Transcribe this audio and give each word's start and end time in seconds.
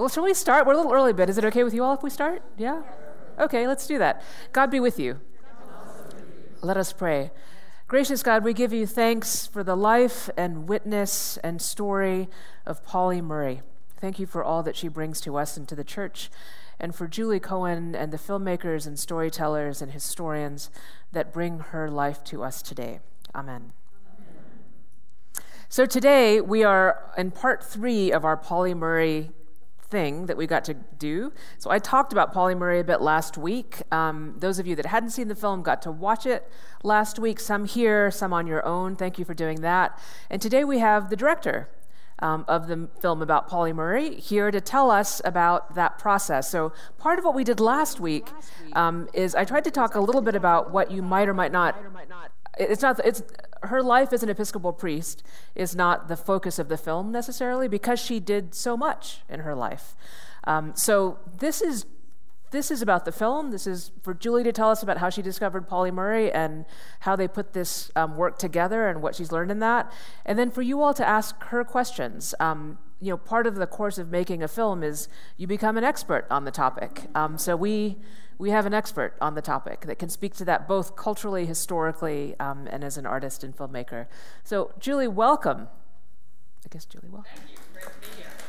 Well, 0.00 0.08
shall 0.08 0.24
we 0.24 0.32
start? 0.32 0.66
We're 0.66 0.72
a 0.72 0.76
little 0.78 0.94
early, 0.94 1.12
but 1.12 1.28
is 1.28 1.36
it 1.36 1.44
okay 1.44 1.62
with 1.62 1.74
you 1.74 1.84
all 1.84 1.92
if 1.92 2.02
we 2.02 2.08
start? 2.08 2.42
Yeah? 2.56 2.80
Okay, 3.38 3.66
let's 3.66 3.86
do 3.86 3.98
that. 3.98 4.22
God 4.50 4.70
be 4.70 4.80
with 4.80 4.98
you. 4.98 5.20
Let 6.62 6.78
us 6.78 6.90
pray. 6.90 7.32
Gracious 7.86 8.22
God, 8.22 8.42
we 8.42 8.54
give 8.54 8.72
you 8.72 8.86
thanks 8.86 9.46
for 9.46 9.62
the 9.62 9.76
life 9.76 10.30
and 10.38 10.66
witness 10.66 11.36
and 11.44 11.60
story 11.60 12.30
of 12.64 12.82
Pauli 12.82 13.20
Murray. 13.20 13.60
Thank 14.00 14.18
you 14.18 14.24
for 14.24 14.42
all 14.42 14.62
that 14.62 14.74
she 14.74 14.88
brings 14.88 15.20
to 15.20 15.36
us 15.36 15.58
and 15.58 15.68
to 15.68 15.74
the 15.74 15.84
church, 15.84 16.30
and 16.78 16.94
for 16.94 17.06
Julie 17.06 17.38
Cohen 17.38 17.94
and 17.94 18.10
the 18.10 18.16
filmmakers 18.16 18.86
and 18.86 18.98
storytellers 18.98 19.82
and 19.82 19.92
historians 19.92 20.70
that 21.12 21.30
bring 21.30 21.58
her 21.58 21.90
life 21.90 22.24
to 22.24 22.42
us 22.42 22.62
today. 22.62 23.00
Amen. 23.34 23.74
So 25.68 25.84
today 25.84 26.40
we 26.40 26.64
are 26.64 27.12
in 27.18 27.32
part 27.32 27.62
three 27.62 28.10
of 28.10 28.24
our 28.24 28.38
Pauli 28.38 28.72
Murray 28.72 29.32
thing 29.90 30.26
that 30.26 30.36
we 30.36 30.46
got 30.46 30.64
to 30.64 30.74
do. 30.74 31.32
So 31.58 31.70
I 31.70 31.78
talked 31.78 32.12
about 32.12 32.32
Pauli 32.32 32.54
Murray 32.54 32.80
a 32.80 32.84
bit 32.84 33.00
last 33.00 33.36
week. 33.36 33.82
Um, 33.92 34.36
those 34.38 34.58
of 34.58 34.66
you 34.66 34.76
that 34.76 34.86
hadn't 34.86 35.10
seen 35.10 35.28
the 35.28 35.34
film 35.34 35.62
got 35.62 35.82
to 35.82 35.90
watch 35.90 36.26
it 36.26 36.50
last 36.82 37.18
week, 37.18 37.40
some 37.40 37.64
here, 37.64 38.10
some 38.10 38.32
on 38.32 38.46
your 38.46 38.64
own. 38.64 38.96
Thank 38.96 39.18
you 39.18 39.24
for 39.24 39.34
doing 39.34 39.60
that. 39.62 39.98
And 40.30 40.40
today 40.40 40.64
we 40.64 40.78
have 40.78 41.10
the 41.10 41.16
director 41.16 41.68
um, 42.20 42.44
of 42.48 42.68
the 42.68 42.88
film 43.00 43.22
about 43.22 43.48
Pauli 43.48 43.72
Murray 43.72 44.16
here 44.16 44.50
to 44.50 44.60
tell 44.60 44.90
us 44.90 45.20
about 45.24 45.74
that 45.74 45.98
process. 45.98 46.50
So, 46.50 46.72
part 46.98 47.18
of 47.18 47.24
what 47.24 47.34
we 47.34 47.44
did 47.44 47.60
last 47.60 47.98
week 47.98 48.28
um, 48.74 49.08
is 49.12 49.34
I 49.34 49.44
tried 49.44 49.64
to 49.64 49.70
talk 49.70 49.94
a 49.94 50.00
little 50.00 50.20
bit 50.20 50.34
about 50.34 50.70
what 50.70 50.90
you 50.90 51.02
might 51.02 51.28
or 51.28 51.34
might 51.34 51.52
not. 51.52 51.76
It's 52.58 52.82
not. 52.82 53.00
It's 53.04 53.22
her 53.62 53.82
life 53.82 54.12
as 54.12 54.22
an 54.22 54.28
Episcopal 54.28 54.72
priest 54.72 55.22
is 55.54 55.76
not 55.76 56.08
the 56.08 56.16
focus 56.16 56.58
of 56.58 56.68
the 56.68 56.76
film 56.76 57.12
necessarily 57.12 57.68
because 57.68 58.00
she 58.00 58.20
did 58.20 58.54
so 58.54 58.76
much 58.76 59.20
in 59.28 59.40
her 59.40 59.54
life. 59.54 59.96
Um, 60.44 60.72
so 60.74 61.18
this 61.38 61.60
is 61.60 61.86
this 62.50 62.72
is 62.72 62.82
about 62.82 63.04
the 63.04 63.12
film. 63.12 63.52
This 63.52 63.66
is 63.66 63.92
for 64.02 64.12
Julie 64.12 64.42
to 64.42 64.52
tell 64.52 64.70
us 64.70 64.82
about 64.82 64.98
how 64.98 65.08
she 65.08 65.22
discovered 65.22 65.68
Pauli 65.68 65.92
Murray 65.92 66.32
and 66.32 66.64
how 67.00 67.14
they 67.14 67.28
put 67.28 67.52
this 67.52 67.92
um, 67.94 68.16
work 68.16 68.38
together 68.38 68.88
and 68.88 69.00
what 69.02 69.14
she's 69.14 69.30
learned 69.30 69.52
in 69.52 69.60
that. 69.60 69.92
And 70.26 70.36
then 70.36 70.50
for 70.50 70.62
you 70.62 70.82
all 70.82 70.92
to 70.94 71.06
ask 71.06 71.40
her 71.44 71.62
questions. 71.62 72.34
Um, 72.40 72.78
you 73.00 73.10
know, 73.10 73.16
part 73.16 73.46
of 73.46 73.54
the 73.54 73.66
course 73.66 73.98
of 73.98 74.10
making 74.10 74.42
a 74.42 74.48
film 74.48 74.82
is 74.82 75.08
you 75.36 75.46
become 75.46 75.78
an 75.78 75.84
expert 75.84 76.26
on 76.30 76.44
the 76.44 76.50
topic. 76.50 77.06
Um, 77.14 77.38
so 77.38 77.56
we 77.56 77.98
we 78.40 78.50
have 78.50 78.64
an 78.64 78.72
expert 78.72 79.14
on 79.20 79.34
the 79.34 79.42
topic 79.42 79.82
that 79.82 79.98
can 79.98 80.08
speak 80.08 80.34
to 80.34 80.44
that 80.46 80.66
both 80.66 80.96
culturally, 80.96 81.44
historically, 81.44 82.34
um, 82.40 82.66
and 82.70 82.82
as 82.82 82.96
an 82.96 83.04
artist 83.04 83.44
and 83.44 83.54
filmmaker. 83.54 84.06
So, 84.44 84.72
Julie, 84.78 85.08
welcome. 85.08 85.68
I 86.64 86.68
guess 86.70 86.86
Julie, 86.86 87.10
welcome. 87.10 87.30
Thank 87.36 87.50
you. 87.50 87.56
Great 87.74 87.84
to 87.84 88.00
be 88.00 88.16
here. 88.16 88.39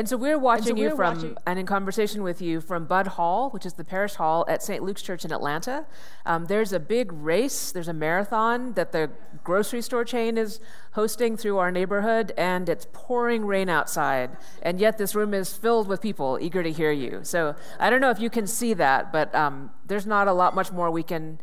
And 0.00 0.08
so 0.08 0.16
we're 0.16 0.38
watching 0.38 0.68
so 0.68 0.72
we're 0.72 0.88
you 0.88 0.96
from 0.96 1.14
watching. 1.16 1.36
and 1.46 1.58
in 1.58 1.66
conversation 1.66 2.22
with 2.22 2.40
you 2.40 2.62
from 2.62 2.86
Bud 2.86 3.06
Hall, 3.06 3.50
which 3.50 3.66
is 3.66 3.74
the 3.74 3.84
parish 3.84 4.14
hall 4.14 4.46
at 4.48 4.62
St. 4.62 4.82
Luke's 4.82 5.02
Church 5.02 5.26
in 5.26 5.30
Atlanta. 5.30 5.84
Um, 6.24 6.46
there's 6.46 6.72
a 6.72 6.80
big 6.80 7.12
race, 7.12 7.70
there's 7.70 7.86
a 7.86 7.92
marathon 7.92 8.72
that 8.72 8.92
the 8.92 9.10
grocery 9.44 9.82
store 9.82 10.06
chain 10.06 10.38
is 10.38 10.58
hosting 10.92 11.36
through 11.36 11.58
our 11.58 11.70
neighborhood, 11.70 12.32
and 12.38 12.66
it's 12.70 12.86
pouring 12.94 13.44
rain 13.44 13.68
outside. 13.68 14.38
And 14.62 14.80
yet 14.80 14.96
this 14.96 15.14
room 15.14 15.34
is 15.34 15.54
filled 15.54 15.86
with 15.86 16.00
people 16.00 16.38
eager 16.40 16.62
to 16.62 16.72
hear 16.72 16.92
you. 16.92 17.20
So 17.22 17.54
I 17.78 17.90
don't 17.90 18.00
know 18.00 18.08
if 18.08 18.20
you 18.20 18.30
can 18.30 18.46
see 18.46 18.72
that, 18.72 19.12
but 19.12 19.34
um, 19.34 19.70
there's 19.86 20.06
not 20.06 20.28
a 20.28 20.32
lot 20.32 20.54
much 20.54 20.72
more 20.72 20.90
we 20.90 21.02
can 21.02 21.42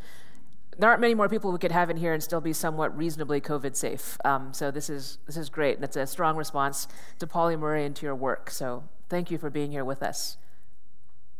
there 0.80 0.90
aren't 0.90 1.02
many 1.02 1.16
more 1.16 1.28
people 1.28 1.52
we 1.52 1.58
could 1.58 1.72
have 1.72 1.90
in 1.90 1.98
here 1.98 2.14
and 2.14 2.22
still 2.22 2.42
be 2.42 2.54
somewhat 2.54 2.96
reasonably 2.96 3.42
COVID 3.42 3.76
safe. 3.76 4.18
Um, 4.24 4.54
so 4.54 4.72
this 4.72 4.90
is 4.90 5.18
this 5.26 5.38
is 5.38 5.50
great, 5.50 5.76
and 5.76 5.84
it's 5.84 5.96
a 5.96 6.06
strong 6.06 6.38
response 6.38 6.88
to 7.20 7.28
Pauli 7.28 7.56
Murray 7.56 7.86
and 7.86 7.96
to 7.96 8.06
your 8.06 8.16
work. 8.16 8.50
So 8.50 8.84
thank 9.10 9.32
you 9.32 9.38
for 9.38 9.50
being 9.50 9.72
here 9.72 9.86
with 9.86 10.04
us. 10.04 10.38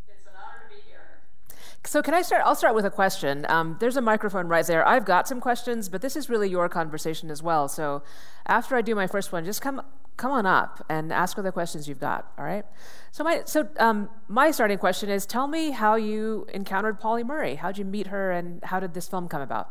It's 0.08 0.26
an 0.26 0.32
honor 0.36 0.68
to 0.68 0.74
be 0.74 0.82
here. 0.88 1.20
So 1.84 2.02
can 2.02 2.14
I 2.14 2.22
start? 2.22 2.42
I'll 2.44 2.56
start 2.56 2.74
with 2.74 2.84
a 2.84 2.90
question. 2.90 3.46
Um, 3.48 3.76
there's 3.80 3.96
a 3.96 4.02
microphone 4.02 4.48
right 4.48 4.66
there. 4.66 4.86
I've 4.86 5.04
got 5.04 5.28
some 5.28 5.40
questions, 5.40 5.88
but 5.88 6.02
this 6.02 6.16
is 6.16 6.28
really 6.28 6.48
your 6.48 6.68
conversation 6.68 7.30
as 7.30 7.42
well. 7.42 7.68
So 7.68 8.02
after 8.46 8.76
I 8.76 8.82
do 8.82 8.94
my 8.94 9.06
first 9.06 9.32
one, 9.32 9.44
just 9.44 9.62
come 9.62 9.82
come 10.18 10.30
on 10.32 10.44
up 10.44 10.84
and 10.90 11.10
ask 11.12 11.38
other 11.38 11.52
questions 11.52 11.88
you've 11.88 12.00
got. 12.00 12.30
All 12.36 12.44
right. 12.44 12.66
So 13.10 13.24
my 13.24 13.42
so 13.46 13.66
um, 13.78 14.10
my 14.28 14.50
starting 14.50 14.76
question 14.76 15.08
is: 15.08 15.24
Tell 15.24 15.46
me 15.46 15.70
how 15.70 15.94
you 15.96 16.46
encountered 16.52 17.00
Pauli 17.00 17.24
Murray. 17.24 17.54
How'd 17.54 17.78
you 17.78 17.86
meet 17.86 18.08
her, 18.08 18.30
and 18.30 18.62
how 18.64 18.78
did 18.80 18.92
this 18.92 19.08
film 19.08 19.28
come 19.28 19.40
about? 19.40 19.70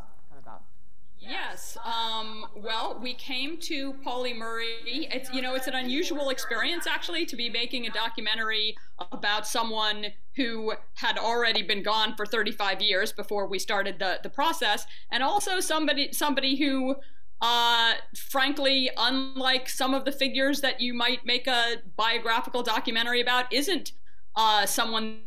Yes. 1.20 1.78
Um, 1.84 2.46
well, 2.56 2.98
we 3.02 3.14
came 3.14 3.58
to 3.62 3.94
Pauli 4.04 4.34
Murray. 4.34 4.78
It's 4.86 5.32
you 5.34 5.42
know 5.42 5.56
it's 5.56 5.68
an 5.68 5.74
unusual 5.74 6.30
experience 6.30 6.88
actually 6.88 7.26
to 7.26 7.36
be 7.36 7.50
making 7.50 7.86
a 7.86 7.90
documentary 7.90 8.78
about 9.12 9.46
someone 9.46 10.08
who 10.36 10.74
had 10.94 11.18
already 11.18 11.64
been 11.64 11.84
gone 11.84 12.16
for 12.16 12.26
35 12.26 12.82
years 12.82 13.12
before 13.12 13.46
we 13.46 13.60
started 13.60 14.00
the 14.00 14.20
the 14.24 14.30
process, 14.30 14.86
and 15.12 15.22
also 15.22 15.60
somebody 15.60 16.14
somebody 16.14 16.56
who 16.56 16.96
uh, 17.42 17.94
frankly, 18.16 18.90
unlike 18.98 19.70
some 19.70 19.94
of 19.94 20.06
the 20.06 20.12
figures 20.12 20.62
that 20.62 20.82
you 20.82 20.94
might 20.94 21.26
make 21.26 21.48
a 21.48 21.76
biographical 21.96 22.64
documentary 22.64 23.22
about, 23.22 23.52
isn't 23.54 23.92
uh, 24.36 24.66
someone 24.66 25.20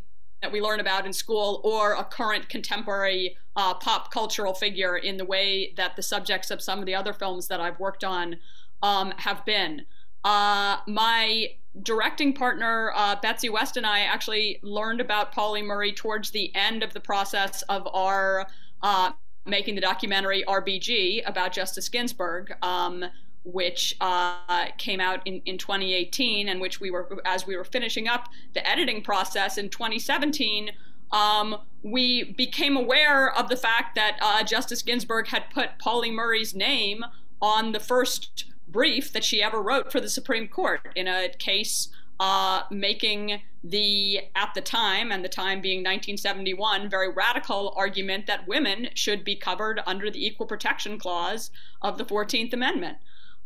that 0.43 0.51
we 0.51 0.61
learn 0.61 0.81
about 0.81 1.07
in 1.07 1.13
school 1.13 1.61
or 1.65 1.93
a 1.95 2.05
current 2.05 2.49
contemporary 2.49 3.37
uh, 3.57 3.75
pop 3.75 4.11
cultural 4.11 4.55
figure 4.55 4.97
in 4.97 5.17
the 5.17 5.25
way 5.25 5.73
that 5.77 5.97
the 5.97 6.03
subjects 6.03 6.51
of 6.51 6.63
some 6.63 6.79
of 6.79 6.87
the 6.87 6.95
other 6.95 7.13
films 7.13 7.47
that 7.49 7.61
I've 7.61 7.79
worked 7.79 8.05
on 8.05 8.37
um, 8.83 9.13
have 9.19 9.45
been. 9.45 9.85
Uh, 10.25 10.79
my 10.87 11.49
directing 11.83 12.33
partner, 12.33 12.93
uh, 12.95 13.17
Betsy 13.21 13.49
West, 13.49 13.77
and 13.77 13.87
I 13.87 14.01
actually 14.01 14.59
learned 14.63 15.01
about 15.01 15.33
Pauli 15.33 15.63
Murray 15.63 15.93
towards 15.93 16.31
the 16.31 16.55
end 16.55 16.83
of 16.83 16.93
the 16.93 17.01
process 17.01 17.63
of 17.63 17.87
our 17.93 18.47
uh, 18.83 19.13
making 19.47 19.75
the 19.75 19.81
documentary 19.81 20.45
RBG 20.47 21.23
about 21.27 21.53
Justice 21.53 21.89
Ginsburg, 21.89 22.53
um, 22.63 23.05
which 23.45 23.97
uh, 24.01 24.67
came 24.77 25.01
out 25.01 25.27
in, 25.27 25.41
in 25.47 25.57
2018, 25.59 26.49
and 26.49 26.61
which 26.61 26.81
we 26.81 26.91
were, 26.91 27.19
as 27.25 27.47
we 27.47 27.57
were 27.57 27.65
finishing 27.65 28.07
up 28.07 28.29
the 28.55 28.69
editing 28.69 29.03
process 29.03 29.57
in 29.57 29.69
2017, 29.71 30.71
um, 31.13 31.57
we 31.83 32.33
became 32.35 32.77
aware 32.77 33.33
of 33.35 33.49
the 33.49 33.57
fact 33.57 33.95
that 33.95 34.19
uh, 34.21 34.45
Justice 34.45 34.83
Ginsburg 34.83 35.29
had 35.29 35.51
put 35.51 35.79
Pauli 35.79 36.11
Murray's 36.11 36.55
name 36.55 37.05
on 37.41 37.73
the 37.73 37.81
first 37.81 38.45
brief 38.69 39.13
that 39.13 39.25
she 39.25 39.43
ever 39.43 39.61
wrote 39.61 39.91
for 39.91 40.01
the 40.01 40.09
Supreme 40.09 40.47
Court 40.47 40.81
in 40.95 41.09
a 41.09 41.29
case 41.39 41.89
uh, 42.21 42.63
making 42.71 43.41
the, 43.65 44.21
at 44.37 44.53
the 44.55 44.61
time, 44.61 45.11
and 45.11 45.25
the 45.25 45.29
time 45.29 45.61
being 45.63 45.79
1971, 45.79 46.89
very 46.89 47.11
radical 47.11 47.73
argument 47.77 48.27
that 48.27 48.47
women 48.47 48.91
should 48.95 49.25
be 49.25 49.35
covered 49.35 49.81
under 49.87 50.11
the 50.11 50.25
Equal 50.25 50.47
Protection 50.47 50.99
Clause 50.99 51.51
of 51.81 51.97
the 51.97 52.05
14th 52.05 52.53
Amendment. 52.53 52.99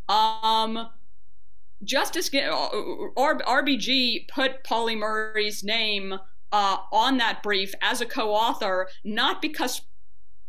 Um, 0.09 0.89
Justice 1.85 2.29
RBG 2.31 4.29
put 4.29 4.65
Pauli 4.65 4.97
Murray's 4.97 5.63
name 5.63 6.15
uh, 6.51 6.77
on 6.93 7.19
that 7.19 7.43
brief 7.43 7.75
as 7.81 8.01
a 8.01 8.07
co 8.07 8.33
author, 8.33 8.89
not 9.05 9.41
because 9.41 9.83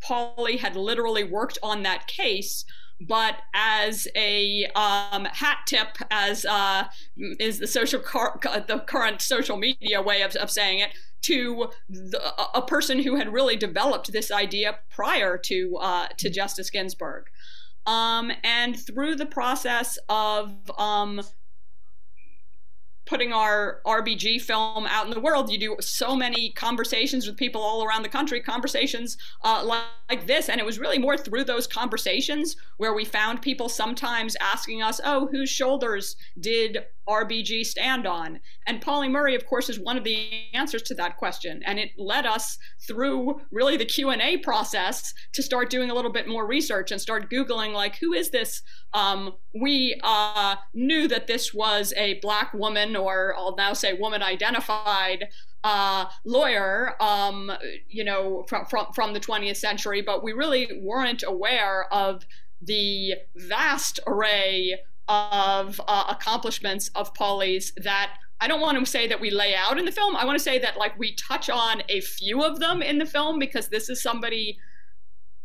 Pauli 0.02 0.58
had 0.58 0.76
literally 0.76 1.24
worked 1.24 1.60
on 1.62 1.84
that 1.84 2.08
case, 2.08 2.66
but 3.02 3.38
as 3.54 4.08
a 4.16 4.66
um, 4.76 5.26
hat 5.26 5.60
tip, 5.68 5.98
as 6.10 6.46
uh, 6.46 6.86
is 7.40 7.60
the 7.60 7.68
social 7.68 8.00
car- 8.00 8.40
the 8.42 8.80
current 8.88 9.22
social 9.22 9.58
media 9.58 10.02
way 10.02 10.22
of, 10.22 10.36
of 10.36 10.50
saying 10.50 10.80
it, 10.80 10.92
to 11.24 11.70
the, 11.90 12.22
a 12.54 12.62
person 12.62 13.00
who 13.00 13.16
had 13.16 13.34
really 13.34 13.56
developed 13.56 14.12
this 14.12 14.32
idea 14.32 14.80
prior 14.90 15.38
to 15.38 15.78
uh, 15.78 16.08
to 16.18 16.30
Justice 16.30 16.70
Ginsburg. 16.70 17.26
Um, 17.86 18.32
and 18.44 18.80
through 18.80 19.16
the 19.16 19.26
process 19.26 20.00
of 20.10 20.54
um, 20.78 21.22
putting 23.06 23.32
our 23.32 23.82
RBG 23.86 24.42
film 24.42 24.86
out 24.88 25.06
in 25.06 25.12
the 25.12 25.20
world, 25.20 25.52
you 25.52 25.58
do 25.58 25.76
so 25.80 26.16
many 26.16 26.52
conversations 26.52 27.28
with 27.28 27.38
people 27.38 27.62
all 27.62 27.84
around 27.84 28.04
the 28.04 28.10
country, 28.10 28.42
conversations 28.42 29.18
uh, 29.44 29.64
like, 29.64 29.84
like, 30.10 30.28
this. 30.28 30.50
And 30.50 30.60
it 30.60 30.66
was 30.66 30.80
really 30.80 30.98
more 30.98 31.18
through 31.18 31.44
those 31.44 31.68
conversations 31.68 32.56
where 32.78 32.94
we 32.94 33.06
found 33.06 33.42
people 33.42 33.70
sometimes 33.70 34.36
asking 34.42 34.82
us, 34.82 35.00
oh, 35.04 35.28
whose 35.32 35.50
shoulders 35.50 36.16
did 36.40 36.86
RBG 37.08 37.66
stand 37.66 38.06
on? 38.08 38.40
And 38.68 38.82
Pauli 38.82 39.10
Murray, 39.10 39.36
of 39.36 39.46
course, 39.46 39.70
is 39.70 39.80
one 39.80 39.98
of 39.98 40.04
the 40.04 40.30
answers 40.54 40.82
to 40.84 40.96
that 40.96 41.18
question. 41.18 41.62
And 41.66 41.80
it 41.80 41.92
led 41.98 42.26
us 42.26 42.58
through 42.88 43.42
really 43.52 43.78
the 43.78 43.86
Q&A 43.86 44.38
process 44.38 45.14
to 45.34 45.44
start 45.44 45.70
doing 45.70 45.92
a 45.92 45.94
little 45.94 46.12
bit 46.12 46.28
more 46.28 46.46
research 46.46 46.92
and 46.92 47.00
start 47.00 47.30
Googling, 47.30 47.74
like, 47.74 47.98
who 47.98 48.14
is 48.14 48.30
this? 48.30 48.62
Um, 48.94 49.34
we 49.60 50.00
uh, 50.04 50.56
knew 50.74 51.08
that 51.08 51.28
this 51.28 51.54
was 51.54 51.94
a 51.98 52.20
black 52.22 52.54
woman, 52.54 52.96
or 52.96 53.36
I'll 53.38 53.56
now 53.56 53.74
say 53.74 53.94
woman 53.94 54.22
identified 54.24 55.28
uh, 55.64 56.06
lawyer, 56.26 56.94
um, 57.02 57.52
you 57.90 58.04
know, 58.04 58.46
from, 58.48 58.66
from, 58.68 58.86
from 58.94 59.14
the 59.14 59.20
20th 59.20 59.58
century, 59.58 60.02
but 60.02 60.24
we 60.24 60.32
really 60.32 60.80
weren't 60.82 61.24
aware 61.26 61.92
of 61.92 62.24
the 62.62 63.16
vast 63.36 64.00
array 64.08 64.76
of 65.08 65.80
uh, 65.88 66.06
accomplishments 66.10 66.90
of 66.96 67.14
Pauli's 67.14 67.74
that 67.78 68.18
I 68.42 68.48
don't 68.48 68.62
want 68.62 68.78
to 68.78 68.86
say 68.90 69.08
that 69.08 69.22
we 69.22 69.32
lay 69.32 69.56
out 69.56 69.78
in 69.80 69.86
the 69.86 69.92
film. 69.92 70.16
I 70.16 70.26
want 70.26 70.38
to 70.38 70.44
say 70.44 70.60
that 70.60 70.78
like 70.78 70.98
we 71.00 71.16
touch 71.16 71.50
on 71.50 71.84
a 71.90 72.02
few 72.02 72.44
of 72.44 72.60
them 72.60 72.82
in 72.82 72.98
the 72.98 73.06
film 73.06 73.40
because 73.40 73.70
this 73.70 73.90
is 73.90 74.02
somebody 74.02 74.58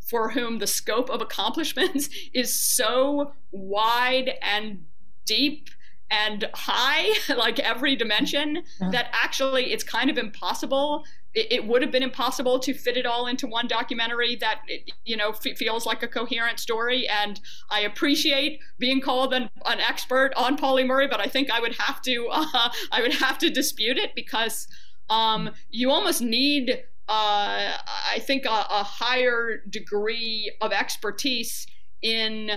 for 0.09 0.31
whom 0.31 0.59
the 0.59 0.67
scope 0.67 1.09
of 1.09 1.21
accomplishments 1.21 2.09
is 2.35 2.61
so 2.61 3.33
wide 3.53 4.33
and 4.43 4.85
deep 5.25 5.69
and 6.11 6.49
high, 6.55 7.13
like 7.37 7.61
every 7.61 7.95
dimension, 7.95 8.63
yeah. 8.81 8.91
that 8.91 9.11
actually 9.13 9.73
it's 9.73 9.85
kind 9.85 10.11
of 10.11 10.19
impossible 10.19 11.05
it, 11.35 11.67
would 11.67 11.83
have 11.83 11.93
been 11.93 12.03
impossible 12.03 12.59
to 12.59 12.75
fit 12.75 12.97
it 12.97 13.07
all 13.07 13.27
into 13.27 13.47
one 13.47 13.69
documentary 13.69 14.37
that 14.37 14.63
you 15.05 15.17
know 15.17 15.31
f- 15.31 15.57
feels 15.57 15.87
like 15.87 16.03
a 16.03 16.09
coherent 16.09 16.59
story 16.59 17.09
and 17.09 17.41
i 17.71 17.81
appreciate 17.81 18.61
being 18.79 19.01
called 19.01 19.33
an, 19.33 19.49
an 19.67 19.81
expert 19.81 20.33
on 20.37 20.57
Pauli 20.57 20.85
murray 20.85 21.07
but 21.07 21.21
i 21.21 21.27
think 21.27 21.51
i 21.51 21.61
would 21.61 21.77
have 21.77 22.03
to 22.03 22.29
uh, 22.33 22.71
i 22.91 23.01
would 23.01 23.15
have 23.15 23.39
to 23.39 23.51
dispute 23.51 23.97
it 23.97 24.15
because 24.15 24.67
um, 25.09 25.51
you 25.71 25.91
almost 25.91 26.21
need 26.21 26.71
uh, 27.09 27.77
i 28.13 28.19
think 28.21 28.45
a, 28.45 28.49
a 28.49 28.83
higher 28.83 29.63
degree 29.69 30.53
of 30.61 30.73
expertise 30.73 31.67
in 32.03 32.51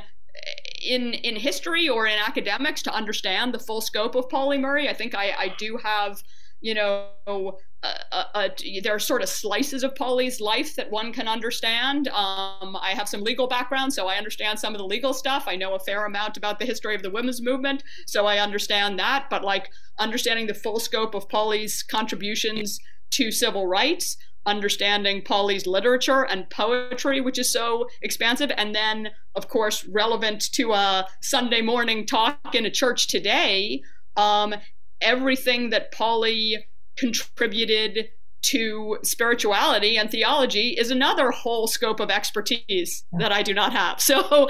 in 0.84 1.14
in 1.14 1.36
history 1.36 1.88
or 1.88 2.08
in 2.08 2.18
academics 2.20 2.82
to 2.84 2.94
understand 2.94 3.54
the 3.54 3.60
full 3.60 3.82
scope 3.82 4.16
of 4.16 4.30
Pauli 4.30 4.58
Murray. 4.58 4.90
I 4.90 4.94
think 4.94 5.16
I, 5.16 5.32
I 5.32 5.56
do 5.58 5.78
have 5.78 6.22
you 6.64 6.74
know, 6.74 7.10
uh, 7.28 8.24
uh, 8.34 8.50
there 8.82 8.96
are 8.96 9.00
sort 9.00 9.22
of 9.22 9.28
slices 9.28 9.84
of 9.84 9.94
Pauli's 9.96 10.40
life 10.40 10.78
that 10.78 10.90
one 10.90 11.12
can 11.12 11.28
understand. 11.28 12.08
Um, 12.08 12.78
I 12.82 12.94
have 12.96 13.10
some 13.10 13.22
legal 13.22 13.48
background, 13.48 13.94
so 13.94 14.08
I 14.08 14.16
understand 14.16 14.58
some 14.58 14.74
of 14.74 14.80
the 14.80 14.86
legal 14.86 15.14
stuff. 15.14 15.44
I 15.46 15.58
know 15.58 15.76
a 15.76 15.80
fair 15.80 16.06
amount 16.06 16.38
about 16.38 16.60
the 16.60 16.66
history 16.66 16.96
of 16.96 17.04
the 17.04 17.10
women's 17.10 17.42
movement, 17.42 17.84
so 18.08 18.26
I 18.26 18.38
understand 18.38 18.98
that. 19.00 19.28
But 19.30 19.44
like 19.44 19.70
understanding 20.00 20.48
the 20.48 20.54
full 20.54 20.80
scope 20.80 21.14
of 21.16 21.28
Pauli's 21.28 21.84
contributions 21.84 22.80
to 23.12 23.30
civil 23.30 23.68
rights, 23.68 24.16
understanding 24.46 25.22
Pauli's 25.22 25.68
literature 25.68 26.26
and 26.26 26.50
poetry, 26.50 27.20
which 27.20 27.38
is 27.38 27.52
so 27.52 27.88
expansive, 28.02 28.54
and 28.58 28.74
then, 28.74 29.10
of 29.36 29.50
course, 29.50 29.86
relevant 29.90 30.50
to 30.54 30.72
a 30.72 31.06
Sunday 31.22 31.62
morning 31.62 32.06
talk 32.06 32.56
in 32.56 32.66
a 32.66 32.72
church 32.72 33.10
today. 33.10 33.82
Um, 34.16 34.56
everything 35.04 35.70
that 35.70 35.92
Pauli 35.92 36.66
contributed 36.98 38.10
to 38.44 38.98
spirituality 39.04 39.98
and 39.98 40.12
theology 40.12 40.76
is 40.78 40.92
another 40.92 41.32
whole 41.32 41.66
scope 41.66 42.02
of 42.02 42.12
expertise 42.12 43.06
that 43.18 43.32
I 43.32 43.42
do 43.42 43.54
not 43.54 43.72
have. 43.72 44.00
So, 44.04 44.50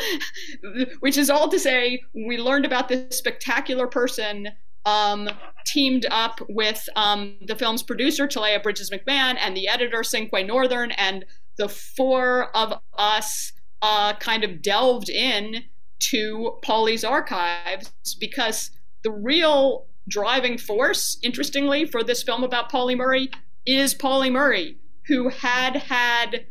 which 0.99 1.17
is 1.17 1.29
all 1.29 1.47
to 1.49 1.59
say, 1.59 2.01
we 2.13 2.37
learned 2.37 2.65
about 2.65 2.89
this 2.89 3.17
spectacular 3.17 3.87
person 3.87 4.49
um, 4.85 5.29
teamed 5.65 6.05
up 6.09 6.39
with 6.49 6.89
um, 6.95 7.37
the 7.45 7.55
film's 7.55 7.83
producer, 7.83 8.27
Talleah 8.27 8.61
Bridges 8.61 8.89
McMahon, 8.89 9.37
and 9.39 9.55
the 9.55 9.67
editor, 9.67 10.03
Cinque 10.03 10.45
Northern, 10.45 10.91
and 10.91 11.23
the 11.57 11.69
four 11.69 12.55
of 12.55 12.73
us 12.97 13.53
uh, 13.81 14.13
kind 14.15 14.43
of 14.43 14.61
delved 14.61 15.09
in 15.09 15.63
to 15.99 16.57
Pauli's 16.63 17.03
archives 17.03 17.93
because 18.19 18.71
the 19.03 19.11
real 19.11 19.85
driving 20.07 20.57
force, 20.57 21.17
interestingly, 21.21 21.85
for 21.85 22.03
this 22.03 22.23
film 22.23 22.43
about 22.43 22.69
Pauli 22.69 22.95
Murray 22.95 23.29
is 23.65 23.93
Pauli 23.93 24.29
Murray, 24.29 24.77
who 25.07 25.29
had 25.29 25.75
had 25.75 26.45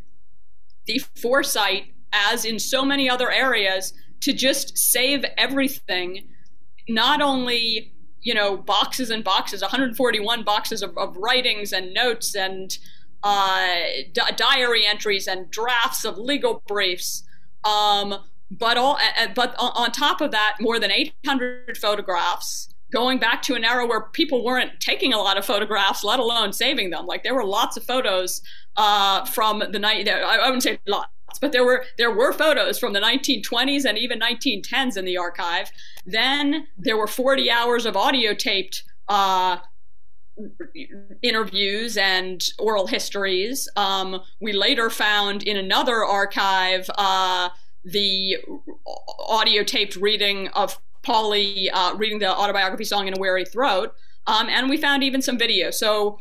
the 0.86 1.00
foresight, 1.20 1.94
as 2.12 2.44
in 2.44 2.58
so 2.58 2.84
many 2.84 3.08
other 3.08 3.30
areas, 3.30 3.92
to 4.20 4.32
just 4.32 4.76
save 4.78 5.24
everything, 5.36 6.28
not 6.88 7.20
only 7.20 7.92
you 8.22 8.32
know 8.32 8.56
boxes 8.56 9.10
and 9.10 9.24
boxes 9.24 9.60
141 9.60 10.44
boxes 10.44 10.82
of, 10.82 10.96
of 10.96 11.16
writings 11.16 11.72
and 11.72 11.92
notes 11.92 12.34
and 12.34 12.78
uh, 13.24 13.80
diary 14.36 14.86
entries 14.86 15.26
and 15.26 15.50
drafts 15.50 16.04
of 16.04 16.18
legal 16.18 16.62
briefs 16.66 17.24
um, 17.64 18.14
but 18.50 18.76
all 18.76 18.98
but 19.34 19.54
on 19.58 19.90
top 19.90 20.20
of 20.20 20.30
that 20.30 20.56
more 20.60 20.78
than 20.78 20.90
800 20.90 21.76
photographs 21.76 22.71
going 22.92 23.18
back 23.18 23.42
to 23.42 23.54
an 23.54 23.64
era 23.64 23.86
where 23.86 24.02
people 24.02 24.44
weren't 24.44 24.78
taking 24.78 25.12
a 25.12 25.18
lot 25.18 25.38
of 25.38 25.44
photographs, 25.44 26.04
let 26.04 26.20
alone 26.20 26.52
saving 26.52 26.90
them. 26.90 27.06
Like 27.06 27.24
there 27.24 27.34
were 27.34 27.44
lots 27.44 27.76
of 27.76 27.84
photos 27.84 28.42
uh, 28.76 29.24
from 29.24 29.62
the 29.72 29.78
night. 29.78 30.08
I 30.08 30.44
wouldn't 30.44 30.62
say 30.62 30.78
lots, 30.86 31.08
but 31.40 31.52
there 31.52 31.64
were 31.64 31.84
there 31.98 32.10
were 32.10 32.32
photos 32.32 32.78
from 32.78 32.92
the 32.92 33.00
1920s 33.00 33.84
and 33.84 33.98
even 33.98 34.20
1910s 34.20 34.96
in 34.96 35.04
the 35.04 35.16
archive. 35.16 35.70
Then 36.06 36.68
there 36.76 36.96
were 36.96 37.06
40 37.06 37.50
hours 37.50 37.86
of 37.86 37.96
audio 37.96 38.34
taped. 38.34 38.84
Uh, 39.08 39.58
interviews 41.20 41.98
and 41.98 42.48
oral 42.58 42.86
histories. 42.86 43.68
Um, 43.76 44.22
we 44.40 44.54
later 44.54 44.88
found 44.88 45.42
in 45.42 45.58
another 45.58 46.02
archive 46.02 46.88
uh, 46.96 47.50
the 47.84 48.38
audio 49.18 49.62
taped 49.62 49.94
reading 49.96 50.48
of 50.48 50.78
Pauli 51.02 51.70
uh, 51.70 51.94
reading 51.94 52.18
the 52.18 52.30
autobiography 52.30 52.84
song 52.84 53.08
in 53.08 53.14
a 53.16 53.20
weary 53.20 53.44
throat. 53.44 53.94
Um, 54.26 54.48
and 54.48 54.70
we 54.70 54.76
found 54.76 55.02
even 55.02 55.20
some 55.20 55.38
video. 55.38 55.70
So 55.70 56.18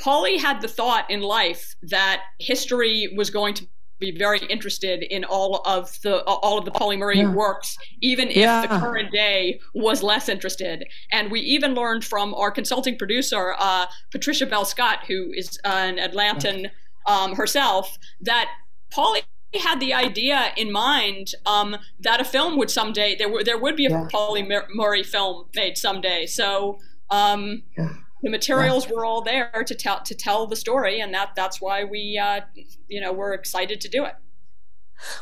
Pauli 0.00 0.38
had 0.38 0.60
the 0.60 0.68
thought 0.68 1.10
in 1.10 1.20
life 1.20 1.76
that 1.82 2.22
history 2.38 3.12
was 3.16 3.30
going 3.30 3.54
to 3.54 3.66
be 4.00 4.10
very 4.10 4.40
interested 4.50 5.02
in 5.02 5.24
all 5.24 5.62
of 5.64 6.00
the 6.02 6.22
all 6.24 6.58
of 6.58 6.64
the 6.64 6.70
Pauli 6.70 6.96
Murray 6.96 7.18
yeah. 7.18 7.32
works, 7.32 7.76
even 8.00 8.28
if 8.28 8.36
yeah. 8.36 8.62
the 8.62 8.78
current 8.80 9.12
day 9.12 9.60
was 9.74 10.02
less 10.02 10.28
interested. 10.28 10.84
And 11.12 11.30
we 11.30 11.40
even 11.40 11.74
learned 11.74 12.04
from 12.04 12.34
our 12.34 12.50
consulting 12.50 12.98
producer, 12.98 13.54
uh, 13.58 13.86
Patricia 14.10 14.46
Bell 14.46 14.64
Scott, 14.64 15.00
who 15.06 15.32
is 15.32 15.58
an 15.64 15.98
Atlantan 15.98 16.70
um, 17.06 17.34
herself, 17.36 17.96
that 18.20 18.50
Pauli 18.90 19.22
had 19.58 19.80
the 19.80 19.92
idea 19.94 20.52
in 20.56 20.72
mind 20.72 21.34
um, 21.46 21.76
that 22.00 22.20
a 22.20 22.24
film 22.24 22.56
would 22.56 22.70
someday 22.70 23.16
there, 23.16 23.28
w- 23.28 23.44
there 23.44 23.58
would 23.58 23.76
be 23.76 23.86
a 23.86 23.90
yeah. 23.90 24.06
Pauli 24.10 24.48
Murray 24.74 25.02
film 25.02 25.46
made 25.54 25.76
someday. 25.76 26.26
So 26.26 26.78
um, 27.10 27.62
yeah. 27.76 27.92
the 28.22 28.30
materials 28.30 28.86
yeah. 28.86 28.94
were 28.94 29.04
all 29.04 29.22
there 29.22 29.64
to 29.66 29.74
tell 29.74 30.00
to 30.02 30.14
tell 30.14 30.46
the 30.46 30.56
story, 30.56 31.00
and 31.00 31.12
that 31.14 31.30
that's 31.36 31.60
why 31.60 31.84
we 31.84 32.18
uh, 32.18 32.40
you 32.88 33.00
know 33.00 33.12
we're 33.12 33.34
excited 33.34 33.80
to 33.82 33.88
do 33.88 34.04
it. 34.04 34.14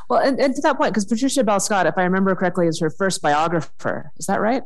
Well, 0.09 0.21
and, 0.21 0.39
and 0.39 0.55
to 0.55 0.63
that 0.63 0.77
point, 0.77 0.93
because 0.93 1.07
Patricia 1.07 1.43
Bell 1.43 1.61
Scott, 1.61 1.87
if 1.87 1.95
I 1.97 2.03
remember 2.05 2.35
correctly, 2.35 2.67
is 2.67 2.79
her 2.81 2.91
first 2.91 3.23
biographer. 3.23 4.13
Is 4.19 4.27
that 4.27 4.41
right? 4.41 4.63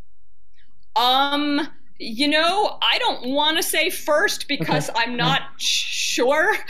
Um 0.97 1.69
you 1.99 2.29
know, 2.29 2.79
I 2.83 2.99
don't 2.99 3.31
want 3.31 3.57
to 3.57 3.63
say 3.63 3.91
first 3.91 4.49
because 4.49 4.91
okay. 4.91 5.01
I'm 5.03 5.17
not 5.17 5.41
yeah. 5.41 5.49
sure. 5.59 6.57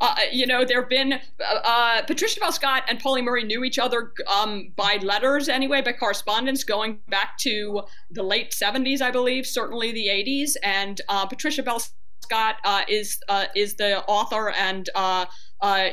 Uh, 0.00 0.16
you 0.32 0.46
know, 0.46 0.64
there 0.64 0.80
have 0.80 0.90
been 0.90 1.14
uh, 1.14 1.60
uh, 1.64 2.02
Patricia 2.02 2.38
Bell 2.40 2.52
Scott 2.52 2.84
and 2.88 3.00
Pauli 3.00 3.22
Murray 3.22 3.42
knew 3.44 3.64
each 3.64 3.78
other 3.78 4.12
um, 4.28 4.72
by 4.76 4.98
letters 5.02 5.48
anyway, 5.48 5.80
by 5.82 5.92
correspondence 5.92 6.64
going 6.64 6.98
back 7.08 7.38
to 7.38 7.82
the 8.10 8.22
late 8.22 8.50
70s, 8.50 9.00
I 9.00 9.10
believe, 9.10 9.46
certainly 9.46 9.92
the 9.92 10.08
80s. 10.08 10.56
And 10.62 11.00
uh, 11.08 11.26
Patricia 11.26 11.62
Bell 11.62 11.82
Scott 12.22 12.56
uh, 12.64 12.82
is 12.88 13.18
uh, 13.28 13.46
is 13.56 13.74
the 13.76 14.04
author 14.04 14.50
and 14.50 14.88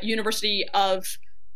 University 0.02 0.66
of 0.74 1.06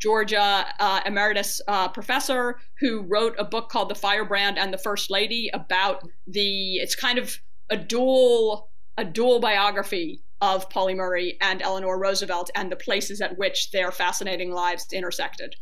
Georgia 0.05 0.67
uh, 0.79 1.01
emeritus 1.03 1.59
uh, 1.67 1.87
professor 1.87 2.59
who 2.79 3.01
wrote 3.07 3.33
a 3.39 3.43
book 3.43 3.69
called 3.69 3.89
The 3.89 3.95
Firebrand 3.95 4.59
and 4.59 4.71
the 4.71 4.77
First 4.77 5.09
Lady 5.09 5.49
about 5.51 6.07
the 6.27 6.75
it's 6.75 6.93
kind 6.93 7.17
of 7.17 7.39
a 7.71 7.77
dual 7.77 8.69
a 8.99 9.03
dual 9.03 9.39
biography 9.39 10.21
of 10.41 10.69
Pauli 10.69 10.93
Murray 10.93 11.39
and 11.41 11.59
Eleanor 11.59 11.97
Roosevelt 11.97 12.51
and 12.53 12.71
the 12.71 12.75
places 12.75 13.19
at 13.19 13.35
which 13.39 13.71
their 13.71 13.91
fascinating 13.91 14.51
lives 14.51 14.85
intersected. 14.93 15.55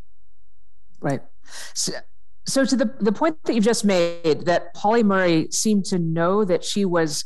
Right. 0.99 1.21
So, 1.73 1.93
so 2.45 2.65
to 2.65 2.75
the 2.75 2.93
the 2.99 3.13
point 3.13 3.37
that 3.45 3.53
you've 3.53 3.63
just 3.63 3.85
made 3.85 4.41
that 4.43 4.73
Pauli 4.73 5.03
Murray 5.03 5.47
seemed 5.51 5.85
to 5.85 5.99
know 5.99 6.43
that 6.43 6.65
she 6.65 6.83
was 6.83 7.23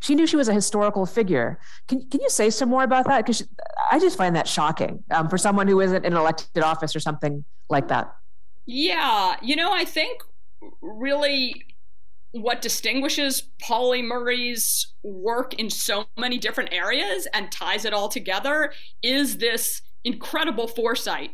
she 0.00 0.14
knew 0.14 0.26
she 0.26 0.36
was 0.36 0.48
a 0.48 0.54
historical 0.54 1.06
figure. 1.06 1.58
Can, 1.88 2.08
can 2.08 2.20
you 2.20 2.30
say 2.30 2.50
some 2.50 2.68
more 2.68 2.84
about 2.84 3.06
that? 3.06 3.24
Because 3.24 3.46
I 3.90 3.98
just 3.98 4.16
find 4.16 4.36
that 4.36 4.46
shocking 4.46 5.02
um, 5.10 5.28
for 5.28 5.38
someone 5.38 5.66
who 5.66 5.80
isn't 5.80 6.04
in 6.04 6.12
an 6.12 6.18
elected 6.18 6.62
office 6.62 6.94
or 6.94 7.00
something 7.00 7.44
like 7.68 7.88
that. 7.88 8.14
Yeah, 8.66 9.36
you 9.42 9.56
know, 9.56 9.72
I 9.72 9.84
think 9.84 10.22
really 10.80 11.64
what 12.32 12.60
distinguishes 12.60 13.42
Pauli 13.62 14.02
Murray's 14.02 14.92
work 15.02 15.54
in 15.54 15.70
so 15.70 16.04
many 16.18 16.38
different 16.38 16.72
areas 16.72 17.26
and 17.32 17.50
ties 17.50 17.84
it 17.84 17.94
all 17.94 18.08
together 18.08 18.72
is 19.02 19.38
this 19.38 19.82
incredible 20.04 20.68
foresight. 20.68 21.30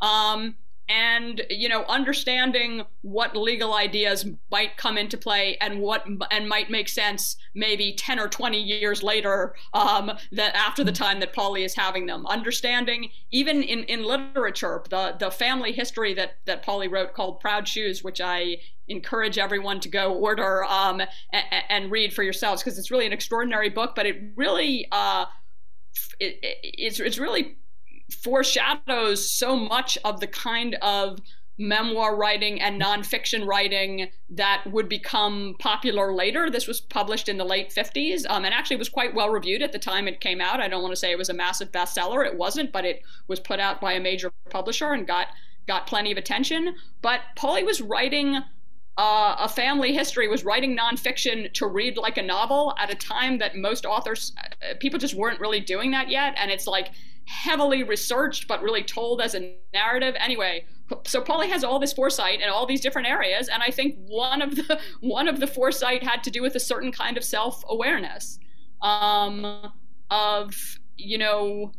Um, 0.00 0.56
and 0.88 1.42
you 1.50 1.68
know 1.68 1.84
understanding 1.84 2.84
what 3.02 3.36
legal 3.36 3.74
ideas 3.74 4.26
might 4.50 4.76
come 4.76 4.96
into 4.96 5.18
play 5.18 5.56
and 5.60 5.80
what 5.80 6.06
and 6.30 6.48
might 6.48 6.70
make 6.70 6.88
sense 6.88 7.36
maybe 7.54 7.92
10 7.92 8.20
or 8.20 8.28
20 8.28 8.60
years 8.60 9.02
later 9.02 9.54
um, 9.74 10.12
that 10.32 10.54
after 10.54 10.84
the 10.84 10.92
time 10.92 11.20
that 11.20 11.32
Pauli 11.32 11.64
is 11.64 11.74
having 11.74 12.06
them. 12.06 12.26
Understanding 12.26 13.10
even 13.32 13.62
in, 13.62 13.84
in 13.84 14.04
literature 14.04 14.82
the 14.90 15.16
the 15.18 15.30
family 15.30 15.72
history 15.72 16.14
that 16.14 16.36
that 16.44 16.62
Pauli 16.62 16.88
wrote 16.88 17.14
called 17.14 17.40
Proud 17.40 17.66
Shoes 17.66 18.04
which 18.04 18.20
I 18.20 18.58
encourage 18.88 19.38
everyone 19.38 19.80
to 19.80 19.88
go 19.88 20.14
order 20.14 20.64
um, 20.64 21.02
and, 21.32 21.44
and, 21.68 21.90
read 21.90 22.14
for 22.14 22.22
yourselves 22.22 22.62
because 22.62 22.78
it's 22.78 22.88
really 22.88 23.04
an 23.04 23.12
extraordinary 23.12 23.68
book 23.68 23.96
but 23.96 24.06
it 24.06 24.22
really 24.36 24.86
uh, 24.92 25.24
it, 26.20 26.38
it's 26.62 27.00
it's 27.00 27.18
really 27.18 27.56
foreshadows 28.10 29.30
so 29.30 29.56
much 29.56 29.98
of 30.04 30.20
the 30.20 30.26
kind 30.26 30.76
of 30.82 31.18
memoir 31.58 32.16
writing 32.16 32.60
and 32.60 32.80
nonfiction 32.80 33.46
writing 33.46 34.08
that 34.28 34.62
would 34.70 34.88
become 34.88 35.54
popular 35.58 36.12
later. 36.12 36.50
This 36.50 36.66
was 36.66 36.80
published 36.80 37.28
in 37.28 37.38
the 37.38 37.44
late 37.44 37.70
50s 37.70 38.26
um, 38.28 38.44
and 38.44 38.52
actually 38.52 38.76
was 38.76 38.90
quite 38.90 39.14
well 39.14 39.30
reviewed 39.30 39.62
at 39.62 39.72
the 39.72 39.78
time 39.78 40.06
it 40.06 40.20
came 40.20 40.40
out. 40.40 40.60
I 40.60 40.68
don't 40.68 40.82
want 40.82 40.92
to 40.92 40.96
say 40.96 41.10
it 41.10 41.18
was 41.18 41.30
a 41.30 41.34
massive 41.34 41.72
bestseller. 41.72 42.26
It 42.26 42.36
wasn't, 42.36 42.72
but 42.72 42.84
it 42.84 43.02
was 43.26 43.40
put 43.40 43.58
out 43.58 43.80
by 43.80 43.92
a 43.92 44.00
major 44.00 44.32
publisher 44.50 44.92
and 44.92 45.06
got 45.06 45.28
got 45.66 45.86
plenty 45.86 46.12
of 46.12 46.18
attention. 46.18 46.74
But 47.02 47.20
Pauli 47.34 47.64
was 47.64 47.80
writing 47.80 48.36
uh, 48.98 49.36
a 49.38 49.48
family 49.48 49.92
history, 49.92 50.28
was 50.28 50.44
writing 50.44 50.76
nonfiction 50.76 51.52
to 51.54 51.66
read 51.66 51.96
like 51.96 52.16
a 52.16 52.22
novel 52.22 52.74
at 52.78 52.90
a 52.90 52.94
time 52.94 53.38
that 53.38 53.56
most 53.56 53.84
authors, 53.84 54.32
uh, 54.38 54.74
people 54.80 54.98
just 54.98 55.14
weren't 55.14 55.40
really 55.40 55.60
doing 55.60 55.90
that 55.90 56.08
yet. 56.08 56.34
And 56.38 56.50
it's 56.50 56.66
like 56.66 56.90
heavily 57.26 57.82
researched 57.82 58.48
but 58.48 58.62
really 58.62 58.82
told 58.82 59.20
as 59.20 59.34
a 59.34 59.54
narrative. 59.72 60.14
Anyway 60.18 60.64
so 61.04 61.20
Pauli 61.20 61.48
has 61.48 61.64
all 61.64 61.78
this 61.80 61.92
foresight 61.92 62.40
in 62.40 62.48
all 62.48 62.64
these 62.66 62.80
different 62.80 63.08
areas 63.08 63.48
and 63.48 63.62
I 63.62 63.70
think 63.70 63.96
one 64.06 64.40
of 64.40 64.54
the 64.54 64.80
one 65.00 65.28
of 65.28 65.40
the 65.40 65.46
foresight 65.46 66.02
had 66.02 66.22
to 66.24 66.30
do 66.30 66.42
with 66.42 66.54
a 66.54 66.60
certain 66.60 66.92
kind 66.92 67.16
of 67.16 67.24
self-awareness 67.24 68.38
um, 68.82 69.72
of 70.10 70.78
you 70.96 71.18
know 71.18 71.72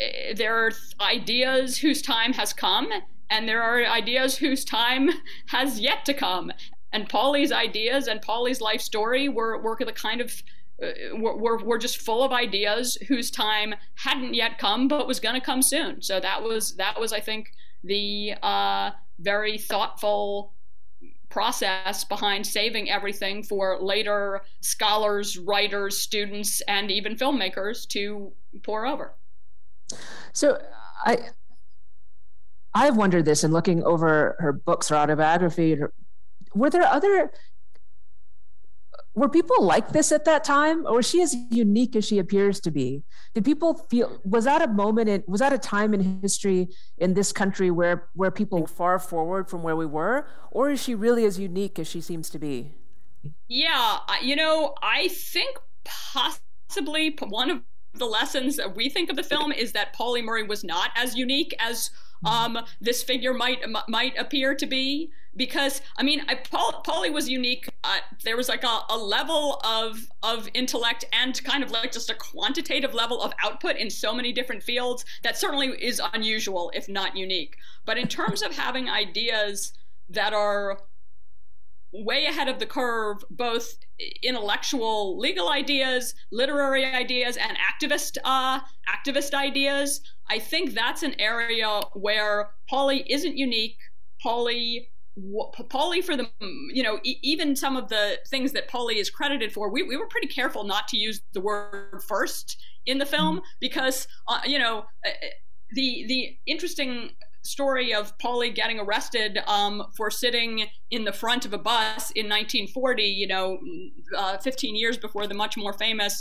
eh, 0.00 0.34
there 0.34 0.66
are 0.66 0.72
ideas 1.00 1.78
whose 1.78 2.02
time 2.02 2.32
has 2.32 2.52
come 2.52 2.90
and 3.30 3.48
there 3.48 3.62
are 3.62 3.84
ideas 3.84 4.36
whose 4.36 4.64
time 4.64 5.10
has 5.46 5.80
yet 5.80 6.04
to 6.04 6.14
come. 6.14 6.52
And 6.92 7.08
Pauli's 7.08 7.52
ideas 7.52 8.08
and 8.08 8.20
Pauli's 8.20 8.60
life 8.60 8.80
story 8.80 9.28
were, 9.28 9.58
were 9.58 9.76
the 9.78 9.92
kind 9.92 10.20
of 10.20 10.42
were, 11.14 11.58
were 11.58 11.78
just 11.78 11.98
full 11.98 12.22
of 12.22 12.32
ideas 12.32 12.96
whose 13.08 13.30
time 13.30 13.74
hadn't 13.94 14.34
yet 14.34 14.58
come 14.58 14.88
but 14.88 15.06
was 15.06 15.20
going 15.20 15.34
to 15.34 15.40
come 15.40 15.62
soon. 15.62 16.00
So 16.02 16.20
that 16.20 16.42
was 16.42 16.74
that 16.76 16.98
was 16.98 17.12
i 17.12 17.20
think 17.20 17.52
the 17.84 18.34
uh, 18.42 18.90
very 19.18 19.58
thoughtful 19.58 20.52
process 21.28 22.04
behind 22.04 22.46
saving 22.46 22.90
everything 22.90 23.42
for 23.42 23.78
later 23.80 24.42
scholars 24.60 25.38
writers 25.38 25.98
students 25.98 26.60
and 26.62 26.90
even 26.90 27.14
filmmakers 27.14 27.86
to 27.88 28.32
pour 28.62 28.86
over. 28.86 29.14
So 30.32 30.60
i 31.04 31.18
i've 32.74 32.96
wondered 32.96 33.24
this 33.24 33.44
in 33.44 33.52
looking 33.52 33.82
over 33.84 34.36
her 34.38 34.52
books 34.52 34.88
her 34.88 34.96
autobiography. 34.96 35.78
Were 36.54 36.70
there 36.70 36.84
other 36.84 37.30
were 39.14 39.28
people 39.28 39.64
like 39.64 39.90
this 39.90 40.12
at 40.12 40.24
that 40.24 40.44
time? 40.44 40.86
Or 40.86 40.96
was 40.96 41.08
she 41.08 41.20
as 41.22 41.34
unique 41.50 41.96
as 41.96 42.04
she 42.04 42.18
appears 42.18 42.60
to 42.60 42.70
be? 42.70 43.02
Did 43.34 43.44
people 43.44 43.74
feel 43.90 44.20
was 44.24 44.44
that 44.44 44.62
a 44.62 44.68
moment 44.68 45.08
in 45.08 45.24
was 45.26 45.40
that 45.40 45.52
a 45.52 45.58
time 45.58 45.94
in 45.94 46.20
history 46.22 46.68
in 46.98 47.14
this 47.14 47.32
country 47.32 47.70
where 47.70 48.08
where 48.14 48.30
people 48.30 48.66
far 48.66 48.98
forward 48.98 49.48
from 49.48 49.62
where 49.62 49.76
we 49.76 49.86
were? 49.86 50.26
Or 50.50 50.70
is 50.70 50.82
she 50.82 50.94
really 50.94 51.24
as 51.24 51.38
unique 51.38 51.78
as 51.78 51.88
she 51.88 52.00
seems 52.00 52.30
to 52.30 52.38
be? 52.38 52.74
Yeah 53.48 53.98
you 54.22 54.36
know 54.36 54.74
i 54.82 55.08
think 55.08 55.58
possibly 55.84 57.16
one 57.28 57.50
of 57.50 57.62
the 57.94 58.06
lessons 58.06 58.56
that 58.56 58.76
we 58.76 58.88
think 58.88 59.10
of 59.10 59.16
the 59.16 59.22
film 59.22 59.50
is 59.50 59.72
that 59.72 59.92
Pauli 59.92 60.22
Murray 60.22 60.44
was 60.44 60.62
not 60.62 60.90
as 60.94 61.16
unique 61.16 61.52
as 61.58 61.90
um, 62.24 62.58
this 62.80 63.02
figure 63.02 63.34
might 63.34 63.58
might 63.88 64.16
appear 64.16 64.54
to 64.54 64.66
be 64.66 65.10
because 65.36 65.80
I 65.96 66.02
mean, 66.02 66.22
I, 66.28 66.34
Paul, 66.34 66.82
Pauli 66.84 67.10
was 67.10 67.28
unique. 67.28 67.68
Uh, 67.84 67.98
there 68.24 68.36
was 68.36 68.48
like 68.48 68.64
a, 68.64 68.80
a, 68.88 68.96
level 68.96 69.60
of 69.64 70.06
of 70.22 70.48
intellect 70.54 71.04
and 71.12 71.42
kind 71.44 71.62
of 71.62 71.70
like 71.70 71.92
just 71.92 72.10
a 72.10 72.14
quantitative 72.14 72.94
level 72.94 73.22
of 73.22 73.32
output 73.42 73.76
in 73.76 73.90
so 73.90 74.12
many 74.12 74.32
different 74.32 74.62
fields 74.62 75.04
that 75.22 75.38
certainly 75.38 75.68
is 75.68 76.00
unusual, 76.12 76.70
if 76.74 76.88
not 76.88 77.16
unique. 77.16 77.56
But 77.84 77.98
in 77.98 78.08
terms 78.08 78.42
of 78.42 78.54
having 78.56 78.88
ideas 78.88 79.72
that 80.08 80.32
are 80.32 80.80
way 81.92 82.26
ahead 82.26 82.48
of 82.48 82.58
the 82.58 82.66
curve, 82.66 83.24
both 83.30 83.76
intellectual, 84.22 85.18
legal 85.18 85.50
ideas, 85.50 86.14
literary 86.30 86.84
ideas, 86.84 87.36
and 87.36 87.56
activist 87.58 88.16
uh, 88.24 88.60
activist 88.88 89.34
ideas. 89.34 90.00
I 90.28 90.38
think 90.38 90.74
that's 90.74 91.02
an 91.02 91.20
area 91.20 91.80
where 91.94 92.50
Pauli 92.68 93.04
isn't 93.10 93.36
unique. 93.36 93.78
Pauli 94.22 94.90
Pauli 95.68 96.00
for 96.00 96.16
the 96.16 96.28
you 96.72 96.82
know 96.82 96.98
e- 97.02 97.18
even 97.22 97.56
some 97.56 97.76
of 97.76 97.88
the 97.88 98.18
things 98.28 98.52
that 98.52 98.68
Pauli 98.68 98.98
is 98.98 99.10
credited 99.10 99.52
for 99.52 99.70
we, 99.70 99.82
we 99.82 99.96
were 99.96 100.06
pretty 100.06 100.28
careful 100.28 100.64
not 100.64 100.88
to 100.88 100.96
use 100.96 101.20
the 101.32 101.40
word 101.40 102.02
first 102.06 102.56
in 102.86 102.98
the 102.98 103.06
film 103.06 103.36
mm-hmm. 103.36 103.44
because 103.60 104.06
uh, 104.28 104.40
you 104.44 104.58
know 104.58 104.84
uh, 105.04 105.08
uh, 105.08 105.26
the 105.72 106.04
the 106.06 106.36
interesting 106.46 107.10
story 107.42 107.92
of 107.94 108.16
Pauli 108.18 108.50
getting 108.50 108.78
arrested 108.78 109.38
um, 109.46 109.84
for 109.96 110.10
sitting 110.10 110.66
in 110.90 111.04
the 111.04 111.12
front 111.12 111.44
of 111.44 111.52
a 111.52 111.58
bus 111.58 112.10
in 112.12 112.26
1940 112.26 113.02
you 113.02 113.26
know 113.26 113.58
uh, 114.16 114.38
15 114.38 114.76
years 114.76 114.96
before 114.96 115.26
the 115.26 115.34
much 115.34 115.56
more 115.56 115.72
famous 115.72 116.20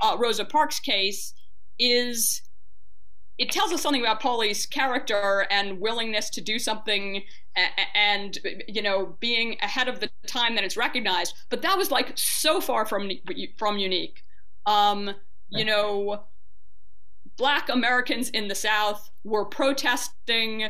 uh, 0.00 0.16
Rosa 0.18 0.44
Parks 0.44 0.80
case 0.80 1.34
is 1.78 2.42
it 3.40 3.50
tells 3.50 3.72
us 3.72 3.80
something 3.80 4.02
about 4.02 4.20
Pauli's 4.20 4.66
character 4.66 5.46
and 5.50 5.80
willingness 5.80 6.28
to 6.28 6.42
do 6.42 6.58
something 6.58 7.22
and 7.94 8.38
you 8.68 8.82
know 8.82 9.16
being 9.18 9.56
ahead 9.62 9.88
of 9.88 9.98
the 9.98 10.10
time 10.26 10.54
that 10.54 10.62
it's 10.62 10.76
recognized. 10.76 11.34
But 11.48 11.62
that 11.62 11.78
was 11.78 11.90
like 11.90 12.12
so 12.16 12.60
far 12.60 12.84
from 12.84 13.10
from 13.56 13.78
unique. 13.78 14.22
Um 14.66 15.10
you 15.48 15.64
know 15.64 16.24
black 17.36 17.68
americans 17.70 18.28
in 18.30 18.48
the 18.48 18.54
south 18.54 19.10
were 19.24 19.44
protesting 19.44 20.68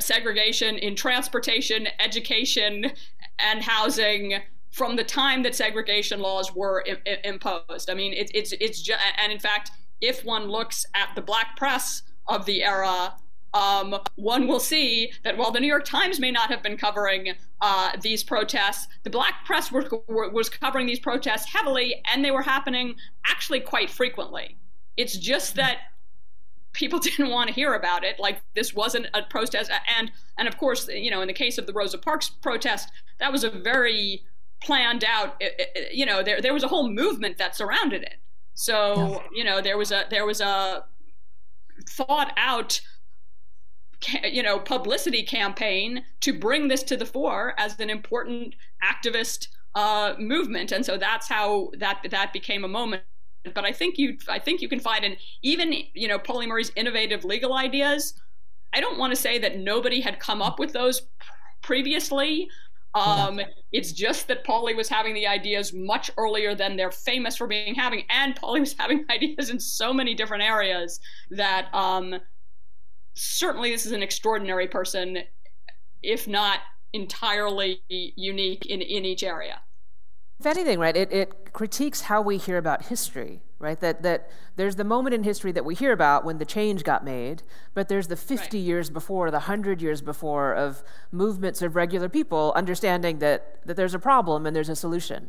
segregation 0.00 0.76
in 0.78 0.96
transportation 0.96 1.86
education 2.00 2.90
and 3.38 3.62
housing 3.62 4.40
from 4.72 4.96
the 4.96 5.04
time 5.04 5.42
that 5.42 5.54
segregation 5.54 6.20
laws 6.20 6.54
were 6.54 6.84
I- 6.88 7.18
imposed. 7.24 7.90
I 7.90 7.94
mean 7.94 8.12
it's 8.12 8.32
it's 8.34 8.52
it's 8.52 8.80
just 8.80 9.00
and 9.18 9.30
in 9.30 9.38
fact 9.38 9.70
if 10.00 10.24
one 10.24 10.48
looks 10.48 10.84
at 10.94 11.14
the 11.14 11.22
black 11.22 11.56
press 11.56 12.02
of 12.26 12.46
the 12.46 12.62
era 12.62 13.14
um, 13.52 13.96
one 14.16 14.46
will 14.46 14.60
see 14.60 15.12
that 15.24 15.36
while 15.36 15.50
the 15.50 15.60
New 15.60 15.66
York 15.66 15.84
Times 15.84 16.20
may 16.20 16.30
not 16.30 16.50
have 16.50 16.62
been 16.62 16.76
covering 16.76 17.34
uh, 17.60 17.92
these 18.00 18.22
protests, 18.22 18.86
the 19.02 19.10
black 19.10 19.44
press 19.44 19.72
were, 19.72 19.88
were, 20.06 20.30
was 20.30 20.48
covering 20.48 20.86
these 20.86 21.00
protests 21.00 21.52
heavily, 21.52 22.00
and 22.04 22.24
they 22.24 22.30
were 22.30 22.42
happening 22.42 22.94
actually 23.26 23.60
quite 23.60 23.90
frequently. 23.90 24.56
It's 24.96 25.16
just 25.16 25.56
that 25.56 25.78
people 26.72 26.98
didn't 27.00 27.30
want 27.30 27.48
to 27.48 27.54
hear 27.54 27.74
about 27.74 28.04
it. 28.04 28.20
Like 28.20 28.40
this 28.54 28.72
wasn't 28.72 29.06
a 29.14 29.22
protest, 29.22 29.70
and 29.98 30.12
and 30.38 30.46
of 30.46 30.56
course, 30.56 30.88
you 30.88 31.10
know, 31.10 31.20
in 31.20 31.26
the 31.26 31.34
case 31.34 31.58
of 31.58 31.66
the 31.66 31.72
Rosa 31.72 31.98
Parks 31.98 32.30
protest, 32.30 32.90
that 33.18 33.32
was 33.32 33.42
a 33.42 33.50
very 33.50 34.22
planned 34.62 35.04
out. 35.04 35.42
You 35.92 36.06
know, 36.06 36.22
there 36.22 36.40
there 36.40 36.54
was 36.54 36.62
a 36.62 36.68
whole 36.68 36.88
movement 36.88 37.38
that 37.38 37.56
surrounded 37.56 38.02
it. 38.02 38.14
So 38.60 39.22
you 39.32 39.42
know, 39.42 39.62
there 39.62 39.78
was 39.78 39.90
a 39.90 40.04
there 40.10 40.26
was 40.26 40.42
a 40.42 40.84
thought 41.88 42.34
out 42.36 42.78
you 44.22 44.42
know 44.42 44.58
publicity 44.58 45.22
campaign 45.22 46.04
to 46.20 46.38
bring 46.38 46.68
this 46.68 46.82
to 46.82 46.96
the 46.98 47.06
fore 47.06 47.54
as 47.56 47.80
an 47.80 47.88
important 47.88 48.54
activist 48.84 49.48
uh, 49.74 50.12
movement. 50.18 50.72
And 50.72 50.84
so 50.84 50.98
that's 50.98 51.26
how 51.26 51.70
that 51.78 52.04
that 52.10 52.34
became 52.34 52.62
a 52.62 52.68
moment. 52.68 53.02
But 53.54 53.64
i 53.64 53.72
think 53.72 53.96
you 53.96 54.18
i 54.28 54.38
think 54.38 54.60
you 54.60 54.68
can 54.68 54.80
find 54.80 55.06
in 55.06 55.16
even 55.40 55.72
you 55.94 56.06
know 56.06 56.18
Pauli 56.18 56.46
Murray's 56.46 56.70
innovative 56.76 57.24
legal 57.24 57.54
ideas 57.54 58.12
i 58.74 58.80
don't 58.82 58.98
want 58.98 59.14
to 59.14 59.16
say 59.16 59.38
that 59.38 59.56
nobody 59.56 60.02
had 60.02 60.20
come 60.20 60.42
up 60.42 60.58
with 60.58 60.74
those 60.74 61.08
previously 61.62 62.50
um, 62.94 63.40
it's 63.72 63.92
just 63.92 64.26
that 64.28 64.44
Pauli 64.44 64.74
was 64.74 64.88
having 64.88 65.14
the 65.14 65.26
ideas 65.26 65.72
much 65.72 66.10
earlier 66.16 66.54
than 66.54 66.76
they're 66.76 66.90
famous 66.90 67.36
for 67.36 67.46
being 67.46 67.74
having, 67.74 68.04
and 68.10 68.34
Pauli 68.34 68.60
was 68.60 68.72
having 68.78 69.04
ideas 69.10 69.50
in 69.50 69.60
so 69.60 69.92
many 69.92 70.14
different 70.14 70.42
areas 70.42 71.00
that 71.30 71.72
um, 71.74 72.16
certainly 73.14 73.70
this 73.70 73.86
is 73.86 73.92
an 73.92 74.02
extraordinary 74.02 74.66
person, 74.66 75.18
if 76.02 76.26
not 76.26 76.60
entirely 76.92 77.80
unique 77.88 78.66
in, 78.66 78.80
in 78.82 79.04
each 79.04 79.22
area. 79.22 79.60
If 80.40 80.46
anything, 80.46 80.78
right, 80.78 80.96
it, 80.96 81.12
it 81.12 81.52
critiques 81.52 82.02
how 82.02 82.22
we 82.22 82.38
hear 82.38 82.56
about 82.56 82.86
history, 82.86 83.42
right? 83.60 83.78
That, 83.80 84.02
that 84.02 84.30
there's 84.56 84.76
the 84.76 84.84
moment 84.84 85.14
in 85.14 85.22
history 85.22 85.52
that 85.52 85.64
we 85.64 85.74
hear 85.74 85.92
about 85.92 86.24
when 86.24 86.38
the 86.38 86.46
change 86.46 86.82
got 86.82 87.04
made, 87.04 87.42
but 87.74 87.88
there's 87.88 88.08
the 88.08 88.16
50 88.16 88.56
right. 88.56 88.64
years 88.64 88.90
before, 88.90 89.30
the 89.30 89.36
100 89.36 89.82
years 89.82 90.00
before 90.00 90.54
of 90.54 90.82
movements 91.12 91.60
of 91.60 91.76
regular 91.76 92.08
people 92.08 92.52
understanding 92.56 93.18
that, 93.18 93.64
that 93.66 93.76
there's 93.76 93.94
a 93.94 93.98
problem 93.98 94.46
and 94.46 94.56
there's 94.56 94.70
a 94.70 94.74
solution, 94.74 95.28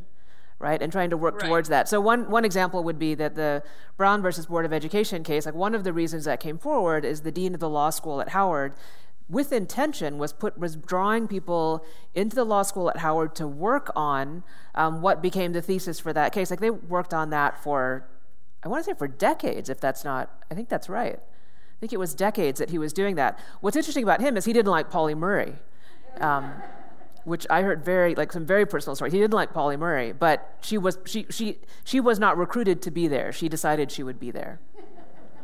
right? 0.59 0.81
And 0.81 0.93
trying 0.93 1.09
to 1.09 1.17
work 1.17 1.41
right. 1.41 1.47
towards 1.47 1.67
that. 1.69 1.89
So, 1.89 1.99
one, 1.99 2.31
one 2.31 2.45
example 2.45 2.85
would 2.85 2.97
be 2.97 3.15
that 3.15 3.35
the 3.35 3.63
Brown 3.97 4.21
versus 4.21 4.45
Board 4.45 4.65
of 4.65 4.71
Education 4.71 5.23
case, 5.23 5.45
like 5.45 5.53
one 5.53 5.75
of 5.75 5.83
the 5.83 5.91
reasons 5.91 6.23
that 6.23 6.39
came 6.39 6.57
forward 6.57 7.03
is 7.03 7.21
the 7.21 7.33
dean 7.33 7.53
of 7.53 7.59
the 7.59 7.69
law 7.69 7.89
school 7.89 8.21
at 8.21 8.29
Howard 8.29 8.73
with 9.29 9.53
intention 9.53 10.17
was 10.17 10.33
put 10.33 10.57
was 10.57 10.75
drawing 10.75 11.25
people 11.25 11.85
into 12.13 12.35
the 12.35 12.43
law 12.43 12.63
school 12.63 12.89
at 12.89 12.97
Howard 12.97 13.33
to 13.33 13.47
work 13.47 13.89
on 13.95 14.43
um, 14.75 15.01
what 15.01 15.21
became 15.21 15.53
the 15.53 15.61
thesis 15.61 16.01
for 16.01 16.11
that 16.11 16.33
case. 16.33 16.49
Like 16.49 16.59
they 16.59 16.69
worked 16.69 17.13
on 17.13 17.29
that 17.29 17.63
for 17.63 18.05
I 18.63 18.67
want 18.67 18.83
to 18.85 18.91
say 18.91 18.97
for 18.97 19.07
decades, 19.07 19.69
if 19.69 19.79
that's 19.79 20.03
not, 20.03 20.43
I 20.51 20.55
think 20.55 20.69
that's 20.69 20.87
right. 20.89 21.17
I 21.17 21.79
think 21.79 21.93
it 21.93 21.97
was 21.97 22.13
decades 22.13 22.59
that 22.59 22.69
he 22.69 22.77
was 22.77 22.93
doing 22.93 23.15
that. 23.15 23.39
What's 23.61 23.75
interesting 23.75 24.03
about 24.03 24.21
him 24.21 24.37
is 24.37 24.45
he 24.45 24.53
didn't 24.53 24.71
like 24.71 24.91
Pauli 24.91 25.15
Murray, 25.15 25.55
um, 26.19 26.53
which 27.23 27.47
I 27.49 27.63
heard 27.63 27.83
very, 27.83 28.13
like 28.13 28.31
some 28.31 28.45
very 28.45 28.67
personal 28.67 28.95
stories. 28.95 29.13
He 29.13 29.19
didn't 29.19 29.33
like 29.33 29.51
Pauli 29.51 29.77
Murray, 29.77 30.11
but 30.11 30.57
she 30.61 30.77
was, 30.77 30.99
she, 31.05 31.25
she, 31.31 31.57
she 31.83 31.99
was 31.99 32.19
not 32.19 32.37
recruited 32.37 32.83
to 32.83 32.91
be 32.91 33.07
there. 33.07 33.31
She 33.31 33.49
decided 33.49 33.91
she 33.91 34.03
would 34.03 34.19
be 34.19 34.29
there. 34.29 34.59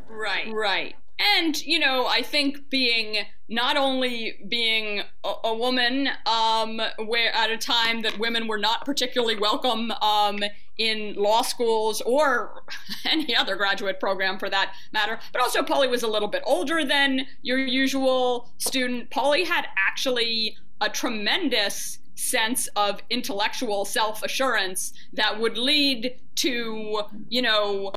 Right, 0.10 0.52
right. 0.54 0.96
And, 1.20 1.60
you 1.66 1.80
know, 1.80 2.06
I 2.06 2.22
think 2.22 2.70
being 2.70 3.26
not 3.50 3.76
only 3.76 4.38
being 4.48 5.02
a, 5.24 5.34
a 5.46 5.56
woman, 5.56 6.10
um, 6.28 6.80
where 7.04 7.34
at 7.34 7.50
a 7.50 7.58
time 7.58 8.04
that 8.04 8.20
women 8.20 8.48
were 8.48 8.60
not 8.60 8.86
particularly 8.86 9.36
welcome 9.36 9.90
um, 9.90 10.40
in 10.78 11.14
law 11.16 11.42
schools 11.42 12.02
or 12.02 12.64
any 13.06 13.36
other 13.36 13.56
graduate 13.56 14.00
program 14.00 14.38
for 14.38 14.50
that 14.50 14.74
matter, 14.92 15.20
but 15.34 15.42
also 15.42 15.64
Pauli 15.64 15.88
was 15.88 16.04
a 16.04 16.08
little 16.08 16.28
bit 16.28 16.44
older 16.46 16.86
than 16.86 17.26
your 17.42 17.58
usual 17.58 18.50
student. 18.58 19.10
Pauli 19.10 19.44
had 19.44 19.66
actually 19.78 20.58
a 20.82 20.90
tremendous 20.90 22.00
sense 22.16 22.68
of 22.76 23.02
intellectual 23.10 23.86
self 23.86 24.24
assurance 24.24 24.94
that 25.14 25.40
would 25.40 25.58
lead 25.58 26.16
to, 26.36 27.02
you 27.30 27.42
know, 27.42 27.92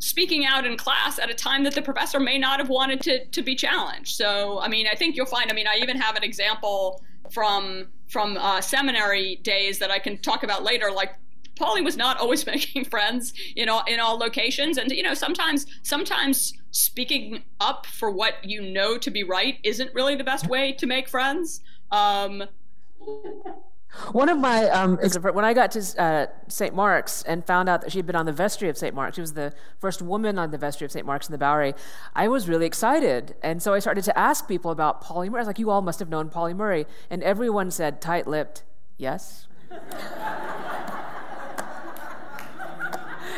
speaking 0.00 0.46
out 0.46 0.64
in 0.64 0.76
class 0.76 1.18
at 1.18 1.30
a 1.30 1.34
time 1.34 1.64
that 1.64 1.74
the 1.74 1.82
professor 1.82 2.20
may 2.20 2.38
not 2.38 2.60
have 2.60 2.68
wanted 2.68 3.00
to, 3.00 3.24
to 3.26 3.42
be 3.42 3.54
challenged. 3.54 4.14
So, 4.14 4.60
I 4.60 4.68
mean, 4.68 4.86
I 4.90 4.94
think 4.94 5.16
you'll 5.16 5.26
find, 5.26 5.50
I 5.50 5.54
mean, 5.54 5.66
I 5.66 5.78
even 5.82 5.96
have 5.96 6.16
an 6.16 6.22
example 6.22 7.02
from 7.30 7.88
from 8.08 8.38
uh, 8.38 8.60
seminary 8.60 9.36
days 9.42 9.78
that 9.78 9.90
I 9.90 9.98
can 9.98 10.16
talk 10.18 10.42
about 10.42 10.64
later. 10.64 10.90
Like 10.90 11.14
Pauli 11.58 11.82
was 11.82 11.96
not 11.96 12.18
always 12.18 12.46
making 12.54 12.84
friends 12.84 13.32
in 13.56 13.68
all 13.68 13.84
in 13.86 14.00
all 14.00 14.16
locations, 14.16 14.78
and 14.78 14.90
you 14.90 15.02
know 15.02 15.14
sometimes 15.14 15.66
sometimes 15.82 16.52
speaking 16.70 17.42
up 17.60 17.86
for 17.86 18.10
what 18.10 18.44
you 18.44 18.60
know 18.60 18.98
to 18.98 19.10
be 19.10 19.24
right 19.24 19.58
isn't 19.64 19.92
really 19.94 20.14
the 20.14 20.24
best 20.24 20.46
way 20.48 20.72
to 20.72 20.86
make 20.86 21.08
friends. 21.08 21.60
Um, 21.90 22.44
one 24.12 24.28
of 24.28 24.38
my 24.38 24.68
um, 24.68 24.98
when 24.98 25.44
I 25.44 25.54
got 25.54 25.70
to 25.72 26.02
uh, 26.02 26.26
St. 26.48 26.74
Mark's 26.74 27.22
and 27.22 27.44
found 27.44 27.68
out 27.68 27.80
that 27.80 27.90
she'd 27.90 28.06
been 28.06 28.16
on 28.16 28.26
the 28.26 28.32
vestry 28.32 28.68
of 28.68 28.76
St. 28.76 28.94
Mark's, 28.94 29.16
she 29.16 29.20
was 29.20 29.32
the 29.32 29.54
first 29.78 30.02
woman 30.02 30.38
on 30.38 30.50
the 30.50 30.58
vestry 30.58 30.84
of 30.84 30.92
St. 30.92 31.06
Mark's 31.06 31.26
in 31.28 31.32
the 31.32 31.38
Bowery. 31.38 31.74
I 32.14 32.28
was 32.28 32.48
really 32.48 32.66
excited, 32.66 33.34
and 33.42 33.62
so 33.62 33.72
I 33.72 33.78
started 33.78 34.04
to 34.04 34.18
ask 34.18 34.46
people 34.46 34.70
about 34.70 35.00
Pauli 35.00 35.30
Murray. 35.30 35.40
I 35.40 35.42
was 35.42 35.46
like, 35.46 35.58
"You 35.58 35.70
all 35.70 35.82
must 35.82 35.98
have 36.00 36.08
known 36.08 36.28
Pauli 36.28 36.54
Murray," 36.54 36.86
and 37.08 37.22
everyone 37.22 37.70
said, 37.70 38.00
tight-lipped, 38.00 38.62
"Yes." 38.98 39.46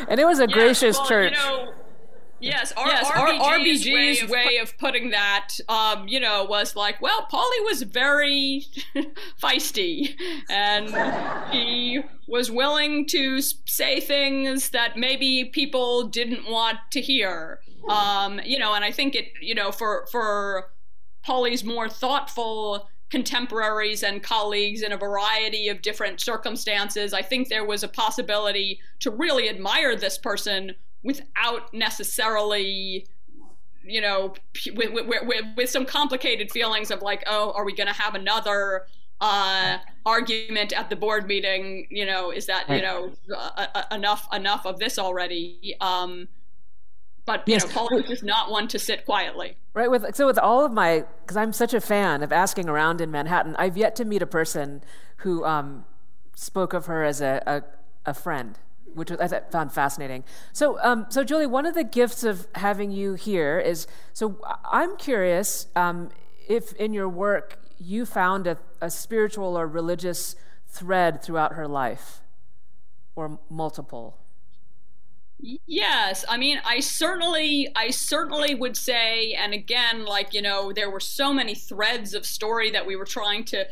And 0.07 0.19
it 0.19 0.25
was 0.25 0.39
a 0.39 0.47
gracious 0.47 0.97
well, 0.97 1.07
church. 1.07 1.37
You 1.37 1.37
know, 1.37 1.73
Yes, 2.41 2.73
our, 2.75 2.87
yes, 2.87 3.07
RBG's, 3.07 3.85
RBG's 3.85 4.31
way, 4.31 4.45
way, 4.47 4.57
of 4.57 4.75
putting 4.79 5.11
that, 5.11 5.49
um, 5.69 6.07
you 6.07 6.19
know, 6.19 6.43
was 6.43 6.75
like, 6.75 6.99
well, 6.99 7.27
Pauli 7.29 7.59
was 7.61 7.83
very 7.83 8.65
feisty, 9.41 10.15
and 10.49 10.89
he 11.53 12.01
was 12.27 12.49
willing 12.49 13.05
to 13.07 13.41
say 13.41 13.99
things 13.99 14.71
that 14.71 14.97
maybe 14.97 15.45
people 15.45 16.07
didn't 16.07 16.49
want 16.49 16.79
to 16.91 16.99
hear. 16.99 17.59
Um, 17.87 18.41
you 18.43 18.57
know, 18.57 18.73
and 18.73 18.83
I 18.83 18.91
think 18.91 19.13
it, 19.13 19.33
you 19.39 19.53
know, 19.53 19.71
for 19.71 20.07
for 20.11 20.71
Pauli's 21.23 21.63
more 21.63 21.89
thoughtful 21.89 22.89
contemporaries 23.11 24.03
and 24.03 24.23
colleagues 24.23 24.81
in 24.81 24.91
a 24.93 24.97
variety 24.97 25.67
of 25.67 25.81
different 25.81 26.21
circumstances, 26.21 27.13
I 27.13 27.21
think 27.21 27.49
there 27.49 27.65
was 27.65 27.83
a 27.83 27.87
possibility 27.87 28.79
to 29.01 29.11
really 29.11 29.49
admire 29.49 29.95
this 29.95 30.17
person 30.17 30.73
without 31.03 31.73
necessarily 31.73 33.05
you 33.83 33.99
know 33.99 34.33
with, 34.75 34.93
with, 34.93 35.07
with, 35.07 35.45
with 35.57 35.69
some 35.69 35.85
complicated 35.85 36.51
feelings 36.51 36.91
of 36.91 37.01
like 37.01 37.23
oh 37.25 37.51
are 37.55 37.65
we 37.65 37.73
going 37.73 37.87
to 37.87 37.93
have 37.93 38.13
another 38.13 38.85
uh, 39.21 39.77
argument 40.05 40.73
at 40.73 40.89
the 40.89 40.95
board 40.95 41.27
meeting? 41.27 41.87
You 41.89 42.05
know 42.05 42.31
is 42.31 42.47
that 42.47 42.69
you 42.69 42.81
know 42.81 43.11
uh, 43.35 43.67
uh, 43.75 43.83
enough 43.91 44.27
enough 44.33 44.65
of 44.65 44.79
this 44.79 44.97
already? 44.97 45.75
Um, 45.79 46.27
but 47.25 47.47
you 47.47 47.53
yes. 47.53 47.65
know, 47.65 47.71
Paul 47.71 47.97
is 47.97 48.05
just 48.07 48.23
not 48.23 48.49
one 48.49 48.67
to 48.69 48.79
sit 48.79 49.05
quietly. 49.05 49.57
Right. 49.73 49.89
With 49.89 50.15
so 50.15 50.25
with 50.25 50.39
all 50.39 50.65
of 50.65 50.71
my, 50.71 51.05
because 51.21 51.37
I'm 51.37 51.53
such 51.53 51.73
a 51.73 51.81
fan 51.81 52.23
of 52.23 52.31
asking 52.31 52.67
around 52.67 53.01
in 53.01 53.11
Manhattan, 53.11 53.55
I've 53.57 53.77
yet 53.77 53.95
to 53.97 54.05
meet 54.05 54.21
a 54.21 54.27
person 54.27 54.83
who 55.17 55.45
um, 55.45 55.85
spoke 56.35 56.73
of 56.73 56.87
her 56.87 57.03
as 57.03 57.21
a, 57.21 57.41
a, 57.45 58.09
a 58.09 58.13
friend 58.13 58.57
which 58.93 59.11
I 59.11 59.27
found 59.51 59.71
fascinating. 59.71 60.23
So, 60.51 60.77
um, 60.81 61.05
so 61.09 61.23
Julie, 61.23 61.47
one 61.47 61.65
of 61.65 61.75
the 61.75 61.83
gifts 61.83 62.23
of 62.23 62.47
having 62.55 62.91
you 62.91 63.13
here 63.13 63.59
is 63.59 63.87
so 64.13 64.37
I'm 64.69 64.97
curious 64.97 65.67
um, 65.75 66.09
if 66.47 66.73
in 66.73 66.93
your 66.93 67.07
work 67.07 67.59
you 67.79 68.05
found 68.05 68.47
a, 68.47 68.57
a, 68.81 68.89
spiritual 68.89 69.57
or 69.57 69.67
religious 69.67 70.35
thread 70.67 71.23
throughout 71.23 71.53
her 71.53 71.67
life, 71.67 72.21
or 73.15 73.39
multiple. 73.49 74.17
Yes, 75.43 76.23
I 76.29 76.37
mean, 76.37 76.59
I 76.63 76.81
certainly, 76.81 77.67
I 77.75 77.89
certainly 77.89 78.53
would 78.53 78.77
say, 78.77 79.33
and 79.33 79.53
again, 79.53 80.05
like 80.05 80.33
you 80.33 80.41
know, 80.41 80.71
there 80.71 80.91
were 80.91 80.99
so 80.99 81.33
many 81.33 81.55
threads 81.55 82.13
of 82.13 82.25
story 82.25 82.69
that 82.71 82.85
we 82.85 82.95
were 82.95 83.05
trying 83.05 83.43
to 83.45 83.65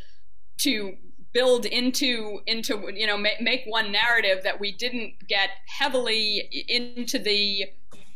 to 0.59 0.95
build 1.33 1.65
into 1.65 2.39
into 2.47 2.89
you 2.95 3.05
know 3.05 3.17
make, 3.17 3.39
make 3.39 3.63
one 3.65 3.91
narrative 3.91 4.43
that 4.43 4.59
we 4.59 4.71
didn't 4.71 5.13
get 5.27 5.49
heavily 5.67 6.49
into 6.67 7.19
the 7.19 7.65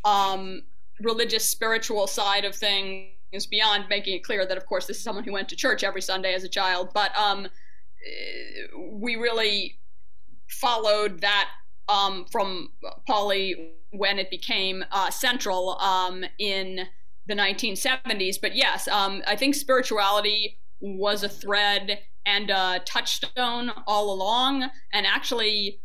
um, 0.03 0.63
religious 1.01 1.47
spiritual 1.47 2.07
side 2.07 2.45
of 2.45 2.55
things 2.55 3.11
beyond 3.49 3.85
making 3.89 4.15
it 4.15 4.23
clear 4.23 4.45
that 4.45 4.57
of 4.57 4.65
course 4.65 4.87
this 4.87 4.97
is 4.97 5.03
someone 5.03 5.23
who 5.23 5.31
went 5.31 5.47
to 5.49 5.55
church 5.55 5.83
every 5.83 6.01
sunday 6.01 6.33
as 6.33 6.43
a 6.43 6.49
child 6.49 6.89
but 6.93 7.15
um, 7.17 7.47
we 8.91 9.15
really 9.15 9.77
followed 10.47 11.21
that 11.21 11.49
um, 11.89 12.25
from 12.31 12.69
Pauli 13.07 13.73
when 13.91 14.19
it 14.19 14.29
became 14.29 14.83
uh, 14.91 15.09
central 15.09 15.77
um, 15.79 16.25
in 16.39 16.87
the 17.27 17.35
1970s. 17.35 18.39
But 18.41 18.55
yes, 18.55 18.87
um, 18.87 19.21
I 19.27 19.35
think 19.35 19.55
spirituality 19.55 20.59
was 20.81 21.23
a 21.23 21.29
thread 21.29 21.99
and 22.25 22.49
a 22.49 22.81
touchstone 22.85 23.71
all 23.87 24.13
along. 24.13 24.69
And 24.91 25.05
actually, 25.05 25.79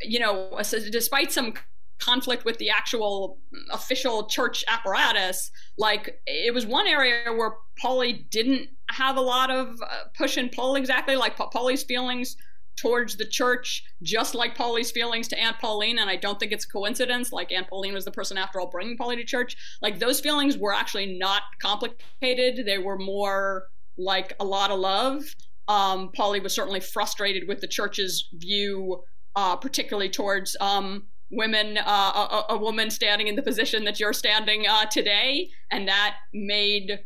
you 0.00 0.18
know, 0.18 0.60
despite 0.90 1.32
some 1.32 1.54
conflict 1.98 2.44
with 2.44 2.58
the 2.58 2.70
actual 2.70 3.38
official 3.72 4.26
church 4.26 4.64
apparatus, 4.68 5.50
like 5.76 6.20
it 6.26 6.54
was 6.54 6.64
one 6.64 6.86
area 6.86 7.32
where 7.32 7.54
Pauli 7.78 8.26
didn't 8.30 8.68
have 8.90 9.16
a 9.16 9.20
lot 9.20 9.50
of 9.50 9.68
uh, 9.82 10.04
push 10.16 10.36
and 10.36 10.50
pull 10.52 10.76
exactly. 10.76 11.16
Like 11.16 11.36
Pauli's 11.36 11.82
feelings 11.82 12.36
towards 12.78 13.16
the 13.16 13.24
church, 13.24 13.84
just 14.02 14.34
like 14.34 14.54
Pauli's 14.54 14.90
feelings 14.90 15.28
to 15.28 15.38
Aunt 15.38 15.58
Pauline, 15.58 15.98
and 15.98 16.08
I 16.08 16.16
don't 16.16 16.38
think 16.38 16.52
it's 16.52 16.64
a 16.64 16.68
coincidence. 16.68 17.32
Like 17.32 17.50
Aunt 17.52 17.68
Pauline 17.68 17.94
was 17.94 18.04
the 18.04 18.10
person, 18.10 18.38
after 18.38 18.60
all, 18.60 18.68
bringing 18.68 18.96
Pauli 18.96 19.16
to 19.16 19.24
church. 19.24 19.56
Like 19.82 19.98
those 19.98 20.20
feelings 20.20 20.56
were 20.56 20.72
actually 20.72 21.18
not 21.18 21.42
complicated; 21.60 22.64
they 22.66 22.78
were 22.78 22.98
more 22.98 23.64
like 23.96 24.34
a 24.38 24.44
lot 24.44 24.70
of 24.70 24.78
love. 24.78 25.24
Um, 25.66 26.10
Pauli 26.14 26.40
was 26.40 26.54
certainly 26.54 26.80
frustrated 26.80 27.46
with 27.48 27.60
the 27.60 27.66
church's 27.66 28.28
view, 28.32 29.02
uh, 29.36 29.56
particularly 29.56 30.08
towards 30.08 30.56
um, 30.60 31.06
women, 31.30 31.78
uh, 31.78 32.44
a, 32.48 32.54
a, 32.54 32.56
woman 32.56 32.90
standing 32.90 33.28
in 33.28 33.36
the 33.36 33.42
position 33.42 33.84
that 33.84 34.00
you're 34.00 34.14
standing 34.14 34.66
uh, 34.66 34.86
today, 34.86 35.50
and 35.70 35.86
that 35.88 36.16
made 36.32 37.00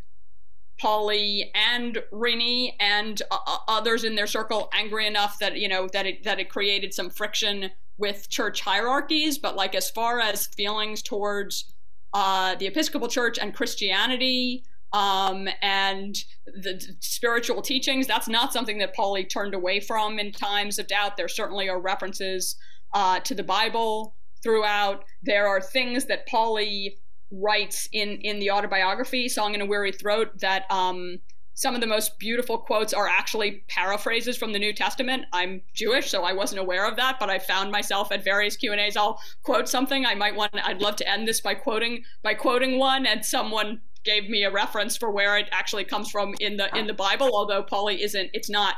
Pauli 0.80 1.50
and 1.54 2.02
Renee 2.10 2.76
and 2.80 3.20
uh, 3.30 3.38
uh, 3.46 3.58
others 3.68 4.04
in 4.04 4.14
their 4.14 4.26
circle 4.26 4.68
angry 4.72 5.06
enough 5.06 5.38
that 5.38 5.56
you 5.56 5.68
know 5.68 5.88
that 5.92 6.06
it 6.06 6.24
that 6.24 6.40
it 6.40 6.48
created 6.48 6.92
some 6.94 7.10
friction 7.10 7.70
with 7.98 8.28
church 8.28 8.60
hierarchies. 8.60 9.38
But 9.38 9.56
like 9.56 9.74
as 9.74 9.90
far 9.90 10.20
as 10.20 10.46
feelings 10.46 11.02
towards 11.02 11.72
uh, 12.12 12.56
the 12.56 12.66
Episcopal 12.66 13.08
Church 13.08 13.38
and 13.38 13.54
Christianity, 13.54 14.64
um, 14.92 15.48
and 15.62 16.16
the 16.46 16.80
spiritual 17.00 17.62
teachings. 17.62 18.06
That's 18.06 18.28
not 18.28 18.52
something 18.52 18.78
that 18.78 18.94
Pauli 18.94 19.24
turned 19.24 19.54
away 19.54 19.80
from 19.80 20.18
in 20.18 20.32
times 20.32 20.78
of 20.78 20.86
doubt. 20.86 21.16
There 21.16 21.28
certainly 21.28 21.68
are 21.68 21.80
references 21.80 22.56
uh, 22.92 23.20
to 23.20 23.34
the 23.34 23.42
Bible 23.42 24.14
throughout. 24.42 25.04
There 25.22 25.46
are 25.46 25.60
things 25.60 26.06
that 26.06 26.26
Pauli 26.26 26.98
writes 27.32 27.88
in 27.92 28.18
in 28.20 28.38
the 28.38 28.50
autobiography, 28.50 29.28
"Song 29.28 29.54
in 29.54 29.60
a 29.60 29.66
Weary 29.66 29.92
Throat," 29.92 30.38
that 30.40 30.70
um, 30.70 31.18
some 31.54 31.74
of 31.74 31.80
the 31.80 31.86
most 31.86 32.18
beautiful 32.18 32.58
quotes 32.58 32.92
are 32.92 33.08
actually 33.08 33.64
paraphrases 33.68 34.36
from 34.36 34.52
the 34.52 34.58
New 34.58 34.72
Testament. 34.72 35.24
I'm 35.32 35.62
Jewish, 35.74 36.10
so 36.10 36.24
I 36.24 36.32
wasn't 36.32 36.60
aware 36.60 36.86
of 36.86 36.96
that, 36.96 37.18
but 37.20 37.30
I 37.30 37.38
found 37.38 37.70
myself 37.70 38.10
at 38.10 38.24
various 38.24 38.56
Q 38.56 38.72
and 38.72 38.80
A's. 38.80 38.96
I'll 38.96 39.20
quote 39.42 39.68
something. 39.68 40.06
I 40.06 40.14
might 40.14 40.34
want. 40.34 40.54
I'd 40.62 40.80
love 40.80 40.96
to 40.96 41.08
end 41.08 41.26
this 41.26 41.40
by 41.40 41.54
quoting 41.54 42.04
by 42.22 42.34
quoting 42.34 42.78
one, 42.78 43.06
and 43.06 43.24
someone 43.24 43.80
gave 44.04 44.28
me 44.28 44.44
a 44.44 44.50
reference 44.50 44.96
for 44.96 45.10
where 45.10 45.36
it 45.38 45.48
actually 45.52 45.84
comes 45.84 46.10
from 46.10 46.34
in 46.40 46.56
the 46.56 46.74
in 46.76 46.86
the 46.86 46.94
Bible. 46.94 47.30
Although 47.32 47.62
Pauli 47.62 48.02
isn't. 48.02 48.30
It's 48.32 48.50
not 48.50 48.76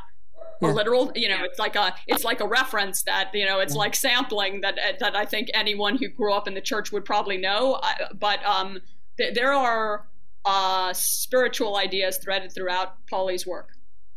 yeah. 0.60 0.70
a 0.70 0.72
literal 0.72 1.12
you 1.14 1.28
know 1.28 1.42
it's 1.42 1.58
like 1.58 1.76
a 1.76 1.94
it's 2.06 2.24
like 2.24 2.40
a 2.40 2.46
reference 2.46 3.02
that 3.02 3.30
you 3.34 3.46
know 3.46 3.60
it's 3.60 3.74
like 3.74 3.94
sampling 3.94 4.60
that 4.60 4.78
that 5.00 5.16
i 5.16 5.24
think 5.24 5.50
anyone 5.54 5.96
who 5.96 6.08
grew 6.08 6.32
up 6.32 6.48
in 6.48 6.54
the 6.54 6.60
church 6.60 6.92
would 6.92 7.04
probably 7.04 7.36
know 7.36 7.80
but 8.18 8.44
um 8.44 8.80
th- 9.16 9.34
there 9.34 9.52
are 9.52 10.06
uh 10.44 10.92
spiritual 10.92 11.76
ideas 11.76 12.18
threaded 12.18 12.52
throughout 12.52 12.94
Pauli's 13.08 13.46
work 13.46 13.70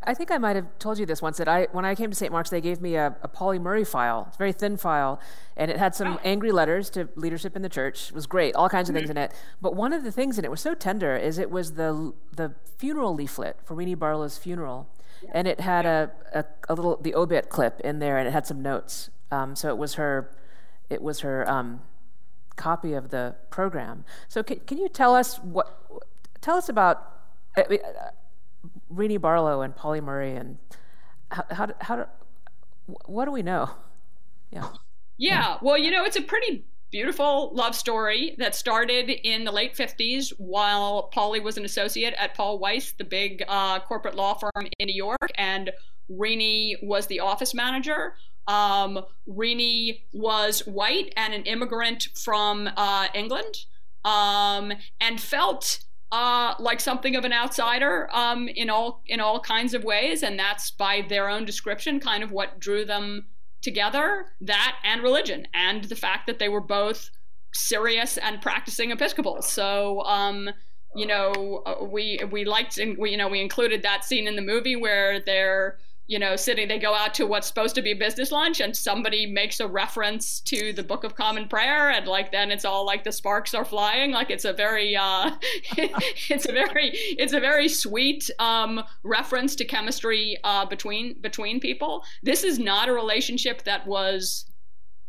I 0.04 0.14
think 0.14 0.32
I 0.32 0.38
might 0.38 0.56
have 0.56 0.78
told 0.78 1.00
you 1.00 1.06
this 1.06 1.22
once 1.22 1.38
that 1.38 1.48
I, 1.48 1.68
when 1.72 1.84
I 1.84 1.96
came 1.96 2.10
to 2.10 2.16
St. 2.16 2.32
Mark's, 2.32 2.50
they 2.50 2.62
gave 2.62 2.82
me 2.82 2.96
a, 2.96 3.16
a 3.24 3.28
Pauli 3.28 3.58
Murray 3.58 3.84
file. 3.84 4.26
It's 4.28 4.38
a 4.38 4.38
very 4.38 4.54
thin 4.54 4.78
file, 4.78 5.20
and 5.56 5.72
it 5.72 5.78
had 5.78 5.96
some 5.96 6.14
oh. 6.14 6.20
angry 6.24 6.52
letters 6.52 6.90
to 6.92 7.10
leadership 7.16 7.56
in 7.56 7.64
the 7.64 7.70
church. 7.70 8.10
It 8.10 8.16
was 8.16 8.28
great, 8.28 8.56
all 8.56 8.70
kinds 8.70 8.90
of 8.90 8.96
things 8.96 9.10
mm-hmm. 9.10 9.18
in 9.18 9.24
it. 9.26 9.34
But 9.62 9.76
one 9.76 9.94
of 9.94 10.04
the 10.04 10.12
things 10.12 10.38
in 10.38 10.46
it 10.46 10.52
was 10.52 10.62
so 10.62 10.76
tender 10.76 11.18
is 11.18 11.38
it 11.38 11.50
was 11.50 11.74
the 11.74 12.14
the 12.32 12.54
funeral 12.78 13.16
leaflet 13.16 13.58
for 13.66 13.74
Renee 13.74 13.96
Barlow's 13.96 14.38
funeral, 14.38 14.88
and 15.32 15.48
it 15.48 15.60
had 15.60 15.86
a, 15.86 16.12
a, 16.34 16.46
a, 16.70 16.74
little 16.74 16.98
the 17.02 17.16
obit 17.16 17.50
clip 17.50 17.80
in 17.82 18.00
there, 18.00 18.18
and 18.18 18.28
it 18.28 18.32
had 18.32 18.46
some 18.46 18.62
notes. 18.62 19.10
Um, 19.32 19.56
so 19.56 19.70
it 19.70 19.78
was 19.78 19.96
her, 19.96 20.32
it 20.90 21.02
was 21.02 21.22
her 21.22 21.50
um, 21.50 21.82
copy 22.56 22.94
of 22.94 23.10
the 23.10 23.36
program. 23.50 24.06
So 24.28 24.44
can, 24.44 24.60
can 24.62 24.78
you 24.78 24.90
tell 24.90 25.16
us 25.16 25.38
what? 25.40 25.82
Tell 26.42 26.58
us 26.58 26.70
about 26.70 27.20
uh, 27.58 27.64
Renee 28.90 29.18
Barlow 29.18 29.62
and 29.62 29.76
Pauli 29.76 30.02
Murray, 30.02 30.36
and 30.36 30.58
how 31.32 31.46
how, 31.52 31.68
how 31.82 32.08
what 33.06 33.26
do 33.26 33.32
we 33.32 33.42
know? 33.42 33.72
Yeah. 34.52 34.70
Yeah. 35.18 35.58
Well, 35.62 35.78
you 35.78 35.92
know, 35.92 36.04
it's 36.06 36.16
a 36.16 36.22
pretty 36.22 36.66
beautiful 36.92 37.52
love 37.54 37.76
story 37.76 38.36
that 38.38 38.56
started 38.56 39.10
in 39.10 39.44
the 39.44 39.52
late 39.52 39.76
50s 39.76 40.32
while 40.38 41.04
Pauli 41.14 41.40
was 41.40 41.58
an 41.58 41.66
associate 41.66 42.14
at 42.18 42.36
Paul 42.36 42.60
Weiss, 42.60 42.94
the 42.94 43.04
big 43.04 43.44
uh, 43.48 43.80
corporate 43.80 44.16
law 44.16 44.34
firm 44.34 44.68
in 44.80 44.88
New 44.88 44.96
York, 44.96 45.32
and 45.36 45.72
Renee 46.10 46.78
was 46.82 47.08
the 47.08 47.20
office 47.20 47.54
manager. 47.54 48.14
Um, 48.48 49.02
Renee 49.26 50.04
was 50.14 50.66
white 50.66 51.14
and 51.18 51.34
an 51.34 51.44
immigrant 51.44 52.08
from 52.16 52.70
uh, 52.78 53.08
England 53.14 53.66
um, 54.06 54.72
and 55.02 55.20
felt 55.20 55.80
uh, 56.12 56.54
like 56.60 56.80
something 56.80 57.18
of 57.18 57.26
an 57.26 57.34
outsider 57.34 58.10
um, 58.16 58.48
in 58.48 58.70
all 58.70 59.04
in 59.08 59.20
all 59.20 59.42
kinds 59.42 59.74
of 59.74 59.84
ways, 59.84 60.24
and 60.24 60.40
that's 60.40 60.72
by 60.72 61.06
their 61.10 61.28
own 61.28 61.44
description 61.44 62.00
kind 62.00 62.24
of 62.24 62.32
what 62.32 62.60
drew 62.60 62.86
them 62.86 63.26
together 63.62 64.26
that 64.42 64.76
and 64.84 65.02
religion 65.02 65.48
and 65.54 65.86
the 65.86 65.96
fact 65.96 66.28
that 66.28 66.40
they 66.40 66.50
were 66.50 66.62
both 66.62 67.10
serious 67.54 68.18
and 68.18 68.42
practicing 68.42 68.92
Episcopals. 68.92 69.48
So, 69.52 70.02
um, 70.04 70.50
you 70.96 71.06
know, 71.06 71.64
uh, 71.66 71.84
we 71.84 72.20
we 72.32 72.46
liked 72.46 72.78
and 72.78 72.98
we 72.98 73.12
you 73.12 73.18
know 73.18 73.28
we 73.28 73.42
included 73.42 73.84
that 73.84 74.04
scene 74.04 74.28
in 74.28 74.36
the 74.36 74.42
movie 74.42 74.76
where 74.76 75.20
they're 75.20 75.78
you 76.08 76.18
know, 76.18 76.38
sitting, 76.38 76.70
they 76.70 76.80
go 76.80 76.96
out 76.96 77.14
to 77.14 77.28
what's 77.28 77.48
supposed 77.48 77.76
to 77.76 77.82
be 77.82 77.94
business 77.94 78.32
lunch 78.32 78.62
and 78.62 78.76
somebody 78.76 79.26
makes 79.26 79.60
a 79.60 79.68
reference 79.68 80.40
to 80.40 80.72
the 80.72 80.84
Book 80.84 81.04
of 81.04 81.16
Common 81.16 81.50
Prayer. 81.50 81.90
And 81.90 82.08
like, 82.08 82.32
then 82.32 82.50
it's 82.50 82.64
all 82.64 82.86
like 82.86 83.04
the 83.04 83.12
sparks 83.12 83.54
are 83.54 83.66
flying. 83.66 84.12
Like 84.12 84.30
it's 84.30 84.46
a 84.46 84.54
very, 84.54 84.96
uh, 84.96 85.32
it's 85.78 86.48
a 86.48 86.54
very, 86.54 86.92
it's 86.94 87.34
a 87.34 87.42
very 87.42 87.68
sweet, 87.68 88.30
um, 88.40 88.82
reference 89.04 89.54
to 89.58 89.66
chemistry, 89.66 90.38
uh, 90.46 90.66
between, 90.66 91.20
between 91.20 91.60
people. 91.60 92.04
This 92.24 92.46
is 92.46 92.58
not 92.58 92.88
a 92.88 92.94
relationship 92.94 93.64
that 93.66 93.86
was, 93.86 94.46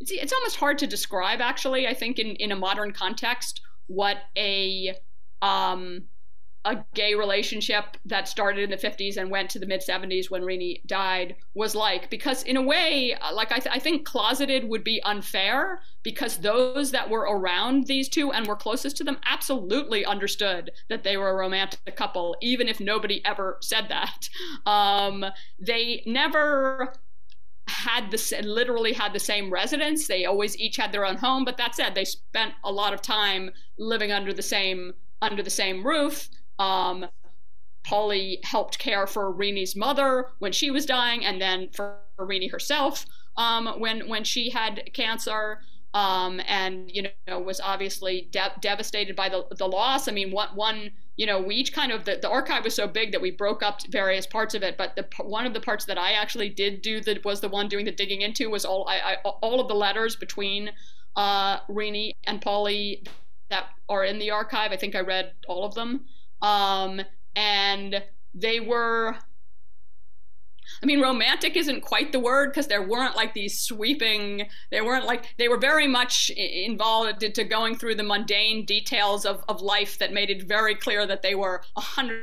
it's, 0.00 0.10
it's 0.10 0.32
almost 0.32 0.56
hard 0.56 0.78
to 0.78 0.88
describe 0.88 1.40
actually, 1.40 1.86
I 1.86 1.94
think 1.94 2.18
in, 2.18 2.34
in 2.36 2.50
a 2.50 2.56
modern 2.56 2.92
context, 2.92 3.60
what 3.86 4.16
a, 4.36 4.96
um, 5.42 6.08
a 6.64 6.84
gay 6.94 7.14
relationship 7.14 7.96
that 8.04 8.28
started 8.28 8.64
in 8.64 8.70
the 8.70 8.76
50s 8.76 9.16
and 9.16 9.30
went 9.30 9.48
to 9.50 9.58
the 9.58 9.66
mid 9.66 9.80
70s 9.80 10.30
when 10.30 10.42
Renee 10.42 10.82
died 10.86 11.36
was 11.54 11.74
like. 11.74 12.10
Because, 12.10 12.42
in 12.42 12.56
a 12.56 12.62
way, 12.62 13.14
uh, 13.14 13.34
like 13.34 13.52
I, 13.52 13.58
th- 13.58 13.74
I, 13.74 13.78
think 13.78 14.04
closeted 14.04 14.68
would 14.68 14.84
be 14.84 15.00
unfair 15.04 15.80
because 16.02 16.38
those 16.38 16.90
that 16.90 17.08
were 17.08 17.22
around 17.22 17.86
these 17.86 18.08
two 18.08 18.32
and 18.32 18.46
were 18.46 18.56
closest 18.56 18.96
to 18.98 19.04
them 19.04 19.18
absolutely 19.24 20.04
understood 20.04 20.70
that 20.88 21.04
they 21.04 21.16
were 21.16 21.30
a 21.30 21.36
romantic 21.36 21.96
couple, 21.96 22.36
even 22.42 22.68
if 22.68 22.80
nobody 22.80 23.24
ever 23.24 23.58
said 23.60 23.86
that. 23.88 24.28
Um, 24.66 25.24
they 25.58 26.02
never 26.04 26.92
had 27.68 28.10
the 28.10 28.42
literally 28.44 28.92
had 28.92 29.12
the 29.12 29.20
same 29.20 29.50
residence. 29.50 30.06
They 30.06 30.24
always 30.24 30.58
each 30.58 30.76
had 30.76 30.92
their 30.92 31.06
own 31.06 31.16
home, 31.16 31.44
but 31.44 31.56
that 31.56 31.74
said, 31.74 31.94
they 31.94 32.04
spent 32.04 32.54
a 32.64 32.72
lot 32.72 32.92
of 32.92 33.02
time 33.02 33.50
living 33.78 34.10
under 34.12 34.32
the 34.32 34.42
same 34.42 34.94
under 35.20 35.42
the 35.42 35.50
same 35.50 35.86
roof. 35.86 36.28
Um, 36.58 37.06
Pauli 37.84 38.40
helped 38.42 38.78
care 38.78 39.06
for 39.06 39.32
Renee's 39.32 39.74
mother 39.74 40.28
when 40.40 40.52
she 40.52 40.70
was 40.70 40.84
dying, 40.84 41.24
and 41.24 41.40
then 41.40 41.70
for 41.72 41.96
Renee 42.18 42.48
herself 42.48 43.06
um, 43.38 43.66
when 43.78 44.08
when 44.08 44.24
she 44.24 44.50
had 44.50 44.90
cancer. 44.92 45.60
Um, 45.94 46.42
and 46.46 46.90
you 46.92 47.08
know 47.26 47.38
was 47.40 47.60
obviously 47.60 48.28
de- 48.30 48.52
devastated 48.60 49.16
by 49.16 49.30
the 49.30 49.46
the 49.56 49.66
loss. 49.66 50.06
I 50.06 50.12
mean, 50.12 50.30
one 50.30 50.48
one 50.54 50.90
you 51.16 51.24
know 51.24 51.40
we 51.40 51.54
each 51.54 51.72
kind 51.72 51.92
of 51.92 52.04
the, 52.04 52.18
the 52.20 52.28
archive 52.28 52.64
was 52.64 52.74
so 52.74 52.86
big 52.86 53.10
that 53.12 53.22
we 53.22 53.30
broke 53.30 53.62
up 53.62 53.80
various 53.86 54.26
parts 54.26 54.54
of 54.54 54.62
it. 54.62 54.76
But 54.76 54.96
the 54.96 55.06
one 55.22 55.46
of 55.46 55.54
the 55.54 55.60
parts 55.60 55.86
that 55.86 55.96
I 55.96 56.12
actually 56.12 56.50
did 56.50 56.82
do 56.82 57.00
that 57.00 57.24
was 57.24 57.40
the 57.40 57.48
one 57.48 57.68
doing 57.68 57.86
the 57.86 57.92
digging 57.92 58.20
into 58.20 58.50
was 58.50 58.66
all 58.66 58.86
I, 58.86 58.98
I 58.98 59.14
all 59.24 59.60
of 59.60 59.68
the 59.68 59.74
letters 59.74 60.14
between 60.14 60.70
uh, 61.16 61.60
Renee 61.68 62.16
and 62.24 62.42
Pauli 62.42 63.02
that 63.48 63.68
are 63.88 64.04
in 64.04 64.18
the 64.18 64.30
archive. 64.30 64.72
I 64.72 64.76
think 64.76 64.94
I 64.94 65.00
read 65.00 65.32
all 65.48 65.64
of 65.64 65.74
them. 65.74 66.04
Um, 66.42 67.00
and 67.34 68.02
they 68.34 68.60
were 68.60 69.16
I 70.82 70.86
mean, 70.86 71.00
romantic 71.00 71.56
isn't 71.56 71.80
quite 71.80 72.12
the 72.12 72.20
word 72.20 72.50
because 72.50 72.68
there 72.68 72.82
weren't 72.82 73.16
like 73.16 73.34
these 73.34 73.58
sweeping, 73.58 74.48
they 74.70 74.80
weren't 74.80 75.06
like, 75.06 75.34
they 75.36 75.48
were 75.48 75.56
very 75.56 75.88
much 75.88 76.30
involved 76.30 77.20
to 77.34 77.44
going 77.44 77.76
through 77.76 77.96
the 77.96 78.02
mundane 78.02 78.64
details 78.64 79.24
of, 79.24 79.42
of 79.48 79.60
life 79.60 79.98
that 79.98 80.12
made 80.12 80.30
it 80.30 80.46
very 80.46 80.74
clear 80.74 81.06
that 81.06 81.22
they 81.22 81.34
were 81.34 81.62
100 81.74 82.22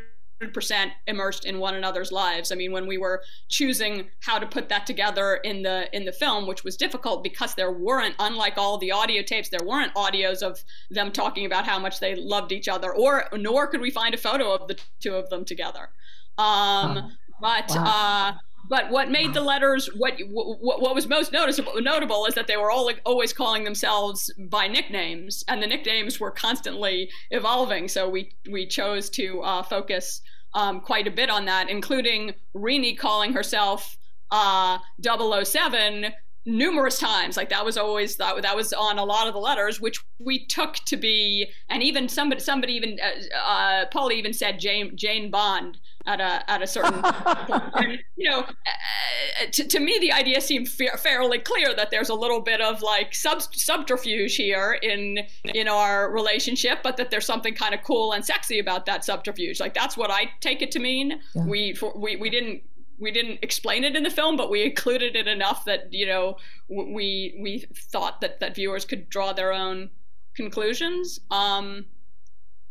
percent 0.54 0.92
immersed 1.08 1.46
in 1.46 1.60
one 1.60 1.76
another's 1.76 2.12
lives. 2.12 2.52
I 2.52 2.56
mean, 2.56 2.72
when 2.72 2.88
we 2.88 2.98
were 2.98 3.22
choosing 3.48 4.10
how 4.22 4.40
to 4.40 4.46
put 4.46 4.70
that 4.70 4.86
together 4.86 5.36
in 5.36 5.64
the 5.64 5.88
in 5.96 6.06
the 6.06 6.12
film, 6.12 6.48
which 6.48 6.64
was 6.64 6.76
difficult 6.76 7.24
because 7.24 7.56
there 7.56 7.72
weren't, 7.72 8.16
unlike 8.20 8.58
all 8.58 8.78
the 8.78 8.92
audio 8.92 9.22
tapes, 9.22 9.50
there 9.50 9.66
weren't 9.66 9.94
audios 9.96 10.42
of 10.42 10.64
them 10.90 11.12
talking 11.12 11.46
about 11.46 11.66
how 11.66 11.80
much 11.80 12.00
they 12.00 12.16
loved 12.16 12.52
each 12.52 12.68
other, 12.68 12.94
or 12.94 13.30
nor 13.34 13.68
could 13.68 13.82
we 13.82 13.92
find 13.92 14.14
a 14.14 14.18
photo 14.18 14.54
of 14.54 14.68
the 14.68 14.78
two 15.00 15.16
of 15.16 15.30
them 15.30 15.46
together. 15.46 15.90
Um, 16.38 17.14
but 17.40 17.70
wow. 17.70 18.34
uh, 18.34 18.38
but 18.68 18.90
what 18.90 19.10
made 19.10 19.34
the 19.34 19.42
letters 19.42 19.90
what 19.96 20.20
what, 20.30 20.82
what 20.82 20.96
was 20.96 21.08
most 21.08 21.32
noticeable 21.32 21.74
notable 21.82 22.26
is 22.26 22.36
that 22.36 22.48
they 22.48 22.58
were 22.58 22.72
all 22.72 22.86
like, 22.86 23.02
always 23.06 23.34
calling 23.34 23.64
themselves 23.64 24.34
by 24.50 24.68
nicknames, 24.68 25.44
and 25.48 25.62
the 25.62 25.68
nicknames 25.68 26.20
were 26.20 26.32
constantly 26.32 27.10
evolving. 27.32 27.88
So 27.88 28.10
we 28.10 28.32
we 28.52 28.68
chose 28.68 29.10
to 29.12 29.42
uh, 29.42 29.64
focus 29.64 30.22
um, 30.54 30.82
quite 30.82 31.08
a 31.08 31.12
bit 31.12 31.30
on 31.30 31.46
that, 31.46 31.70
including 31.70 32.34
Renee 32.54 32.96
calling 32.96 33.34
herself 33.34 33.98
uh, 34.32 34.80
007 35.02 36.08
numerous 36.46 37.00
times. 37.00 37.38
Like 37.38 37.50
that 37.50 37.66
was 37.66 37.78
always 37.78 38.16
that 38.18 38.42
that 38.42 38.56
was 38.56 38.72
on 38.74 38.98
a 38.98 39.04
lot 39.04 39.28
of 39.28 39.34
the 39.34 39.40
letters, 39.40 39.82
which 39.82 40.00
we 40.20 40.46
took 40.46 40.76
to 40.86 40.98
be, 40.98 41.48
and 41.70 41.84
even 41.84 42.08
somebody 42.08 42.42
somebody 42.42 42.74
even 42.74 42.98
uh, 43.04 43.38
uh, 43.38 43.86
Paul 43.92 44.12
even 44.12 44.34
said 44.34 44.60
Jane 44.60 44.96
Jane 44.96 45.30
Bond 45.30 45.78
at 46.08 46.22
a 46.22 46.50
at 46.50 46.62
a 46.62 46.68
certain 46.68 46.94
and, 47.76 48.00
you 48.16 48.30
know 48.30 48.40
uh, 48.42 49.46
to, 49.52 49.68
to 49.68 49.80
me 49.80 49.98
the 50.00 50.12
idea 50.12 50.40
seemed 50.40 50.68
fa- 50.68 50.98
fairly 50.98 51.40
clear 51.40 51.74
that 51.76 51.92
there's 51.92 52.10
a 52.10 52.14
little 52.14 52.42
bit 52.42 52.62
of 52.62 52.82
like 52.82 53.14
sub- 53.14 53.54
subterfuge 53.54 54.36
here 54.36 54.78
in 54.82 55.20
in 55.46 55.68
our 55.68 56.12
relationship 56.12 56.80
but 56.84 56.98
that 56.98 57.12
there's 57.12 57.26
something 57.26 57.54
kind 57.54 57.74
of 57.74 57.82
cool 57.84 58.12
and 58.12 58.24
sexy 58.26 58.60
about 58.60 58.86
that 58.86 59.04
subterfuge 59.04 59.60
like 59.60 59.74
that's 59.74 59.98
what 59.98 60.12
i 60.12 60.30
take 60.42 60.62
it 60.62 60.72
to 60.72 60.80
mean 60.80 61.20
yeah. 61.34 61.46
we 61.46 61.74
for, 61.74 61.92
we 61.98 62.16
we 62.16 62.30
didn't 62.30 62.62
we 62.98 63.12
didn't 63.12 63.40
explain 63.42 63.84
it 63.84 63.96
in 63.96 64.04
the 64.04 64.10
film, 64.10 64.38
but 64.38 64.50
we 64.50 64.64
included 64.64 65.16
it 65.16 65.28
enough 65.28 65.66
that 65.66 65.92
you 65.92 66.06
know 66.06 66.38
we 66.70 67.38
we 67.42 67.66
thought 67.74 68.22
that 68.22 68.40
that 68.40 68.56
viewers 68.56 68.86
could 68.86 69.10
draw 69.10 69.34
their 69.34 69.52
own 69.52 69.90
conclusions. 70.36 71.20
Um, 71.32 71.86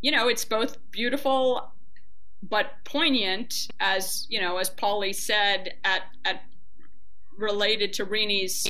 you 0.00 0.10
know, 0.10 0.28
it's 0.28 0.44
both 0.44 0.78
beautiful 0.90 1.72
but 2.48 2.72
poignant, 2.84 3.68
as 3.80 4.26
you 4.28 4.40
know, 4.40 4.58
as 4.58 4.70
Pauli 4.70 5.12
said 5.12 5.74
at 5.84 6.02
at 6.24 6.42
related 7.38 7.92
to 7.94 8.04
Renee's 8.04 8.66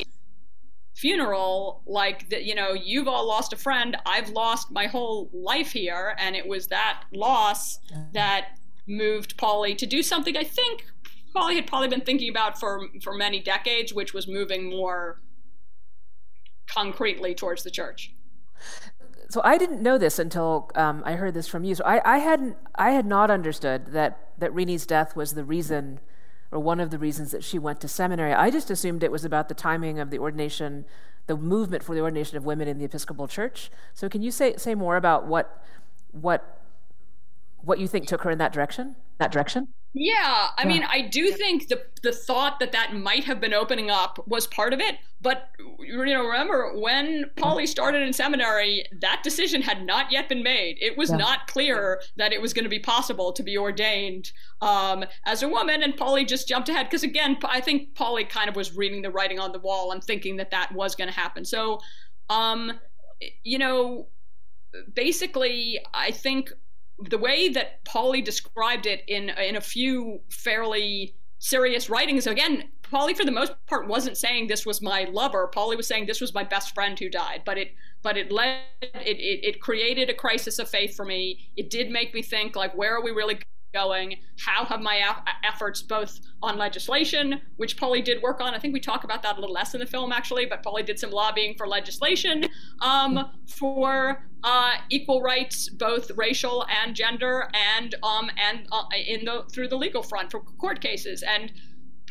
funeral 0.94 1.82
like 1.86 2.30
that 2.30 2.44
you 2.44 2.54
know 2.54 2.72
you've 2.72 3.08
all 3.08 3.26
lost 3.26 3.52
a 3.52 3.56
friend. 3.56 3.96
I've 4.06 4.30
lost 4.30 4.70
my 4.70 4.86
whole 4.86 5.28
life 5.32 5.72
here. 5.72 6.14
And 6.18 6.36
it 6.36 6.46
was 6.46 6.68
that 6.68 7.04
loss 7.12 7.78
that 8.12 8.58
moved 8.86 9.36
pauli 9.36 9.74
to 9.74 9.86
do 9.86 10.02
something 10.02 10.36
i 10.36 10.44
think 10.44 10.84
pauli 11.32 11.54
had 11.54 11.66
probably 11.66 11.88
been 11.88 12.02
thinking 12.02 12.28
about 12.28 12.58
for 12.60 12.88
for 13.02 13.14
many 13.14 13.40
decades 13.40 13.94
which 13.94 14.12
was 14.12 14.28
moving 14.28 14.68
more 14.68 15.20
concretely 16.66 17.34
towards 17.34 17.62
the 17.62 17.70
church 17.70 18.12
so 19.28 19.40
I 19.44 19.58
didn't 19.58 19.82
know 19.82 19.98
this 19.98 20.18
until 20.18 20.70
um, 20.74 21.02
I 21.04 21.12
heard 21.14 21.34
this 21.34 21.48
from 21.48 21.64
you. 21.64 21.74
So 21.74 21.84
I, 21.84 22.00
I 22.04 22.18
hadn't, 22.18 22.56
I 22.74 22.90
had 22.90 23.06
not 23.06 23.30
understood 23.30 23.86
that 23.92 24.30
that 24.38 24.52
Renee's 24.52 24.86
death 24.86 25.14
was 25.14 25.34
the 25.34 25.44
reason 25.44 26.00
or 26.50 26.60
one 26.60 26.80
of 26.80 26.90
the 26.90 26.98
reasons 26.98 27.30
that 27.32 27.42
she 27.42 27.58
went 27.58 27.80
to 27.80 27.88
seminary. 27.88 28.32
I 28.32 28.50
just 28.50 28.70
assumed 28.70 29.02
it 29.02 29.10
was 29.10 29.24
about 29.24 29.48
the 29.48 29.54
timing 29.54 29.98
of 29.98 30.10
the 30.10 30.18
ordination, 30.18 30.84
the 31.26 31.36
movement 31.36 31.82
for 31.82 31.94
the 31.94 32.00
ordination 32.00 32.36
of 32.36 32.44
women 32.44 32.68
in 32.68 32.78
the 32.78 32.84
Episcopal 32.84 33.26
Church. 33.26 33.70
So 33.92 34.08
can 34.08 34.22
you 34.22 34.30
say 34.30 34.56
say 34.56 34.74
more 34.74 34.96
about 34.96 35.26
what 35.26 35.64
what 36.12 36.60
what 37.62 37.78
you 37.78 37.88
think 37.88 38.06
took 38.06 38.22
her 38.22 38.30
in 38.30 38.38
that 38.38 38.52
direction? 38.52 38.96
That 39.18 39.32
direction? 39.32 39.68
Yeah, 39.96 40.48
I 40.58 40.64
mean, 40.64 40.82
I 40.82 41.02
do 41.02 41.30
think 41.30 41.68
the 41.68 41.80
the 42.02 42.10
thought 42.10 42.58
that 42.58 42.72
that 42.72 42.94
might 42.94 43.22
have 43.24 43.40
been 43.40 43.54
opening 43.54 43.90
up 43.90 44.18
was 44.26 44.44
part 44.44 44.72
of 44.72 44.80
it. 44.80 44.96
But 45.20 45.50
you 45.78 46.04
know, 46.04 46.24
remember 46.24 46.72
when 46.76 47.30
Pauli 47.36 47.64
started 47.64 48.02
in 48.02 48.12
seminary, 48.12 48.84
that 49.00 49.22
decision 49.22 49.62
had 49.62 49.86
not 49.86 50.10
yet 50.10 50.28
been 50.28 50.42
made. 50.42 50.78
It 50.80 50.98
was 50.98 51.10
yeah. 51.10 51.16
not 51.18 51.46
clear 51.46 52.02
that 52.16 52.32
it 52.32 52.42
was 52.42 52.52
going 52.52 52.64
to 52.64 52.68
be 52.68 52.80
possible 52.80 53.32
to 53.34 53.42
be 53.44 53.56
ordained 53.56 54.32
um, 54.60 55.04
as 55.26 55.44
a 55.44 55.48
woman. 55.48 55.84
And 55.84 55.96
Pauli 55.96 56.24
just 56.24 56.48
jumped 56.48 56.68
ahead 56.68 56.86
because, 56.86 57.04
again, 57.04 57.38
I 57.44 57.60
think 57.60 57.94
Pauli 57.94 58.24
kind 58.24 58.48
of 58.48 58.56
was 58.56 58.74
reading 58.74 59.00
the 59.00 59.10
writing 59.10 59.38
on 59.38 59.52
the 59.52 59.60
wall 59.60 59.92
and 59.92 60.02
thinking 60.02 60.36
that 60.38 60.50
that 60.50 60.72
was 60.72 60.96
going 60.96 61.08
to 61.08 61.14
happen. 61.14 61.44
So, 61.44 61.78
um, 62.28 62.80
you 63.44 63.58
know, 63.58 64.08
basically, 64.92 65.78
I 65.94 66.10
think 66.10 66.52
the 66.98 67.18
way 67.18 67.48
that 67.48 67.84
Pauli 67.84 68.22
described 68.22 68.86
it 68.86 69.02
in 69.08 69.30
in 69.30 69.56
a 69.56 69.60
few 69.60 70.20
fairly 70.30 71.14
serious 71.38 71.90
writings 71.90 72.26
again 72.26 72.64
Pauli 72.90 73.14
for 73.14 73.24
the 73.24 73.32
most 73.32 73.52
part 73.66 73.88
wasn't 73.88 74.16
saying 74.16 74.46
this 74.46 74.64
was 74.64 74.80
my 74.80 75.04
lover. 75.10 75.48
Pauli 75.48 75.74
was 75.74 75.88
saying 75.88 76.06
this 76.06 76.20
was 76.20 76.32
my 76.32 76.44
best 76.44 76.74
friend 76.74 76.98
who 76.98 77.08
died 77.08 77.42
but 77.44 77.58
it 77.58 77.74
but 78.02 78.16
it 78.16 78.30
led 78.30 78.60
it, 78.82 79.18
it, 79.18 79.44
it 79.44 79.60
created 79.60 80.10
a 80.10 80.14
crisis 80.14 80.58
of 80.58 80.68
faith 80.68 80.94
for 80.94 81.04
me. 81.04 81.50
It 81.56 81.70
did 81.70 81.90
make 81.90 82.14
me 82.14 82.22
think 82.22 82.54
like 82.54 82.76
where 82.76 82.94
are 82.96 83.02
we 83.02 83.10
really 83.10 83.38
going? 83.74 84.16
How 84.38 84.64
have 84.64 84.80
my 84.80 85.02
efforts 85.42 85.82
both 85.82 86.20
on 86.42 86.56
legislation, 86.56 87.42
which 87.56 87.76
Pauli 87.76 88.00
did 88.00 88.22
work 88.22 88.40
on? 88.40 88.54
I 88.54 88.58
think 88.58 88.72
we 88.72 88.80
talk 88.80 89.04
about 89.04 89.22
that 89.24 89.36
a 89.36 89.40
little 89.40 89.52
less 89.52 89.74
in 89.74 89.80
the 89.80 89.86
film 89.86 90.12
actually, 90.12 90.46
but 90.46 90.62
Pauli 90.62 90.82
did 90.82 90.98
some 90.98 91.10
lobbying 91.10 91.54
for 91.58 91.68
legislation 91.68 92.46
um, 92.80 93.30
for 93.46 94.24
uh, 94.44 94.74
equal 94.88 95.20
rights, 95.20 95.68
both 95.68 96.10
racial 96.16 96.64
and 96.82 96.94
gender, 96.94 97.50
and 97.52 97.94
um, 98.02 98.30
and 98.38 98.66
uh, 98.72 98.84
in 99.06 99.24
the 99.24 99.44
through 99.52 99.68
the 99.68 99.76
legal 99.76 100.02
front 100.02 100.30
for 100.30 100.40
court 100.40 100.80
cases 100.80 101.22
and. 101.22 101.52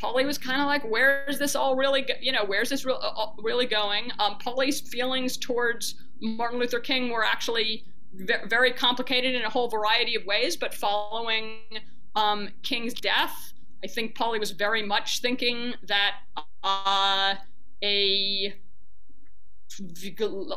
Pauli 0.01 0.25
was 0.25 0.37
kind 0.37 0.59
of 0.59 0.67
like, 0.67 0.83
"Where's 0.83 1.39
this 1.39 1.55
all 1.55 1.77
really? 1.77 2.05
You 2.19 2.33
know, 2.33 2.43
where's 2.43 2.67
this 2.67 2.83
re- 2.83 2.97
uh, 2.99 3.27
really 3.37 3.65
going?" 3.65 4.11
Um, 4.19 4.37
Pauli's 4.37 4.81
feelings 4.81 5.37
towards 5.37 5.95
Martin 6.19 6.59
Luther 6.59 6.81
King 6.81 7.09
were 7.09 7.23
actually 7.23 7.85
very 8.13 8.71
complicated 8.71 9.35
in 9.35 9.41
a 9.43 9.49
whole 9.49 9.69
variety 9.69 10.15
of 10.15 10.25
ways, 10.25 10.55
but 10.55 10.73
following 10.73 11.59
um, 12.15 12.49
King's 12.61 12.93
death, 12.93 13.53
I 13.83 13.87
think 13.87 14.15
Pauli 14.15 14.39
was 14.39 14.51
very 14.51 14.83
much 14.83 15.21
thinking 15.21 15.73
that 15.87 16.15
uh, 16.63 17.35
a, 17.83 18.53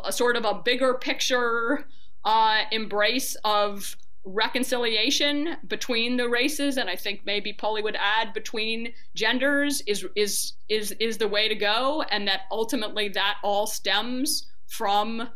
a, 0.05 0.13
sort 0.13 0.37
of 0.37 0.45
a 0.45 0.55
bigger 0.65 0.95
picture 0.95 1.87
uh, 2.25 2.63
embrace 2.71 3.37
of 3.45 3.97
reconciliation 4.25 5.57
between 5.69 6.17
the 6.17 6.29
races, 6.29 6.77
and 6.77 6.91
I 6.91 6.97
think 6.97 7.23
maybe 7.25 7.53
Pauli 7.53 7.83
would 7.83 7.97
add 7.97 8.33
between 8.33 8.93
genders 9.15 9.83
is 9.87 10.05
is 10.17 10.55
is 10.69 10.93
is 10.99 11.19
the 11.19 11.29
way 11.29 11.49
to 11.49 11.55
go, 11.55 12.03
and 12.11 12.27
that 12.29 12.43
ultimately 12.51 13.09
that 13.11 13.37
all 13.43 13.67
stems 13.67 14.49
from 14.67 15.29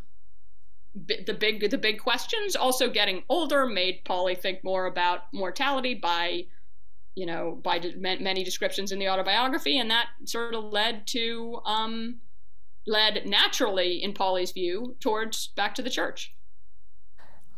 the 0.94 1.34
big 1.38 1.70
the 1.70 1.78
big 1.78 2.00
questions 2.00 2.56
also 2.56 2.90
getting 2.90 3.22
older 3.28 3.64
made 3.66 4.00
pauli 4.04 4.34
think 4.34 4.62
more 4.64 4.86
about 4.86 5.20
mortality 5.32 5.94
by 5.94 6.42
you 7.14 7.26
know 7.26 7.60
by 7.62 7.80
many 7.96 8.42
descriptions 8.42 8.90
in 8.90 8.98
the 8.98 9.08
autobiography 9.08 9.78
and 9.78 9.90
that 9.90 10.06
sort 10.24 10.54
of 10.54 10.64
led 10.64 11.06
to 11.06 11.60
um 11.64 12.16
led 12.86 13.24
naturally 13.24 14.02
in 14.02 14.12
pauli's 14.12 14.50
view 14.50 14.96
towards 15.00 15.48
back 15.48 15.74
to 15.74 15.82
the 15.82 15.90
church 15.90 16.34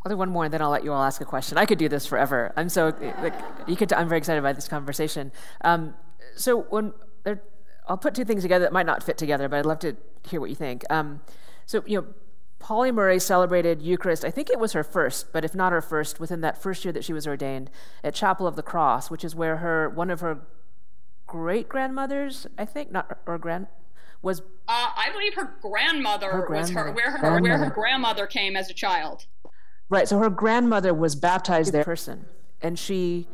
I'll 0.04 0.10
do 0.10 0.16
one 0.16 0.30
more, 0.30 0.44
and 0.44 0.52
then 0.52 0.60
I'll 0.60 0.70
let 0.70 0.82
you 0.82 0.92
all 0.92 1.02
ask 1.02 1.20
a 1.20 1.24
question. 1.24 1.56
I 1.56 1.64
could 1.64 1.78
do 1.78 1.88
this 1.88 2.06
forever. 2.06 2.52
I'm 2.56 2.68
so 2.68 2.92
like, 3.22 3.34
you 3.68 3.76
could. 3.76 3.92
I'm 3.92 4.08
very 4.08 4.18
excited 4.18 4.40
about 4.40 4.56
this 4.56 4.66
conversation. 4.66 5.30
Um, 5.60 5.94
so 6.34 6.62
when 6.70 6.92
there, 7.22 7.40
I'll 7.86 7.98
put 7.98 8.14
two 8.14 8.24
things 8.24 8.42
together 8.42 8.64
that 8.64 8.72
might 8.72 8.86
not 8.86 9.04
fit 9.04 9.16
together, 9.16 9.48
but 9.48 9.60
I'd 9.60 9.66
love 9.66 9.78
to 9.80 9.96
hear 10.28 10.40
what 10.40 10.50
you 10.50 10.56
think. 10.56 10.84
Um, 10.90 11.20
so 11.66 11.84
you 11.86 12.00
know, 12.00 12.06
Pauli 12.62 12.92
Murray 12.92 13.18
celebrated 13.18 13.82
Eucharist, 13.82 14.24
I 14.24 14.30
think 14.30 14.48
it 14.48 14.58
was 14.58 14.72
her 14.72 14.84
first, 14.84 15.32
but 15.32 15.44
if 15.44 15.52
not 15.52 15.72
her 15.72 15.82
first, 15.82 16.20
within 16.20 16.42
that 16.42 16.56
first 16.56 16.84
year 16.84 16.92
that 16.92 17.04
she 17.04 17.12
was 17.12 17.26
ordained 17.26 17.70
at 18.04 18.14
Chapel 18.14 18.46
of 18.46 18.54
the 18.54 18.62
Cross, 18.62 19.10
which 19.10 19.24
is 19.24 19.34
where 19.34 19.56
her 19.56 19.88
one 19.90 20.10
of 20.10 20.20
her 20.20 20.46
great 21.26 21.68
grandmothers, 21.68 22.46
I 22.56 22.64
think, 22.64 22.92
not 22.92 23.18
or 23.26 23.36
grand 23.36 23.66
was 24.22 24.40
uh, 24.40 24.44
I 24.68 25.10
believe 25.12 25.34
her 25.34 25.56
grandmother, 25.60 26.30
her 26.30 26.46
grandmother 26.46 26.60
was 26.60 26.70
her 26.70 26.92
where 26.92 27.10
her 27.10 27.18
grandmother. 27.18 27.42
where 27.42 27.58
her 27.58 27.70
grandmother 27.70 28.26
came 28.28 28.56
as 28.56 28.70
a 28.70 28.74
child. 28.74 29.26
Right, 29.88 30.06
so 30.06 30.18
her 30.18 30.30
grandmother 30.30 30.94
was 30.94 31.16
baptized 31.16 31.72
there 31.72 31.84
person, 31.84 32.26
and 32.62 32.78
she 32.78 33.26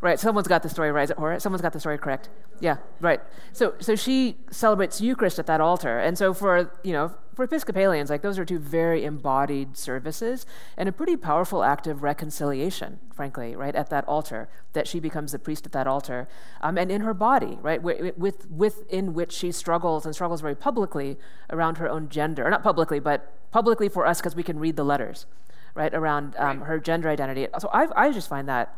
Right, 0.00 0.20
someone's 0.20 0.46
got 0.46 0.62
the 0.62 0.68
story 0.68 0.92
right. 0.92 1.04
Is 1.04 1.10
it 1.10 1.16
Horace? 1.16 1.42
Someone's 1.42 1.62
got 1.62 1.72
the 1.72 1.80
story 1.80 1.98
correct. 1.98 2.28
Yeah, 2.60 2.76
right. 3.00 3.20
So, 3.52 3.74
so 3.80 3.96
she 3.96 4.36
celebrates 4.50 5.00
Eucharist 5.00 5.38
at 5.38 5.46
that 5.46 5.60
altar, 5.60 5.98
and 5.98 6.16
so 6.16 6.34
for 6.34 6.70
you 6.84 6.92
know 6.92 7.14
for 7.36 7.44
Episcopalians, 7.44 8.08
like 8.08 8.22
those 8.22 8.38
are 8.38 8.46
two 8.46 8.58
very 8.58 9.04
embodied 9.04 9.76
services 9.76 10.46
and 10.74 10.88
a 10.88 10.92
pretty 10.92 11.16
powerful 11.16 11.62
act 11.62 11.86
of 11.86 12.02
reconciliation, 12.02 12.98
frankly, 13.14 13.54
right 13.54 13.74
at 13.74 13.90
that 13.90 14.08
altar. 14.08 14.48
That 14.72 14.88
she 14.88 15.00
becomes 15.00 15.32
the 15.32 15.38
priest 15.38 15.66
at 15.66 15.72
that 15.72 15.86
altar, 15.86 16.28
um, 16.62 16.78
and 16.78 16.90
in 16.90 17.02
her 17.02 17.12
body, 17.12 17.58
right, 17.60 17.82
with 17.82 18.50
within 18.50 19.12
which 19.12 19.32
she 19.32 19.52
struggles 19.52 20.06
and 20.06 20.14
struggles 20.14 20.40
very 20.40 20.54
publicly 20.54 21.18
around 21.50 21.76
her 21.76 21.88
own 21.88 22.08
gender, 22.08 22.46
or 22.46 22.50
not 22.50 22.62
publicly, 22.62 23.00
but 23.00 23.30
publicly 23.50 23.90
for 23.90 24.06
us 24.06 24.18
because 24.18 24.34
we 24.34 24.42
can 24.42 24.58
read 24.58 24.76
the 24.76 24.84
letters, 24.84 25.26
right, 25.74 25.92
around 25.92 26.34
um, 26.38 26.60
right. 26.60 26.68
her 26.68 26.78
gender 26.80 27.10
identity. 27.10 27.48
So 27.58 27.68
I, 27.70 27.88
I 27.94 28.12
just 28.12 28.30
find 28.30 28.48
that 28.48 28.74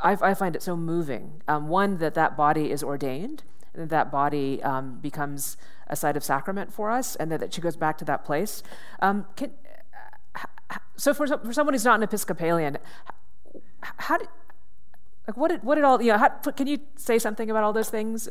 I, 0.00 0.18
I 0.20 0.34
find 0.34 0.56
it 0.56 0.62
so 0.62 0.76
moving. 0.76 1.40
Um, 1.46 1.68
one, 1.68 1.98
that 1.98 2.14
that 2.14 2.36
body 2.36 2.72
is 2.72 2.82
ordained, 2.82 3.44
and 3.74 3.82
that, 3.82 3.90
that 3.90 4.10
body 4.10 4.62
um, 4.62 4.98
becomes 5.00 5.56
a 5.88 5.96
site 5.96 6.16
of 6.16 6.24
sacrament 6.24 6.72
for 6.72 6.90
us, 6.90 7.16
and 7.16 7.30
that, 7.30 7.40
that 7.40 7.54
she 7.54 7.60
goes 7.60 7.76
back 7.76 7.98
to 7.98 8.04
that 8.04 8.24
place. 8.24 8.62
Um, 9.00 9.26
can, 9.36 9.52
so 10.96 11.12
for, 11.12 11.26
for 11.26 11.52
someone 11.52 11.74
who's 11.74 11.84
not 11.84 11.96
an 11.96 12.02
Episcopalian, 12.02 12.78
how 13.82 14.18
did, 14.18 14.28
like 15.26 15.36
what 15.36 15.50
did, 15.50 15.62
what 15.62 15.74
did 15.76 15.84
all, 15.84 16.00
you 16.00 16.12
know, 16.12 16.18
how, 16.18 16.28
can 16.28 16.66
you 16.66 16.78
say 16.96 17.18
something 17.18 17.50
about 17.50 17.64
all 17.64 17.72
those 17.72 17.90
things? 17.90 18.28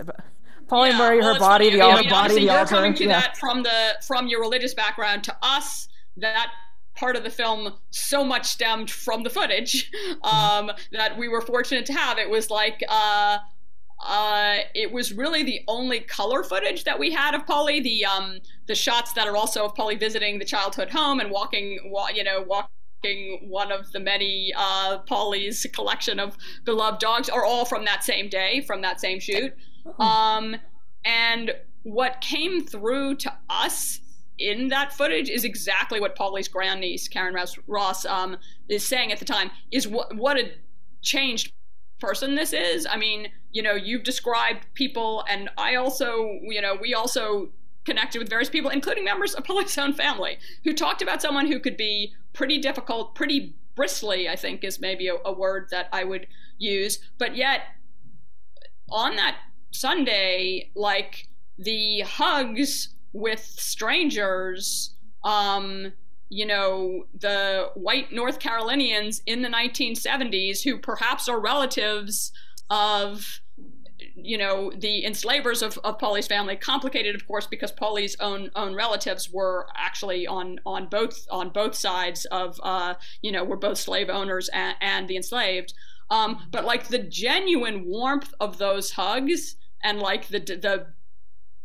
Pauli 0.68 0.90
yeah, 0.90 0.98
Murray, 0.98 1.20
well, 1.20 1.34
her 1.34 1.40
body, 1.40 1.70
the, 1.70 1.82
altar, 1.82 2.10
body, 2.10 2.36
the 2.36 2.42
you're 2.42 2.58
altar. 2.58 2.76
coming 2.76 2.94
to 2.96 3.04
yeah. 3.04 3.20
that 3.20 3.38
from 3.38 3.64
the 3.64 3.96
from 4.08 4.28
your 4.28 4.40
religious 4.40 4.74
background. 4.74 5.24
To 5.26 5.36
us, 5.42 5.90
that 6.18 6.52
part 6.96 7.16
of 7.16 7.24
the 7.24 7.30
film 7.30 7.74
so 7.90 8.24
much 8.24 8.46
stemmed 8.46 8.90
from 8.90 9.24
the 9.24 9.30
footage 9.30 9.92
um, 10.24 10.72
that 10.92 11.18
we 11.18 11.28
were 11.28 11.42
fortunate 11.42 11.86
to 11.88 11.94
have. 11.94 12.18
It 12.18 12.30
was 12.30 12.50
like 12.50 12.82
uh, 12.88 13.40
uh, 14.04 14.58
it 14.74 14.92
was 14.92 15.14
really 15.14 15.44
the 15.44 15.62
only 15.68 16.00
color 16.02 16.44
footage 16.44 16.84
that 16.84 16.98
we 16.98 17.12
had 17.12 17.36
of 17.36 17.46
Pauli. 17.46 17.80
The 17.80 18.06
um, 18.06 18.40
the 18.68 18.76
shots 18.76 19.14
that 19.14 19.28
are 19.28 19.36
also 19.36 19.66
of 19.66 19.76
Pauli 19.76 19.96
visiting 19.96 20.40
the 20.40 20.46
childhood 20.46 20.90
home 20.90 21.20
and 21.20 21.30
walking, 21.30 21.80
you 22.14 22.24
know, 22.24 22.44
walking 22.48 23.48
one 23.50 23.72
of 23.72 23.92
the 23.92 24.00
many 24.00 24.54
uh, 24.56 25.00
Pauli's 25.00 25.66
collection 25.74 26.20
of 26.20 26.38
beloved 26.66 27.00
dogs 27.00 27.30
are 27.30 27.46
all 27.46 27.66
from 27.66 27.86
that 27.86 28.04
same 28.04 28.30
day, 28.30 28.62
from 28.62 28.82
that 28.82 29.00
same 29.00 29.20
shoot. 29.20 29.54
Oh. 29.86 30.04
Um, 30.04 30.56
and 31.06 31.52
what 31.84 32.22
came 32.22 32.66
through 32.66 33.16
to 33.16 33.34
us 33.50 34.00
in 34.38 34.68
that 34.70 34.94
footage 34.94 35.30
is 35.30 35.44
exactly 35.44 36.00
what 36.00 36.16
Pauli's 36.16 36.48
grandniece, 36.48 37.08
Karen 37.08 37.34
Ross, 37.34 37.58
Ross 37.68 38.06
um, 38.06 38.38
is 38.70 38.86
saying 38.86 39.12
at 39.12 39.20
the 39.20 39.26
time, 39.26 39.52
is 39.72 39.88
what, 39.88 40.16
what 40.16 40.38
a 40.38 40.52
changed 41.02 41.52
person 42.02 42.36
this 42.36 42.52
is. 42.52 42.86
I 42.86 42.98
mean, 42.98 43.30
you 43.52 43.62
know, 43.62 43.74
you've 43.74 44.04
described 44.04 44.66
people, 44.74 45.24
and 45.30 45.50
I 45.58 45.76
also, 45.76 46.40
you 46.44 46.62
know, 46.62 46.76
we 46.80 46.94
also 46.94 47.50
connected 47.86 48.20
with 48.20 48.30
various 48.30 48.50
people, 48.50 48.70
including 48.70 49.06
members 49.06 49.34
of 49.34 49.44
Pauli's 49.44 49.78
own 49.78 49.94
family, 49.94 50.38
who 50.64 50.74
talked 50.74 51.02
about 51.02 51.22
someone 51.22 51.48
who 51.48 51.60
could 51.60 51.78
be 51.78 52.14
pretty 52.34 52.58
difficult, 52.58 53.16
pretty 53.16 53.56
bristly, 53.76 54.28
I 54.28 54.36
think 54.36 54.64
is 54.64 54.80
maybe 54.80 55.08
a, 55.08 55.16
a 55.26 55.32
word 55.32 55.70
that 55.72 55.88
I 55.92 56.04
would 56.04 56.28
use, 56.58 57.00
but 57.18 57.36
yet 57.36 57.62
on 58.90 59.16
that 59.16 59.38
Sunday, 59.72 60.72
like 60.76 61.28
the 61.58 62.02
hugs 62.02 62.90
with 63.14 63.40
strangers, 63.40 64.96
um, 65.24 65.94
you 66.32 66.46
know, 66.46 67.04
the 67.14 67.70
white 67.76 68.14
North 68.14 68.40
Carolinians 68.40 69.22
in 69.26 69.42
the 69.42 69.50
1970s 69.50 70.64
who 70.64 70.78
perhaps 70.78 71.28
are 71.28 71.42
relatives 71.42 72.32
of 72.70 73.42
you 74.16 74.38
know 74.38 74.72
the 74.78 75.06
enslavers 75.06 75.62
of, 75.62 75.78
of 75.84 76.00
Pauli's 76.00 76.28
family 76.28 76.56
complicated 76.56 77.16
of 77.16 77.28
course 77.28 77.48
because 77.48 77.72
Pauli's 77.72 78.16
own 78.20 78.50
own 78.56 78.74
relatives 78.76 79.30
were 79.30 79.68
actually 79.76 80.26
on 80.26 80.60
on 80.66 80.88
both 80.88 81.28
on 81.30 81.50
both 81.50 81.76
sides 81.76 82.24
of 82.26 82.60
uh, 82.64 82.94
you 83.22 83.32
know 83.32 83.44
were 83.44 83.58
both 83.58 83.78
slave 83.78 84.10
owners 84.10 84.50
and, 84.54 84.76
and 84.80 85.08
the 85.10 85.18
enslaved. 85.18 85.74
Um, 86.10 86.48
but 86.50 86.64
like 86.64 86.88
the 86.88 87.00
genuine 87.00 87.86
warmth 87.86 88.34
of 88.40 88.58
those 88.58 88.92
hugs 88.92 89.58
and 89.84 90.00
like 90.00 90.28
the 90.30 90.40
the 90.40 90.88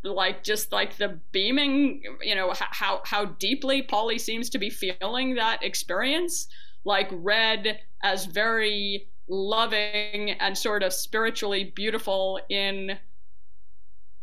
like 0.07 0.43
just 0.43 0.73
like 0.73 0.97
the 0.97 1.19
beaming 1.33 2.03
you 2.23 2.35
know 2.35 2.53
how 2.55 3.01
how 3.05 3.25
deeply 3.25 3.83
Pauli 3.83 4.19
seems 4.19 4.49
to 4.51 4.59
be 4.59 4.71
feeling 4.71 5.35
that 5.35 5.63
experience 5.63 6.49
like 6.85 7.09
read 7.13 7.81
as 8.03 8.27
very 8.27 9.09
loving 9.29 10.31
and 10.31 10.57
sort 10.57 10.83
of 10.83 10.93
spiritually 10.93 11.73
beautiful 11.75 12.41
in 12.49 12.99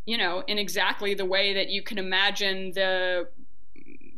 you 0.06 0.18
know 0.18 0.44
in 0.48 0.58
exactly 0.58 1.14
the 1.14 1.26
way 1.26 1.54
that 1.54 1.70
you 1.70 1.82
can 1.82 1.98
imagine 1.98 2.72
the 2.74 3.28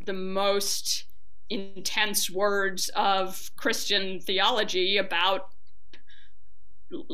the 0.05 0.13
most 0.13 1.05
intense 1.49 2.29
words 2.29 2.89
of 2.95 3.49
christian 3.55 4.19
theology 4.19 4.97
about 4.97 5.49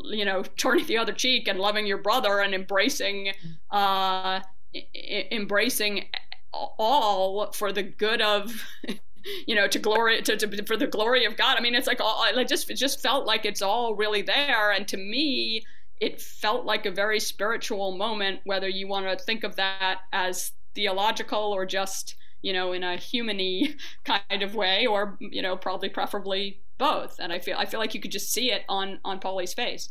you 0.06 0.26
know 0.26 0.44
turning 0.58 0.86
the 0.86 0.98
other 0.98 1.14
cheek 1.14 1.48
and 1.48 1.60
loving 1.60 1.86
your 1.86 1.98
brother 1.98 2.40
and 2.40 2.54
embracing 2.54 3.30
uh 3.72 4.40
I- 4.74 5.28
embracing 5.32 6.06
all 6.54 7.52
for 7.52 7.72
the 7.72 7.84
good 7.84 8.22
of 8.22 8.54
you 9.48 9.56
know, 9.56 9.68
to 9.68 9.80
glory 9.80 10.22
to, 10.22 10.38
to, 10.38 10.66
for 10.66 10.78
the 10.78 10.88
glory 10.88 11.26
of 11.26 11.38
God. 11.38 11.58
I 11.58 11.62
mean, 11.62 11.76
it's 11.76 11.88
like 11.88 12.02
all 12.02 12.24
I 12.24 12.44
just 12.44 12.70
it 12.70 12.76
just 12.76 13.02
felt 13.02 13.26
like 13.26 13.46
it's 13.46 13.62
all 13.62 13.96
really 13.96 14.22
there, 14.22 14.72
and 14.72 14.88
to 14.88 14.98
me, 14.98 15.64
it 16.00 16.22
felt 16.22 16.66
like 16.66 16.86
a 16.86 16.92
very 16.92 17.20
spiritual 17.20 17.98
moment. 17.98 18.42
Whether 18.46 18.70
you 18.70 18.88
want 18.88 19.08
to 19.08 19.24
think 19.24 19.44
of 19.44 19.56
that 19.58 20.00
as 20.12 20.52
theological 20.74 21.40
or 21.40 21.66
just 21.66 22.16
you 22.42 22.54
know 22.54 22.72
in 22.74 22.84
a 22.84 22.98
humany 22.98 23.76
kind 24.06 24.42
of 24.42 24.56
way, 24.56 24.88
or 24.88 25.18
you 25.20 25.42
know, 25.42 25.56
probably 25.56 25.90
preferably 25.90 26.62
both. 26.82 27.20
And 27.20 27.32
I 27.32 27.38
feel 27.38 27.56
I 27.58 27.66
feel 27.66 27.80
like 27.80 27.94
you 27.94 28.02
could 28.02 28.12
just 28.12 28.34
see 28.34 28.52
it 28.52 28.64
on 28.68 29.00
on 29.06 29.20
Pauli's 29.20 29.54
face. 29.54 29.90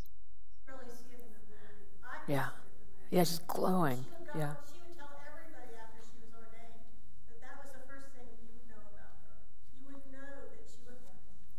Yeah, 2.27 2.47
yeah, 3.09 3.23
just 3.23 3.47
glowing. 3.47 4.05
Yeah. 4.37 4.53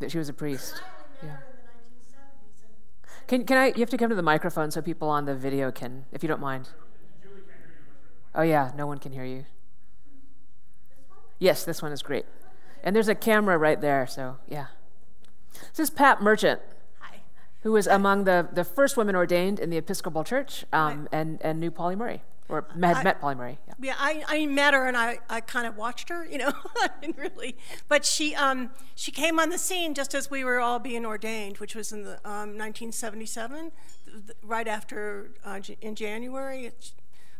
that 0.02 0.10
she 0.10 0.18
was 0.18 0.28
a 0.28 0.32
priest. 0.32 0.82
Yeah. 1.22 1.36
Can, 3.28 3.46
can 3.46 3.56
I, 3.56 3.66
you 3.68 3.78
have 3.78 3.90
to 3.90 3.96
come 3.96 4.08
to 4.10 4.16
the 4.16 4.22
microphone 4.22 4.72
so 4.72 4.82
people 4.82 5.08
on 5.08 5.26
the 5.26 5.34
video 5.34 5.70
can, 5.70 6.06
if 6.10 6.24
you 6.24 6.28
don't 6.28 6.40
mind. 6.40 6.70
Oh, 8.34 8.42
yeah, 8.42 8.72
no 8.76 8.88
one 8.88 8.98
can 8.98 9.12
hear 9.12 9.24
you. 9.24 9.44
Yes, 11.38 11.64
this 11.64 11.80
one 11.80 11.92
is 11.92 12.02
great. 12.02 12.26
And 12.82 12.96
there's 12.96 13.06
a 13.06 13.14
camera 13.14 13.56
right 13.56 13.80
there, 13.80 14.08
so 14.08 14.38
yeah. 14.48 14.66
This 15.74 15.88
is 15.88 15.90
Pat 15.90 16.22
Merchant. 16.22 16.60
Hi. 17.00 17.20
Who 17.62 17.72
was 17.72 17.86
among 17.86 18.24
the, 18.24 18.48
the 18.52 18.64
first 18.64 18.96
women 18.96 19.16
ordained 19.16 19.58
in 19.58 19.70
the 19.70 19.76
Episcopal 19.76 20.24
Church 20.24 20.64
um, 20.72 21.08
and, 21.12 21.40
and 21.42 21.60
knew 21.60 21.70
Pauli 21.70 21.96
Murray 21.96 22.22
or 22.52 22.66
had 22.74 22.96
I, 22.98 23.02
met 23.02 23.20
Pauli 23.20 23.34
Murray. 23.34 23.58
Yeah, 23.66 23.74
yeah 23.80 23.94
I, 23.98 24.24
I 24.28 24.46
met 24.46 24.74
her 24.74 24.86
and 24.86 24.96
I, 24.96 25.18
I 25.28 25.40
kind 25.40 25.66
of 25.66 25.76
watched 25.76 26.10
her, 26.10 26.26
you 26.26 26.38
know, 26.38 26.52
I 26.76 26.88
didn't 27.00 27.16
really. 27.16 27.56
But 27.88 28.04
she 28.04 28.34
um, 28.34 28.70
she 28.94 29.10
came 29.10 29.40
on 29.40 29.48
the 29.48 29.58
scene 29.58 29.94
just 29.94 30.14
as 30.14 30.30
we 30.30 30.44
were 30.44 30.60
all 30.60 30.78
being 30.78 31.06
ordained, 31.06 31.58
which 31.58 31.74
was 31.74 31.92
in 31.92 32.04
the 32.04 32.16
um, 32.24 32.56
1977, 32.58 33.72
right 34.42 34.68
after 34.68 35.30
uh, 35.44 35.60
in 35.80 35.94
January. 35.94 36.70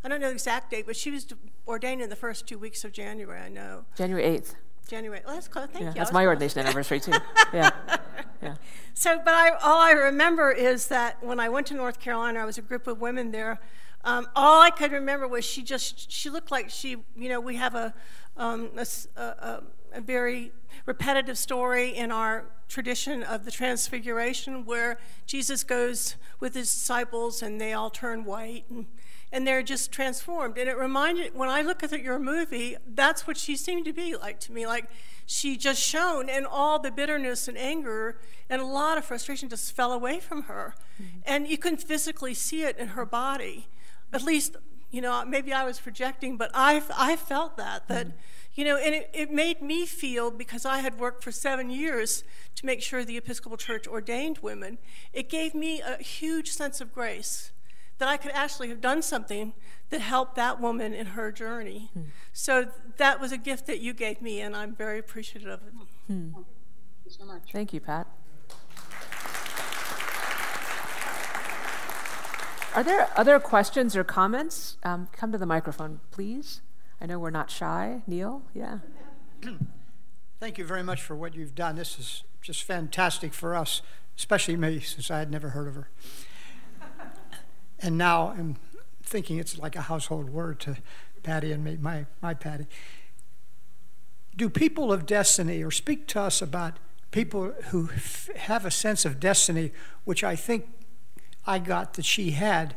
I 0.03 0.09
don't 0.09 0.19
know 0.19 0.27
the 0.27 0.33
exact 0.33 0.71
date, 0.71 0.85
but 0.85 0.97
she 0.97 1.11
was 1.11 1.27
ordained 1.67 2.01
in 2.01 2.09
the 2.09 2.15
first 2.15 2.45
two 2.45 2.57
weeks 2.57 2.83
of 2.83 2.91
January. 2.91 3.39
I 3.39 3.49
know. 3.49 3.85
January 3.95 4.23
8th. 4.23 4.55
January. 4.87 5.21
Well, 5.25 5.35
that's 5.35 5.47
close. 5.47 5.67
Thank 5.67 5.83
yeah, 5.83 5.89
you. 5.89 5.95
That's 5.95 6.11
my 6.11 6.25
ordination 6.25 6.59
anniversary 6.59 6.99
too. 6.99 7.13
Yeah. 7.53 7.71
Yeah. 8.41 8.55
So, 8.93 9.21
but 9.23 9.33
I, 9.33 9.51
all 9.51 9.79
I 9.79 9.91
remember 9.91 10.51
is 10.51 10.87
that 10.87 11.23
when 11.23 11.39
I 11.39 11.47
went 11.47 11.67
to 11.67 11.75
North 11.75 12.01
Carolina, 12.01 12.41
I 12.41 12.45
was 12.45 12.57
a 12.57 12.61
group 12.61 12.87
of 12.87 12.99
women 12.99 13.31
there 13.31 13.61
um, 14.05 14.27
all 14.35 14.61
I 14.61 14.69
could 14.69 14.91
remember 14.91 15.27
was 15.27 15.45
she 15.45 15.63
just, 15.63 16.11
she 16.11 16.29
looked 16.29 16.51
like 16.51 16.69
she, 16.69 16.97
you 17.15 17.29
know, 17.29 17.39
we 17.39 17.55
have 17.55 17.73
a, 17.73 17.93
um, 18.35 18.71
a, 18.77 18.85
a, 19.19 19.63
a, 19.93 20.01
very 20.01 20.51
repetitive 20.85 21.37
story 21.37 21.95
in 21.95 22.11
our 22.11 22.45
tradition 22.67 23.23
of 23.23 23.45
the 23.45 23.51
Transfiguration 23.51 24.65
where 24.65 24.99
Jesus 25.25 25.63
goes 25.63 26.15
with 26.41 26.53
his 26.53 26.69
disciples 26.69 27.41
and 27.41 27.61
they 27.61 27.71
all 27.71 27.89
turn 27.89 28.25
white 28.25 28.65
and, 28.69 28.87
and 29.33 29.45
they're 29.45 29.63
just 29.63 29.91
transformed. 29.91 30.57
And 30.57 30.69
it 30.69 30.77
reminded, 30.77 31.35
when 31.35 31.49
I 31.49 31.63
look 31.63 31.83
at 31.83 31.91
your 32.01 32.19
movie, 32.19 32.77
that's 32.87 33.27
what 33.27 33.35
she 33.35 33.57
seemed 33.57 33.83
to 33.85 33.91
be 33.91 34.15
like 34.15 34.39
to 34.41 34.53
me. 34.53 34.65
Like 34.65 34.85
she 35.25 35.57
just 35.57 35.81
shone 35.81 36.29
and 36.29 36.45
all 36.45 36.79
the 36.79 36.91
bitterness 36.91 37.47
and 37.47 37.57
anger 37.57 38.19
and 38.49 38.61
a 38.61 38.65
lot 38.65 38.97
of 38.97 39.03
frustration 39.03 39.49
just 39.49 39.75
fell 39.75 39.91
away 39.91 40.19
from 40.19 40.43
her. 40.43 40.75
Mm-hmm. 41.01 41.17
And 41.25 41.47
you 41.47 41.57
can 41.57 41.77
physically 41.77 42.35
see 42.35 42.61
it 42.63 42.77
in 42.77 42.89
her 42.89 43.05
body 43.05 43.67
at 44.13 44.21
least, 44.21 44.55
you 44.91 45.01
know, 45.01 45.25
maybe 45.25 45.51
I 45.51 45.65
was 45.65 45.79
projecting, 45.79 46.37
but 46.37 46.51
I, 46.53 46.83
I 46.95 47.15
felt 47.15 47.57
that, 47.57 47.87
that, 47.87 48.07
mm-hmm. 48.07 48.17
you 48.53 48.63
know, 48.63 48.77
and 48.77 48.93
it, 48.93 49.09
it 49.11 49.31
made 49.31 49.63
me 49.63 49.87
feel, 49.87 50.29
because 50.29 50.65
I 50.65 50.77
had 50.77 50.99
worked 50.99 51.23
for 51.23 51.31
seven 51.31 51.71
years 51.71 52.23
to 52.53 52.65
make 52.67 52.83
sure 52.83 53.03
the 53.03 53.17
Episcopal 53.17 53.57
Church 53.57 53.87
ordained 53.87 54.37
women, 54.43 54.77
it 55.11 55.29
gave 55.29 55.55
me 55.55 55.81
a 55.81 55.97
huge 55.97 56.51
sense 56.51 56.79
of 56.79 56.93
grace 56.93 57.51
that 57.97 58.07
I 58.07 58.17
could 58.17 58.31
actually 58.31 58.69
have 58.69 58.81
done 58.81 59.01
something 59.01 59.53
that 59.89 60.01
helped 60.01 60.35
that 60.35 60.59
woman 60.59 60.93
in 60.93 61.07
her 61.07 61.31
journey. 61.31 61.89
Hmm. 61.93 62.01
So 62.31 62.67
that 62.97 63.19
was 63.19 63.31
a 63.31 63.37
gift 63.37 63.67
that 63.67 63.79
you 63.79 63.93
gave 63.93 64.21
me, 64.21 64.41
and 64.41 64.55
I'm 64.55 64.75
very 64.75 64.99
appreciative 64.99 65.47
of 65.47 65.61
it. 65.67 65.73
Hmm. 66.07 66.31
Thank 66.33 66.45
you 67.05 67.11
so 67.11 67.25
much. 67.25 67.51
Thank 67.51 67.73
you, 67.73 67.79
Pat. 67.79 68.07
Are 72.75 72.83
there 72.83 73.07
other 73.15 73.39
questions 73.39 73.95
or 73.95 74.03
comments? 74.03 74.77
Um, 74.83 75.07
come 75.11 75.31
to 75.31 75.37
the 75.37 75.45
microphone, 75.45 75.99
please. 76.09 76.61
I 76.99 77.05
know 77.05 77.19
we're 77.19 77.29
not 77.29 77.51
shy. 77.51 78.01
Neil, 78.07 78.41
yeah. 78.55 78.79
Thank 80.39 80.57
you 80.57 80.65
very 80.65 80.81
much 80.81 81.01
for 81.03 81.15
what 81.15 81.35
you've 81.35 81.53
done. 81.53 81.75
This 81.75 81.99
is 81.99 82.23
just 82.41 82.63
fantastic 82.63 83.33
for 83.33 83.55
us, 83.55 83.83
especially 84.17 84.55
me, 84.55 84.79
since 84.79 85.11
I 85.11 85.19
had 85.19 85.29
never 85.29 85.49
heard 85.49 85.67
of 85.67 85.75
her. 85.75 85.89
And 87.83 87.97
now 87.97 88.29
I'm 88.29 88.55
thinking 89.03 89.37
it's 89.37 89.57
like 89.57 89.75
a 89.75 89.81
household 89.81 90.29
word 90.29 90.59
to 90.61 90.77
Patty 91.21 91.51
and 91.51 91.63
me, 91.63 91.77
my, 91.79 92.05
my 92.21 92.33
Patty. 92.33 92.65
Do 94.35 94.49
people 94.49 94.91
of 94.91 95.05
destiny, 95.05 95.63
or 95.63 95.69
speak 95.69 96.07
to 96.07 96.21
us 96.21 96.41
about 96.41 96.79
people 97.11 97.53
who 97.67 97.89
f- 97.93 98.29
have 98.35 98.65
a 98.65 98.71
sense 98.71 99.05
of 99.05 99.19
destiny, 99.19 99.71
which 100.05 100.23
I 100.23 100.35
think 100.35 100.67
I 101.45 101.59
got 101.59 101.93
that 101.95 102.05
she 102.05 102.31
had 102.31 102.75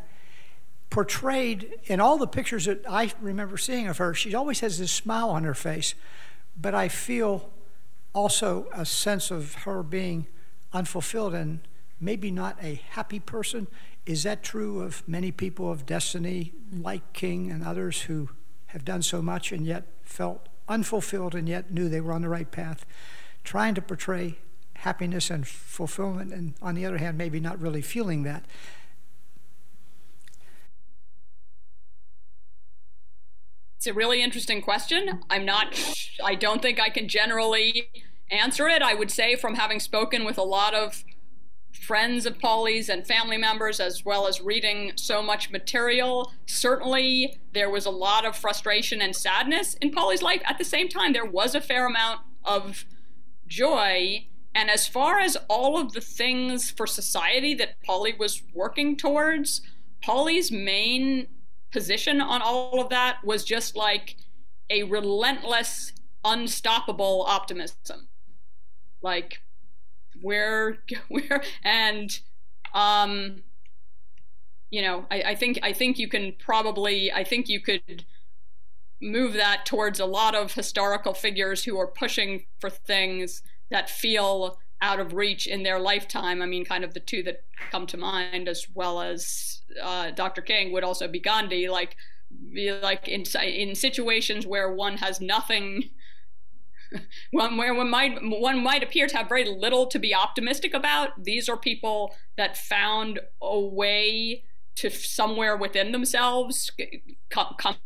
portrayed 0.91 1.71
in 1.85 2.01
all 2.01 2.19
the 2.19 2.27
pictures 2.27 2.67
that 2.67 2.85
I 2.89 3.13
remember 3.21 3.57
seeing 3.57 3.87
of 3.87 3.99
her. 3.99 4.13
She 4.13 4.35
always 4.35 4.61
has 4.61 4.79
this 4.79 4.93
smile 4.93 5.31
on 5.31 5.45
her 5.45 5.55
face, 5.55 5.95
but 6.61 6.75
I 6.75 6.89
feel 6.89 7.49
also 8.13 8.67
a 8.73 8.85
sense 8.85 9.31
of 9.31 9.55
her 9.55 9.83
being 9.83 10.27
unfulfilled 10.73 11.35
and 11.35 11.61
maybe 12.01 12.31
not 12.31 12.57
a 12.61 12.83
happy 12.91 13.21
person. 13.21 13.67
Is 14.07 14.23
that 14.23 14.45
true 14.45 14.83
of 14.83 15.07
many 15.09 15.33
people 15.33 15.71
of 15.71 15.85
destiny, 15.85 16.53
like 16.73 17.13
King 17.13 17.51
and 17.51 17.65
others 17.65 18.03
who 18.03 18.31
have 18.67 18.85
done 18.85 19.03
so 19.03 19.21
much 19.21 19.51
and 19.51 19.67
yet 19.67 19.85
felt 20.05 20.49
unfulfilled 20.69 21.35
and 21.35 21.49
yet 21.49 21.73
knew 21.73 21.89
they 21.89 22.01
were 22.01 22.13
on 22.13 22.23
the 22.23 22.29
right 22.29 22.51
path? 22.51 22.87
Trying 23.43 23.75
to 23.75 23.83
portray 23.83 24.39
happiness 24.75 25.29
and 25.29 25.47
fulfillment, 25.47 26.33
and 26.33 26.55
on 26.63 26.77
the 26.77 26.87
other 26.87 26.99
hand, 26.99 27.19
maybe 27.19 27.41
not 27.41 27.61
really 27.61 27.83
feeling 27.83 28.23
that. 28.23 28.45
It's 33.77 33.87
a 33.89 33.95
really 33.95 34.23
interesting 34.23 34.63
question. 34.63 35.21
I'm 35.29 35.45
not, 35.45 35.79
I 36.25 36.35
don't 36.37 36.63
think 36.63 36.79
I 36.79 36.91
can 36.91 37.09
generally 37.09 37.89
answer 38.31 38.69
it. 38.69 38.83
I 38.83 38.95
would 38.95 39.11
say, 39.11 39.35
from 39.35 39.55
having 39.55 39.81
spoken 39.81 40.25
with 40.25 40.39
a 40.39 40.43
lot 40.43 40.75
of 40.75 41.05
friends 41.77 42.27
of 42.27 42.39
Pauli's 42.39 42.89
and 42.89 43.07
family 43.07 43.37
members, 43.37 43.81
as 43.81 44.05
well 44.05 44.27
as 44.27 44.41
reading 44.41 44.93
so 44.97 45.23
much 45.23 45.51
material, 45.51 46.33
certainly 46.47 47.39
there 47.53 47.71
was 47.71 47.87
a 47.87 47.91
lot 47.91 48.25
of 48.25 48.37
frustration 48.37 49.01
and 49.01 49.15
sadness 49.15 49.75
in 49.75 49.91
Pauli's 49.91 50.23
life. 50.23 50.43
At 50.45 50.59
the 50.59 50.65
same 50.65 50.89
time, 50.89 51.13
there 51.13 51.25
was 51.25 51.55
a 51.55 51.61
fair 51.61 51.87
amount 51.87 52.21
of 52.45 52.85
joy 53.47 54.27
and 54.57 54.71
as 54.71 54.89
far 54.89 55.21
as 55.21 55.37
all 55.49 55.79
of 55.79 55.93
the 55.93 56.01
things 56.01 56.71
for 56.71 56.87
society 56.87 57.53
that 57.57 57.77
Pauli 57.85 58.15
was 58.19 58.43
working 58.55 58.97
towards, 58.97 59.61
Pauli's 60.03 60.51
main 60.51 61.27
position 61.71 62.23
on 62.23 62.41
all 62.41 62.81
of 62.81 62.89
that 62.89 63.23
was 63.23 63.45
just 63.45 63.77
like 63.77 64.17
a 64.71 64.85
relentless, 64.85 65.93
unstoppable 66.25 67.27
optimism. 67.29 68.09
Like, 69.03 69.43
where, 70.21 70.79
where, 71.09 71.43
and, 71.65 72.19
um, 72.75 73.43
you 74.71 74.83
know, 74.83 75.07
I, 75.11 75.23
I 75.23 75.35
think 75.35 75.59
I 75.63 75.73
think 75.73 75.99
you 75.99 76.09
can 76.09 76.35
probably 76.39 77.13
I 77.13 77.25
think 77.25 77.49
you 77.49 77.61
could 77.61 78.05
move 79.01 79.35
that 79.35 79.67
towards 79.67 80.01
a 80.01 80.07
lot 80.07 80.35
of 80.35 80.55
historical 80.55 81.15
figures 81.15 81.65
who 81.65 81.79
are 81.79 81.87
pushing 81.87 82.45
for 82.61 82.71
things 82.71 83.43
that 83.71 83.91
feel 83.91 84.59
out 84.81 85.01
of 85.01 85.15
reach 85.15 85.47
in 85.47 85.63
their 85.63 85.79
lifetime. 85.79 86.43
I 86.43 86.47
mean, 86.47 86.65
kind 86.65 86.85
of 86.85 86.95
the 86.95 87.01
two 87.01 87.23
that 87.25 87.43
come 87.71 87.87
to 87.87 87.97
mind, 87.97 88.49
as 88.49 88.67
well 88.75 89.01
as 89.01 89.63
uh, 89.83 90.11
Dr. 90.11 90.43
King, 90.43 90.73
would 90.73 90.85
also 90.85 91.09
be 91.09 91.21
Gandhi. 91.21 91.69
Like, 91.69 91.97
be 92.53 92.73
like 92.73 93.09
in 93.09 93.25
in 93.43 93.75
situations 93.75 94.47
where 94.47 94.73
one 94.73 94.99
has 94.99 95.21
nothing. 95.21 95.91
One 97.31 97.57
where 97.57 97.75
one 97.75 97.91
might 97.91 98.19
one 98.23 98.63
might 98.63 98.83
appear 98.83 99.07
to 99.07 99.17
have 99.17 99.29
very 99.29 99.45
little 99.45 99.87
to 99.87 99.99
be 99.99 100.15
optimistic 100.15 100.75
about. 100.75 101.25
These 101.25 101.49
are 101.49 101.57
people 101.57 102.15
that 102.37 102.57
found 102.57 103.21
a 103.43 103.59
way 103.59 104.45
to 104.77 104.91
somewhere 104.91 105.57
within 105.57 105.93
themselves 105.93 106.71
come, 107.31 107.55
come 107.59 107.77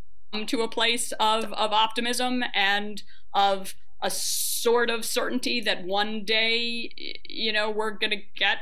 to 0.46 0.62
a 0.62 0.68
place 0.68 1.12
of 1.12 1.52
of 1.52 1.72
optimism 1.72 2.44
and 2.54 3.02
of 3.32 3.74
a 4.02 4.10
sort 4.10 4.90
of 4.90 5.04
certainty 5.04 5.60
that 5.60 5.84
one 5.84 6.24
day, 6.24 6.90
you 7.28 7.52
know, 7.52 7.70
we're 7.70 7.90
going 7.90 8.10
to 8.10 8.22
get 8.36 8.58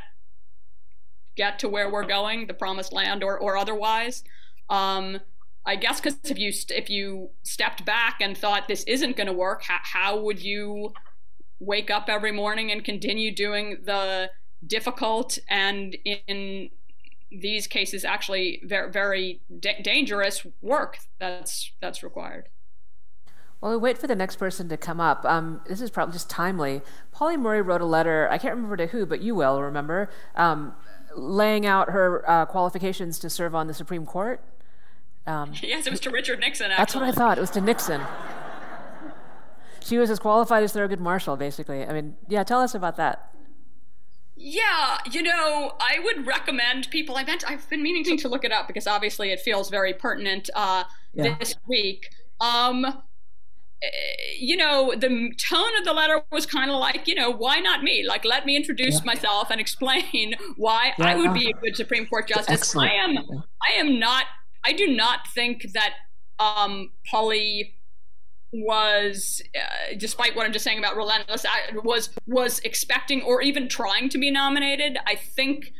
get 1.36 1.58
to 1.60 1.68
where 1.68 1.90
we're 1.90 2.06
going, 2.06 2.46
the 2.46 2.54
promised 2.54 2.92
land, 2.92 3.22
or 3.22 3.38
or 3.38 3.56
otherwise. 3.56 4.24
Um, 4.68 5.20
I 5.68 5.76
guess 5.76 6.00
because 6.00 6.18
if 6.24 6.38
you 6.38 6.50
if 6.70 6.88
you 6.88 7.28
stepped 7.42 7.84
back 7.84 8.22
and 8.22 8.36
thought 8.36 8.68
this 8.68 8.84
isn't 8.84 9.18
going 9.18 9.26
to 9.26 9.34
work, 9.34 9.64
how, 9.64 9.78
how 9.82 10.18
would 10.18 10.42
you 10.42 10.94
wake 11.60 11.90
up 11.90 12.08
every 12.08 12.32
morning 12.32 12.72
and 12.72 12.82
continue 12.82 13.34
doing 13.34 13.82
the 13.84 14.30
difficult 14.66 15.38
and 15.46 15.94
in 16.06 16.70
these 17.30 17.66
cases 17.66 18.02
actually 18.02 18.62
very 18.64 18.90
very 18.90 19.40
dangerous 19.82 20.46
work 20.62 21.00
that's 21.18 21.70
that's 21.82 22.02
required? 22.02 22.48
Well, 23.60 23.72
we 23.72 23.76
wait 23.76 23.98
for 23.98 24.06
the 24.06 24.16
next 24.16 24.36
person 24.36 24.70
to 24.70 24.78
come 24.78 25.00
up. 25.00 25.22
Um, 25.26 25.60
this 25.68 25.82
is 25.82 25.90
probably 25.90 26.14
just 26.14 26.30
timely. 26.30 26.80
Pauli 27.12 27.36
Murray 27.36 27.60
wrote 27.60 27.82
a 27.82 27.86
letter, 27.86 28.26
I 28.30 28.38
can't 28.38 28.54
remember 28.54 28.76
to 28.78 28.86
who, 28.86 29.04
but 29.04 29.20
you 29.20 29.34
will 29.34 29.60
remember, 29.60 30.08
um, 30.34 30.76
laying 31.14 31.66
out 31.66 31.90
her 31.90 32.24
uh, 32.30 32.46
qualifications 32.46 33.18
to 33.18 33.28
serve 33.28 33.54
on 33.54 33.66
the 33.66 33.74
Supreme 33.74 34.06
Court. 34.06 34.40
Um, 35.28 35.52
yes, 35.62 35.86
it 35.86 35.90
was 35.90 36.00
to 36.00 36.10
Richard 36.10 36.40
Nixon. 36.40 36.70
Actually. 36.70 36.78
That's 36.78 36.94
what 36.94 37.04
I 37.04 37.12
thought. 37.12 37.38
It 37.38 37.40
was 37.40 37.50
to 37.50 37.60
Nixon. 37.60 38.00
she 39.80 39.98
was 39.98 40.10
as 40.10 40.18
qualified 40.18 40.62
as 40.62 40.72
Thurgood 40.72 40.98
Marshall, 40.98 41.36
basically. 41.36 41.84
I 41.86 41.92
mean, 41.92 42.16
yeah, 42.28 42.42
tell 42.42 42.60
us 42.60 42.74
about 42.74 42.96
that. 42.96 43.30
Yeah, 44.40 44.98
you 45.10 45.22
know, 45.22 45.72
I 45.80 45.98
would 46.02 46.26
recommend 46.26 46.90
people. 46.90 47.16
I 47.16 47.24
meant 47.24 47.44
I've 47.48 47.68
been 47.68 47.82
meaning 47.82 48.16
to 48.16 48.28
look 48.28 48.44
it 48.44 48.52
up 48.52 48.68
because 48.68 48.86
obviously 48.86 49.32
it 49.32 49.40
feels 49.40 49.68
very 49.68 49.92
pertinent 49.92 50.48
uh, 50.54 50.84
yeah. 51.12 51.36
this 51.38 51.56
week. 51.66 52.08
Um, 52.40 53.02
you 54.38 54.56
know, 54.56 54.94
the 54.96 55.32
tone 55.38 55.76
of 55.78 55.84
the 55.84 55.92
letter 55.92 56.22
was 56.30 56.46
kind 56.46 56.70
of 56.70 56.78
like, 56.78 57.06
you 57.06 57.14
know, 57.14 57.30
why 57.30 57.58
not 57.58 57.82
me? 57.82 58.04
Like, 58.06 58.24
let 58.24 58.46
me 58.46 58.56
introduce 58.56 59.00
yeah. 59.00 59.04
myself 59.04 59.50
and 59.50 59.60
explain 59.60 60.34
why 60.56 60.92
yeah, 60.98 61.06
I 61.06 61.14
would 61.16 61.34
be 61.34 61.50
a 61.50 61.52
good 61.54 61.76
Supreme 61.76 62.06
Court 62.06 62.28
justice. 62.28 62.48
Excellent. 62.48 62.90
I 62.90 62.94
am, 62.94 63.18
I 63.18 63.74
am 63.74 63.98
not, 63.98 64.24
I 64.68 64.72
do 64.72 64.86
not 64.86 65.26
think 65.34 65.72
that 65.72 65.94
um, 66.38 66.90
Pauli 67.10 67.74
was, 68.52 69.40
uh, 69.56 69.94
despite 69.96 70.36
what 70.36 70.44
I'm 70.44 70.52
just 70.52 70.62
saying 70.62 70.78
about 70.78 70.94
relentless, 70.94 71.46
was 71.82 72.10
was 72.26 72.58
expecting 72.60 73.22
or 73.22 73.40
even 73.40 73.66
trying 73.68 74.10
to 74.10 74.18
be 74.18 74.30
nominated. 74.30 74.98
I 75.06 75.14
think 75.14 75.72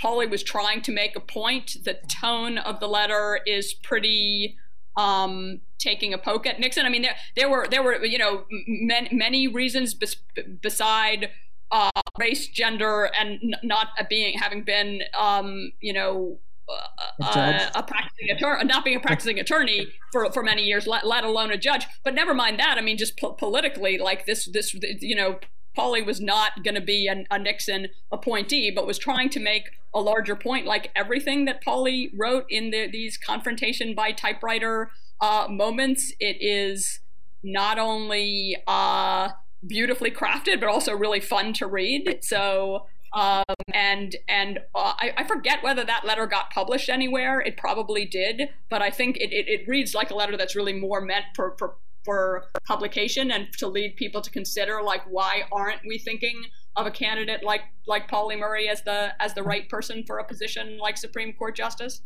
Pauli 0.00 0.26
was 0.26 0.42
trying 0.42 0.82
to 0.82 0.92
make 0.92 1.14
a 1.14 1.20
point. 1.20 1.76
The 1.84 1.98
tone 2.08 2.58
of 2.58 2.80
the 2.80 2.88
letter 2.88 3.38
is 3.46 3.74
pretty 3.74 4.56
um, 4.96 5.60
taking 5.78 6.12
a 6.12 6.18
poke 6.18 6.44
at 6.44 6.58
Nixon. 6.58 6.84
I 6.84 6.88
mean, 6.88 7.02
there 7.02 7.16
there 7.36 7.48
were 7.48 7.68
there 7.70 7.84
were 7.84 8.04
you 8.04 8.18
know 8.18 8.44
many, 8.66 9.08
many 9.14 9.46
reasons 9.46 9.94
bes- 9.94 10.16
beside 10.60 11.30
uh, 11.70 11.90
race, 12.18 12.48
gender, 12.48 13.08
and 13.16 13.38
n- 13.40 13.54
not 13.62 13.86
being 14.10 14.36
having 14.36 14.64
been 14.64 15.02
um, 15.16 15.70
you 15.80 15.92
know. 15.92 16.40
Uh, 16.72 17.24
uh, 17.24 17.70
a 17.74 17.82
practicing 17.82 18.30
attorney, 18.30 18.64
not 18.64 18.84
being 18.84 18.96
a 18.96 19.00
practicing 19.00 19.38
attorney 19.38 19.88
for, 20.10 20.30
for 20.32 20.42
many 20.42 20.62
years, 20.62 20.86
let, 20.86 21.06
let 21.06 21.24
alone 21.24 21.50
a 21.50 21.58
judge. 21.58 21.86
But 22.04 22.14
never 22.14 22.34
mind 22.34 22.58
that. 22.58 22.78
I 22.78 22.80
mean, 22.80 22.98
just 22.98 23.18
po- 23.18 23.32
politically, 23.32 23.98
like 23.98 24.26
this, 24.26 24.48
this, 24.52 24.74
you 25.00 25.14
know, 25.14 25.38
Pauli 25.74 26.02
was 26.02 26.20
not 26.20 26.64
going 26.64 26.74
to 26.74 26.80
be 26.80 27.06
an, 27.06 27.26
a 27.30 27.38
Nixon 27.38 27.88
appointee, 28.10 28.70
but 28.70 28.86
was 28.86 28.98
trying 28.98 29.30
to 29.30 29.40
make 29.40 29.64
a 29.94 30.00
larger 30.00 30.36
point. 30.36 30.66
Like 30.66 30.90
everything 30.94 31.44
that 31.46 31.62
Pauli 31.62 32.10
wrote 32.16 32.44
in 32.48 32.70
the, 32.70 32.88
these 32.90 33.16
confrontation 33.16 33.94
by 33.94 34.12
typewriter 34.12 34.90
uh, 35.20 35.46
moments, 35.48 36.12
it 36.20 36.36
is 36.40 37.00
not 37.42 37.78
only 37.78 38.56
uh, 38.66 39.30
beautifully 39.66 40.10
crafted, 40.10 40.60
but 40.60 40.68
also 40.68 40.92
really 40.92 41.20
fun 41.20 41.52
to 41.54 41.66
read. 41.66 42.18
So, 42.22 42.86
um, 43.14 43.44
and 43.74 44.16
and 44.28 44.58
uh, 44.74 44.94
I, 44.98 45.12
I, 45.18 45.24
forget 45.24 45.62
whether 45.62 45.84
that 45.84 46.04
letter 46.06 46.26
got 46.26 46.50
published 46.50 46.88
anywhere. 46.88 47.40
It 47.40 47.58
probably 47.58 48.06
did, 48.06 48.48
but 48.70 48.80
I 48.80 48.90
think 48.90 49.18
it, 49.18 49.32
it, 49.32 49.48
it 49.48 49.68
reads 49.68 49.94
like 49.94 50.10
a 50.10 50.14
letter 50.14 50.36
that's 50.36 50.56
really 50.56 50.72
more 50.72 51.00
meant 51.00 51.26
for, 51.36 51.54
for 51.58 51.76
for 52.04 52.46
publication 52.66 53.30
and 53.30 53.48
to 53.58 53.68
lead 53.68 53.96
people 53.96 54.20
to 54.20 54.30
consider 54.30 54.82
like 54.82 55.02
why 55.08 55.42
aren't 55.52 55.80
we 55.86 55.98
thinking 55.98 56.42
of 56.74 56.86
a 56.86 56.90
candidate 56.90 57.44
like 57.44 57.62
like 57.86 58.08
Pauli 58.08 58.36
Murray 58.36 58.68
as 58.68 58.82
the 58.82 59.12
as 59.20 59.34
the 59.34 59.42
right 59.42 59.68
person 59.68 60.04
for 60.06 60.18
a 60.18 60.24
position 60.24 60.78
like 60.78 60.96
Supreme 60.96 61.32
Court 61.34 61.54
justice? 61.54 62.02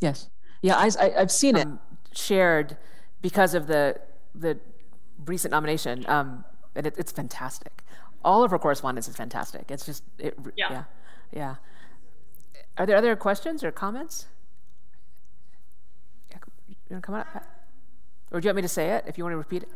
Yes. 0.00 0.30
Yeah, 0.62 0.76
I, 0.76 0.90
I, 0.98 1.10
have 1.18 1.30
seen 1.30 1.56
it 1.56 1.68
shared 2.12 2.78
because 3.20 3.54
of 3.54 3.66
the 3.66 4.00
the 4.34 4.58
recent 5.26 5.52
nomination, 5.52 6.04
um, 6.08 6.44
and 6.74 6.86
it, 6.86 6.94
it's 6.96 7.12
fantastic. 7.12 7.83
All 8.24 8.42
of 8.42 8.50
her 8.50 8.58
correspondence 8.58 9.06
is 9.06 9.16
fantastic. 9.16 9.70
It's 9.70 9.84
just 9.84 10.02
it, 10.18 10.36
yeah. 10.56 10.70
yeah, 10.70 10.84
yeah. 11.32 11.54
Are 12.78 12.86
there 12.86 12.96
other 12.96 13.14
questions 13.16 13.62
or 13.62 13.70
comments? 13.70 14.26
You 16.88 16.96
want 16.96 17.02
to 17.02 17.06
come 17.06 17.14
on 17.14 17.20
up? 17.22 17.44
Or 18.32 18.40
do 18.40 18.46
you 18.46 18.48
want 18.48 18.56
me 18.56 18.62
to 18.62 18.68
say 18.68 18.90
it 18.90 19.04
if 19.06 19.16
you 19.16 19.24
want 19.24 19.32
to 19.32 19.38
repeat 19.38 19.62
it? 19.62 19.68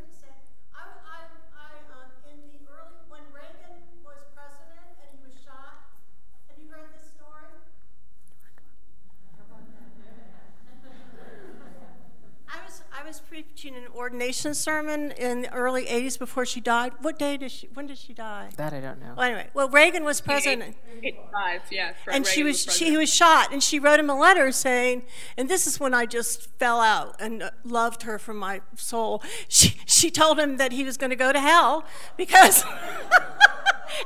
was 13.09 13.21
preaching 13.21 13.75
an 13.75 13.88
ordination 13.99 14.55
sermon 14.55 15.11
in 15.13 15.43
the 15.43 15.53
early 15.53 15.85
80s 15.87 16.19
before 16.19 16.47
she 16.47 16.61
died. 16.61 16.93
What 17.01 17.19
day 17.19 17.37
did 17.37 17.51
she, 17.51 17.69
when 17.75 17.89
did 17.89 17.99
she 17.99 18.15
die? 18.15 18.51
That 18.57 18.73
I 18.73 18.81
don't 18.81 19.01
know. 19.01 19.15
Well, 19.17 19.27
anyway, 19.27 19.49
well, 19.55 19.69
Reagan 19.69 20.05
was 20.05 20.21
president. 20.21 20.77
85, 21.03 21.63
yeah. 21.71 21.93
And 22.07 22.25
Reagan 22.25 22.25
she 22.25 22.43
was, 22.45 22.67
was 22.67 22.77
she 22.77 22.97
was 22.97 23.13
shot, 23.13 23.53
and 23.53 23.63
she 23.63 23.79
wrote 23.79 23.99
him 23.99 24.09
a 24.09 24.19
letter 24.19 24.53
saying, 24.53 25.03
and 25.37 25.49
this 25.49 25.67
is 25.67 25.81
when 25.81 25.95
I 25.95 26.07
just 26.07 26.49
fell 26.59 26.81
out 26.81 27.17
and 27.21 27.51
loved 27.65 28.03
her 28.05 28.19
from 28.19 28.37
my 28.37 28.61
soul. 28.77 29.23
She, 29.49 29.81
she 29.87 30.11
told 30.11 30.39
him 30.39 30.59
that 30.59 30.73
he 30.73 30.85
was 30.85 30.97
going 30.97 31.11
to 31.11 31.17
go 31.17 31.33
to 31.33 31.41
hell 31.41 31.85
because, 32.17 32.63
and 32.65 32.73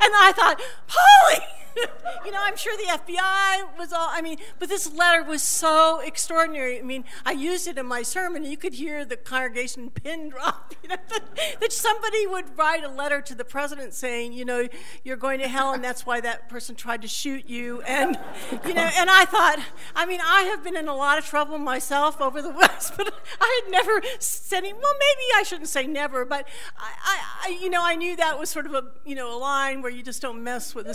I 0.01 0.32
thought, 0.34 0.61
Pauli! 0.86 1.62
you 2.25 2.31
know, 2.31 2.39
I'm 2.41 2.57
sure 2.57 2.77
the 2.77 2.85
FBI 2.85 3.79
was 3.79 3.93
all, 3.93 4.09
I 4.11 4.23
mean, 4.23 4.39
but 4.59 4.68
this 4.68 4.93
letter 4.93 5.23
was 5.23 5.43
so 5.43 6.01
extraordinary. 6.01 6.79
I 6.79 6.83
mean, 6.83 7.05
I 7.25 7.33
used 7.33 7.66
it 7.66 7.79
in 7.79 7.87
my 7.87 8.03
sermon, 8.03 8.45
you 8.45 8.57
could 8.57 8.75
hear 8.75 9.05
the 9.05 9.16
congregation 9.16 9.91
pin 9.91 10.29
drop, 10.31 10.75
you 10.83 10.89
know, 10.89 10.97
that, 11.09 11.61
that 11.61 11.73
somebody 11.73 12.27
would 12.27 12.57
write 12.57 12.85
a 12.85 12.89
letter 12.89 13.20
to 13.23 13.35
the 13.35 13.45
president 13.45 13.95
saying, 13.95 14.33
you 14.33 14.45
know, 14.45 14.68
you're 15.05 15.16
going 15.16 15.41
to 15.41 15.49
hell, 15.49 15.73
and 15.73 15.83
that's 15.83 16.07
why 16.07 16.20
that 16.20 16.49
person 16.49 16.75
tried 16.75 17.03
to 17.03 17.09
shoot 17.09 17.49
you. 17.49 17.83
And, 17.83 18.18
you 18.66 18.75
know, 18.75 18.89
and 18.99 19.11
I 19.11 19.25
thought, 19.25 19.59
I 19.95 20.07
mean, 20.07 20.20
I 20.23 20.43
have 20.43 20.62
been 20.62 20.77
in 20.77 20.89
a 20.89 20.95
lot 20.95 21.18
of 21.18 21.25
trouble 21.25 21.59
myself 21.59 22.20
over 22.20 22.43
the 22.43 22.51
West, 22.51 22.95
but 22.97 23.12
I 23.41 23.62
had 23.62 23.73
never 23.73 24.03
said, 24.18 24.62
well, 24.62 24.73
maybe 24.73 25.23
I 25.37 25.43
shouldn't 25.45 25.68
say 25.68 25.87
never, 25.87 26.25
but 26.25 26.47
I, 26.77 27.20
I, 27.45 27.59
you 27.61 27.70
know, 27.70 27.83
I 27.83 27.95
knew 27.95 28.16
that 28.16 28.39
was 28.39 28.51
sort 28.51 28.66
of 28.66 28.75
a, 28.75 28.85
you 29.05 29.14
know, 29.14 29.37
a 29.37 29.39
line 29.39 29.83
where 29.83 29.91
you 29.91 30.03
just 30.03 30.23
don't 30.23 30.43
mess 30.43 30.75
with 30.75 30.87
the 30.87 30.95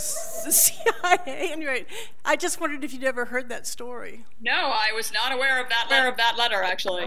CIA. 0.68 1.50
Anyway, 1.58 1.86
I 2.24 2.36
just 2.36 2.60
wondered 2.60 2.84
if 2.84 2.92
you'd 2.92 3.04
ever 3.04 3.26
heard 3.26 3.48
that 3.48 3.66
story. 3.66 4.24
No, 4.40 4.52
I 4.52 4.92
was 4.94 5.12
not 5.12 5.32
aware 5.32 5.60
of 5.60 5.68
that 5.68 5.86
letter 5.90 6.08
of 6.08 6.16
that 6.16 6.36
letter 6.36 6.62
actually. 6.62 7.06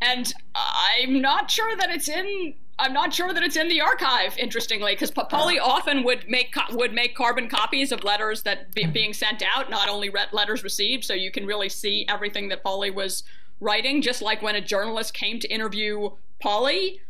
And 0.00 0.32
I'm 0.54 1.20
not 1.20 1.50
sure 1.50 1.76
that 1.76 1.90
it's 1.90 2.08
in 2.08 2.54
I'm 2.78 2.92
not 2.92 3.14
sure 3.14 3.32
that 3.32 3.42
it's 3.42 3.56
in 3.56 3.68
the 3.68 3.80
archive. 3.80 4.36
Interestingly, 4.36 4.94
because 4.94 5.10
Pauli 5.10 5.58
often 5.58 6.02
would 6.04 6.28
make 6.28 6.54
would 6.72 6.92
make 6.92 7.14
carbon 7.14 7.48
copies 7.48 7.92
of 7.92 8.02
letters 8.02 8.42
that 8.42 8.74
be, 8.74 8.86
being 8.86 9.12
sent 9.12 9.42
out, 9.42 9.70
not 9.70 9.88
only 9.88 10.10
letters 10.32 10.64
received, 10.64 11.04
so 11.04 11.14
you 11.14 11.30
can 11.30 11.46
really 11.46 11.68
see 11.68 12.04
everything 12.08 12.48
that 12.48 12.62
Pauli 12.62 12.90
was 12.90 13.22
writing. 13.60 14.02
Just 14.02 14.22
like 14.22 14.42
when 14.42 14.56
a 14.56 14.60
journalist 14.60 15.14
came 15.14 15.38
to 15.38 15.48
interview 15.48 16.10
Pauli, 16.40 17.00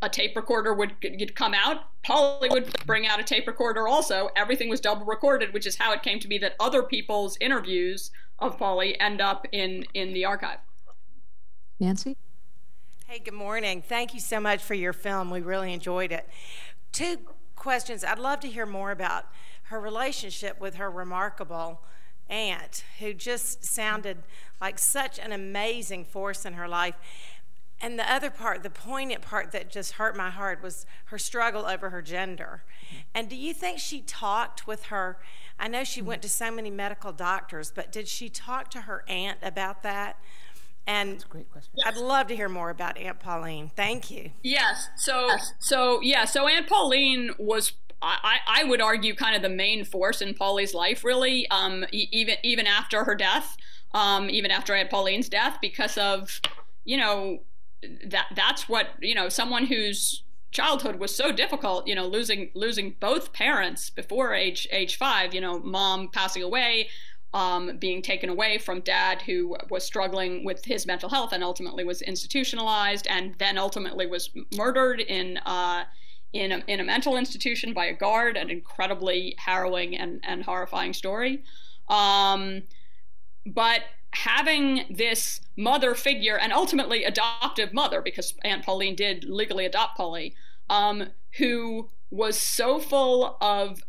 a 0.00 0.08
tape 0.08 0.36
recorder 0.36 0.72
would 0.74 1.34
come 1.34 1.54
out. 1.54 1.84
Pauli 2.02 2.48
would 2.50 2.72
bring 2.86 3.06
out 3.06 3.20
a 3.20 3.24
tape 3.24 3.46
recorder 3.46 3.88
also. 3.88 4.30
Everything 4.36 4.68
was 4.68 4.80
double 4.80 5.04
recorded, 5.04 5.52
which 5.52 5.66
is 5.66 5.76
how 5.76 5.92
it 5.92 6.02
came 6.02 6.20
to 6.20 6.28
be 6.28 6.38
that 6.38 6.54
other 6.60 6.82
people's 6.82 7.36
interviews 7.40 8.10
of 8.38 8.58
Pauli 8.58 8.98
end 9.00 9.20
up 9.20 9.46
in 9.52 9.84
in 9.94 10.12
the 10.12 10.24
archive. 10.24 10.58
Nancy. 11.80 12.16
Hey, 13.06 13.18
good 13.18 13.34
morning. 13.34 13.82
Thank 13.82 14.12
you 14.14 14.20
so 14.20 14.38
much 14.38 14.62
for 14.62 14.74
your 14.74 14.92
film. 14.92 15.30
We 15.30 15.40
really 15.40 15.72
enjoyed 15.72 16.12
it. 16.12 16.28
Two 16.92 17.18
questions. 17.56 18.04
I'd 18.04 18.18
love 18.18 18.40
to 18.40 18.48
hear 18.48 18.66
more 18.66 18.90
about 18.90 19.26
her 19.64 19.80
relationship 19.80 20.60
with 20.60 20.74
her 20.74 20.90
remarkable 20.90 21.82
aunt, 22.28 22.84
who 22.98 23.14
just 23.14 23.64
sounded 23.64 24.18
like 24.60 24.78
such 24.78 25.18
an 25.18 25.32
amazing 25.32 26.04
force 26.04 26.44
in 26.44 26.52
her 26.54 26.68
life. 26.68 26.94
And 27.80 27.98
the 27.98 28.12
other 28.12 28.30
part, 28.30 28.62
the 28.62 28.70
poignant 28.70 29.22
part 29.22 29.52
that 29.52 29.70
just 29.70 29.92
hurt 29.92 30.16
my 30.16 30.30
heart 30.30 30.62
was 30.62 30.84
her 31.06 31.18
struggle 31.18 31.64
over 31.66 31.90
her 31.90 32.02
gender. 32.02 32.64
And 33.14 33.28
do 33.28 33.36
you 33.36 33.54
think 33.54 33.78
she 33.78 34.00
talked 34.00 34.66
with 34.66 34.84
her? 34.86 35.18
I 35.60 35.68
know 35.68 35.84
she 35.84 36.02
went 36.02 36.22
to 36.22 36.28
so 36.28 36.50
many 36.50 36.70
medical 36.70 37.12
doctors, 37.12 37.70
but 37.74 37.92
did 37.92 38.08
she 38.08 38.28
talk 38.28 38.70
to 38.70 38.82
her 38.82 39.04
aunt 39.08 39.38
about 39.42 39.82
that? 39.84 40.16
And 40.88 41.12
That's 41.12 41.24
a 41.24 41.28
great 41.28 41.52
question. 41.52 41.72
I'd 41.84 41.96
love 41.96 42.28
to 42.28 42.36
hear 42.36 42.48
more 42.48 42.70
about 42.70 42.96
Aunt 42.96 43.20
Pauline. 43.20 43.70
Thank 43.76 44.10
you. 44.10 44.30
Yes. 44.42 44.88
So 44.96 45.28
so 45.58 46.00
yeah. 46.00 46.24
So 46.24 46.48
Aunt 46.48 46.66
Pauline 46.66 47.30
was 47.38 47.72
I, 48.00 48.38
I 48.46 48.64
would 48.64 48.80
argue 48.80 49.14
kind 49.14 49.34
of 49.34 49.42
the 49.42 49.48
main 49.48 49.84
force 49.84 50.22
in 50.22 50.32
Pauli's 50.32 50.72
life, 50.72 51.04
really, 51.04 51.48
um, 51.50 51.84
even 51.90 52.36
even 52.42 52.66
after 52.66 53.04
her 53.04 53.14
death, 53.14 53.56
um, 53.92 54.30
even 54.30 54.50
after 54.50 54.74
Aunt 54.74 54.88
Pauline's 54.88 55.28
death, 55.28 55.58
because 55.60 55.98
of 55.98 56.40
you 56.84 56.96
know 56.96 57.40
that 58.06 58.26
that's 58.34 58.68
what 58.68 58.88
you 59.00 59.14
know 59.14 59.28
someone 59.28 59.66
whose 59.66 60.22
childhood 60.50 60.96
was 60.96 61.14
so 61.14 61.30
difficult, 61.30 61.86
you 61.86 61.94
know, 61.94 62.06
losing 62.06 62.50
losing 62.54 62.96
both 63.00 63.32
parents 63.32 63.90
before 63.90 64.34
age 64.34 64.66
age 64.70 64.96
five, 64.96 65.34
you 65.34 65.40
know, 65.40 65.58
mom 65.58 66.08
passing 66.08 66.42
away, 66.42 66.88
um, 67.34 67.76
being 67.78 68.00
taken 68.02 68.30
away 68.30 68.58
from 68.58 68.80
dad, 68.80 69.22
who 69.22 69.56
was 69.70 69.84
struggling 69.84 70.44
with 70.44 70.64
his 70.64 70.86
mental 70.86 71.08
health 71.08 71.32
and 71.32 71.44
ultimately 71.44 71.84
was 71.84 72.02
institutionalized, 72.02 73.06
and 73.08 73.34
then 73.38 73.58
ultimately 73.58 74.06
was 74.06 74.30
murdered 74.56 75.00
in 75.00 75.36
uh, 75.38 75.84
in 76.32 76.52
a, 76.52 76.62
in 76.66 76.80
a 76.80 76.84
mental 76.84 77.16
institution 77.16 77.72
by 77.72 77.86
a 77.86 77.94
guard. 77.94 78.36
An 78.36 78.50
incredibly 78.50 79.34
harrowing 79.38 79.96
and 79.96 80.20
and 80.24 80.44
horrifying 80.44 80.94
story. 80.94 81.44
Um, 81.88 82.62
but 83.46 83.82
having 84.14 84.84
this 84.90 85.40
mother 85.56 85.94
figure 85.94 86.38
and 86.38 86.52
ultimately 86.52 87.04
adoptive 87.04 87.72
mother, 87.72 88.00
because 88.00 88.34
Aunt 88.44 88.64
Pauline 88.64 88.94
did 88.94 89.24
legally 89.24 89.66
adopt 89.66 89.96
Pauli, 89.96 90.34
um, 90.70 91.08
who 91.38 91.90
was 92.10 92.38
so 92.38 92.78
full 92.78 93.36
of 93.40 93.82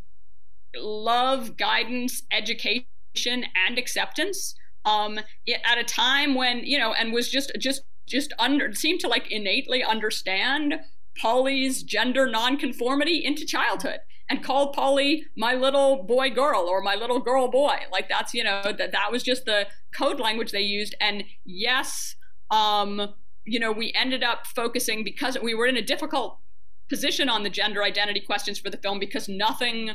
love, 0.75 1.57
guidance, 1.57 2.23
education 2.31 2.85
and 3.15 3.77
acceptance 3.77 4.55
um, 4.85 5.19
at 5.65 5.77
a 5.77 5.83
time 5.83 6.35
when 6.35 6.59
you 6.59 6.77
know 6.77 6.93
and 6.93 7.13
was 7.13 7.29
just 7.29 7.51
just 7.59 7.83
just 8.07 8.33
under 8.39 8.73
seemed 8.73 8.99
to 8.99 9.07
like 9.07 9.31
innately 9.31 9.83
understand 9.83 10.75
Pauli's 11.17 11.83
gender 11.83 12.27
nonconformity 12.27 13.23
into 13.23 13.45
childhood 13.45 13.99
and 14.29 14.43
called 14.43 14.73
Pauli 14.73 15.25
my 15.35 15.55
little 15.55 16.03
boy 16.03 16.29
girl 16.29 16.61
or 16.61 16.81
my 16.81 16.95
little 16.95 17.19
girl 17.19 17.47
boy. 17.47 17.77
Like 17.91 18.07
that's, 18.07 18.33
you 18.33 18.43
know, 18.43 18.61
that 18.63 18.91
that 18.91 19.11
was 19.11 19.23
just 19.23 19.45
the 19.45 19.67
code 19.95 20.19
language 20.19 20.51
they 20.51 20.61
used. 20.61 20.95
And 21.01 21.23
yes, 21.45 22.15
um, 22.51 23.13
you 23.45 23.59
know, 23.59 23.71
we 23.71 23.91
ended 23.93 24.23
up 24.23 24.45
focusing 24.45 25.03
because 25.03 25.37
we 25.41 25.55
were 25.55 25.65
in 25.65 25.77
a 25.77 25.81
difficult 25.81 26.37
position 26.89 27.29
on 27.29 27.43
the 27.43 27.49
gender 27.49 27.83
identity 27.83 28.19
questions 28.19 28.59
for 28.59 28.69
the 28.69 28.77
film 28.77 28.99
because 28.99 29.27
nothing 29.27 29.91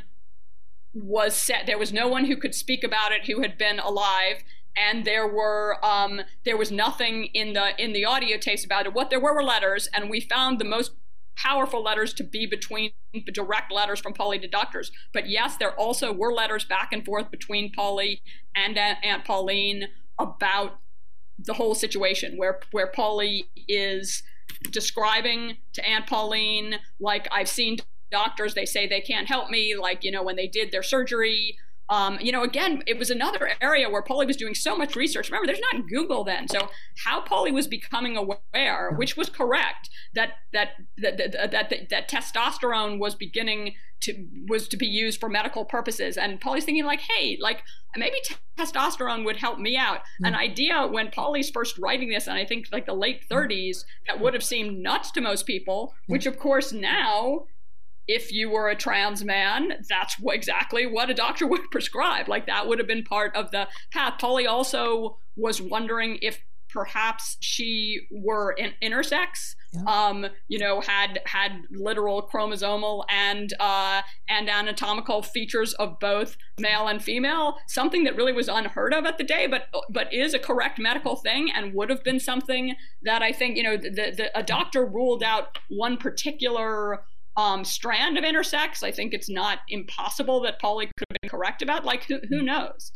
was 0.92 1.34
set. 1.34 1.66
There 1.66 1.78
was 1.78 1.92
no 1.92 2.08
one 2.08 2.24
who 2.24 2.36
could 2.36 2.54
speak 2.54 2.84
about 2.84 3.12
it 3.12 3.26
who 3.26 3.42
had 3.42 3.58
been 3.58 3.78
alive, 3.78 4.42
and 4.76 5.04
there 5.04 5.26
were 5.26 5.84
um, 5.84 6.22
there 6.44 6.56
was 6.56 6.70
nothing 6.70 7.26
in 7.34 7.52
the 7.52 7.80
in 7.82 7.92
the 7.92 8.04
audio 8.04 8.38
tapes 8.38 8.64
about 8.64 8.86
it. 8.86 8.94
What 8.94 9.10
there 9.10 9.20
were 9.20 9.34
were 9.34 9.42
letters, 9.42 9.88
and 9.92 10.08
we 10.08 10.20
found 10.20 10.60
the 10.60 10.64
most 10.64 10.92
powerful 11.36 11.82
letters 11.82 12.12
to 12.14 12.24
be 12.24 12.46
between 12.46 12.90
direct 13.32 13.72
letters 13.72 14.00
from 14.00 14.12
Pauli 14.12 14.38
to 14.38 14.48
doctors. 14.48 14.90
But 15.12 15.28
yes, 15.28 15.56
there 15.56 15.74
also 15.78 16.12
were 16.12 16.32
letters 16.32 16.64
back 16.64 16.90
and 16.92 17.04
forth 17.04 17.30
between 17.30 17.72
Pauli 17.72 18.22
and 18.54 18.78
uh, 18.78 18.94
Aunt 19.02 19.24
Pauline 19.24 19.88
about 20.18 20.78
the 21.38 21.54
whole 21.54 21.74
situation, 21.74 22.36
where 22.36 22.60
where 22.70 22.86
Pauli 22.86 23.46
is 23.68 24.22
describing 24.70 25.56
to 25.72 25.86
Aunt 25.86 26.06
Pauline 26.06 26.76
like 27.00 27.28
I've 27.32 27.48
seen 27.48 27.78
doctors 28.10 28.54
they 28.54 28.66
say 28.66 28.86
they 28.86 29.00
can't 29.00 29.26
help 29.26 29.50
me 29.50 29.74
like 29.76 30.04
you 30.04 30.10
know 30.10 30.22
when 30.22 30.36
they 30.36 30.46
did 30.46 30.70
their 30.70 30.82
surgery 30.82 31.56
um, 31.88 32.18
you 32.20 32.32
know, 32.32 32.42
again, 32.42 32.82
it 32.86 32.98
was 32.98 33.10
another 33.10 33.50
area 33.60 33.90
where 33.90 34.02
Pauli 34.02 34.26
was 34.26 34.36
doing 34.36 34.54
so 34.54 34.76
much 34.76 34.96
research. 34.96 35.28
Remember, 35.28 35.46
there's 35.46 35.60
not 35.72 35.86
Google 35.88 36.24
then, 36.24 36.48
so 36.48 36.68
how 37.04 37.20
Pauli 37.20 37.52
was 37.52 37.66
becoming 37.66 38.16
aware, 38.16 38.92
which 38.92 39.16
was 39.16 39.28
correct, 39.28 39.90
that 40.14 40.30
that 40.52 40.70
that 40.98 41.18
that, 41.18 41.32
that, 41.50 41.70
that, 41.70 41.88
that 41.90 42.10
testosterone 42.10 42.98
was 42.98 43.14
beginning 43.14 43.74
to 44.00 44.26
was 44.48 44.66
to 44.68 44.78
be 44.78 44.86
used 44.86 45.20
for 45.20 45.28
medical 45.28 45.66
purposes, 45.66 46.16
and 46.16 46.40
Pauli's 46.40 46.64
thinking 46.64 46.86
like, 46.86 47.00
hey, 47.00 47.36
like 47.38 47.62
maybe 47.96 48.16
t- 48.24 48.34
testosterone 48.58 49.24
would 49.26 49.36
help 49.36 49.58
me 49.58 49.76
out. 49.76 49.98
Mm-hmm. 49.98 50.26
An 50.26 50.34
idea 50.34 50.86
when 50.86 51.10
Pauli's 51.10 51.50
first 51.50 51.76
writing 51.78 52.08
this, 52.08 52.26
and 52.26 52.38
I 52.38 52.46
think 52.46 52.68
like 52.72 52.86
the 52.86 52.94
late 52.94 53.28
30s, 53.30 53.84
that 54.06 54.20
would 54.20 54.32
have 54.32 54.44
seemed 54.44 54.78
nuts 54.78 55.10
to 55.12 55.20
most 55.20 55.46
people, 55.46 55.94
which 56.06 56.24
of 56.24 56.38
course 56.38 56.72
now 56.72 57.44
if 58.06 58.32
you 58.32 58.50
were 58.50 58.68
a 58.68 58.76
trans 58.76 59.24
man, 59.24 59.84
that's 59.88 60.16
exactly 60.26 60.86
what 60.86 61.10
a 61.10 61.14
doctor 61.14 61.46
would 61.48 61.70
prescribe. 61.70 62.28
Like 62.28 62.46
that 62.46 62.66
would 62.66 62.78
have 62.78 62.88
been 62.88 63.04
part 63.04 63.34
of 63.36 63.50
the 63.50 63.68
path. 63.92 64.14
Pauli 64.18 64.46
also 64.46 65.18
was 65.36 65.60
wondering 65.60 66.18
if 66.22 66.42
perhaps 66.74 67.36
she 67.38 68.00
were 68.10 68.50
in 68.50 68.72
intersex 68.82 69.54
yeah. 69.72 69.82
um, 69.86 70.26
you 70.48 70.58
know 70.58 70.80
had 70.80 71.20
had 71.24 71.52
literal 71.70 72.28
chromosomal 72.28 73.04
and 73.08 73.54
uh, 73.60 74.02
and 74.28 74.50
anatomical 74.50 75.22
features 75.22 75.72
of 75.74 75.98
both 76.00 76.36
male 76.58 76.88
and 76.88 77.00
female 77.00 77.56
something 77.68 78.02
that 78.02 78.16
really 78.16 78.32
was 78.32 78.48
unheard 78.48 78.92
of 78.92 79.04
at 79.06 79.18
the 79.18 79.24
day 79.24 79.46
but 79.46 79.66
but 79.88 80.12
is 80.12 80.34
a 80.34 80.38
correct 80.38 80.80
medical 80.80 81.14
thing 81.14 81.48
and 81.54 81.74
would 81.74 81.90
have 81.90 82.02
been 82.02 82.18
something 82.18 82.74
that 83.02 83.22
i 83.22 83.30
think 83.30 83.56
you 83.56 83.62
know 83.62 83.76
the, 83.76 83.90
the 83.90 84.30
a 84.38 84.42
doctor 84.42 84.84
ruled 84.84 85.22
out 85.22 85.58
one 85.68 85.96
particular 85.96 87.04
um, 87.36 87.64
strand 87.64 88.16
of 88.18 88.24
intersex. 88.24 88.82
I 88.82 88.92
think 88.92 89.12
it's 89.12 89.28
not 89.28 89.60
impossible 89.68 90.40
that 90.42 90.60
Pauli 90.60 90.86
could 90.86 91.06
have 91.10 91.18
been 91.20 91.30
correct 91.30 91.62
about. 91.62 91.84
Like 91.84 92.04
who, 92.04 92.18
who 92.28 92.42
knows? 92.42 92.92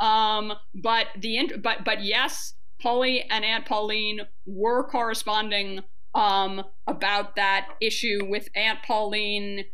Um, 0.00 0.52
but 0.74 1.06
the 1.18 1.52
but 1.62 1.84
but 1.84 2.02
yes, 2.02 2.54
Pauli 2.80 3.24
and 3.30 3.44
Aunt 3.44 3.66
Pauline 3.66 4.22
were 4.46 4.84
corresponding 4.84 5.80
um, 6.14 6.64
about 6.86 7.36
that 7.36 7.68
issue 7.80 8.26
with 8.28 8.48
Aunt 8.54 8.82
Pauline 8.82 9.64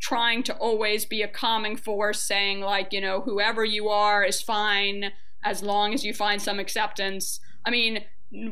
trying 0.00 0.42
to 0.42 0.54
always 0.56 1.06
be 1.06 1.22
a 1.22 1.28
calming 1.28 1.76
force, 1.76 2.22
saying 2.22 2.60
like 2.60 2.92
you 2.92 3.00
know 3.00 3.22
whoever 3.22 3.64
you 3.64 3.88
are 3.88 4.22
is 4.22 4.40
fine 4.40 5.12
as 5.44 5.62
long 5.62 5.92
as 5.92 6.04
you 6.04 6.14
find 6.14 6.40
some 6.40 6.58
acceptance. 6.58 7.40
I 7.66 7.70
mean, 7.70 8.04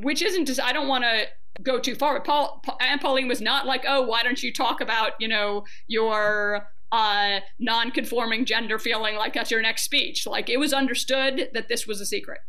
which 0.02 0.22
isn't 0.22 0.46
just 0.46 0.60
I 0.60 0.72
don't 0.72 0.88
want 0.88 1.04
to 1.04 1.26
go 1.62 1.78
too 1.78 1.94
far. 1.94 2.14
But 2.14 2.24
Paul, 2.24 2.64
Aunt 2.80 3.02
Pauline 3.02 3.28
was 3.28 3.40
not 3.40 3.66
like, 3.66 3.84
oh, 3.86 4.02
why 4.02 4.22
don't 4.22 4.42
you 4.42 4.52
talk 4.52 4.80
about, 4.80 5.12
you 5.18 5.28
know, 5.28 5.64
your 5.86 6.68
uh, 6.90 7.40
non-conforming 7.58 8.44
gender 8.44 8.78
feeling 8.78 9.16
like 9.16 9.32
that's 9.32 9.50
your 9.50 9.62
next 9.62 9.82
speech. 9.82 10.26
Like 10.26 10.48
it 10.48 10.58
was 10.58 10.72
understood 10.72 11.50
that 11.52 11.68
this 11.68 11.86
was 11.86 12.00
a 12.00 12.06
secret. 12.06 12.40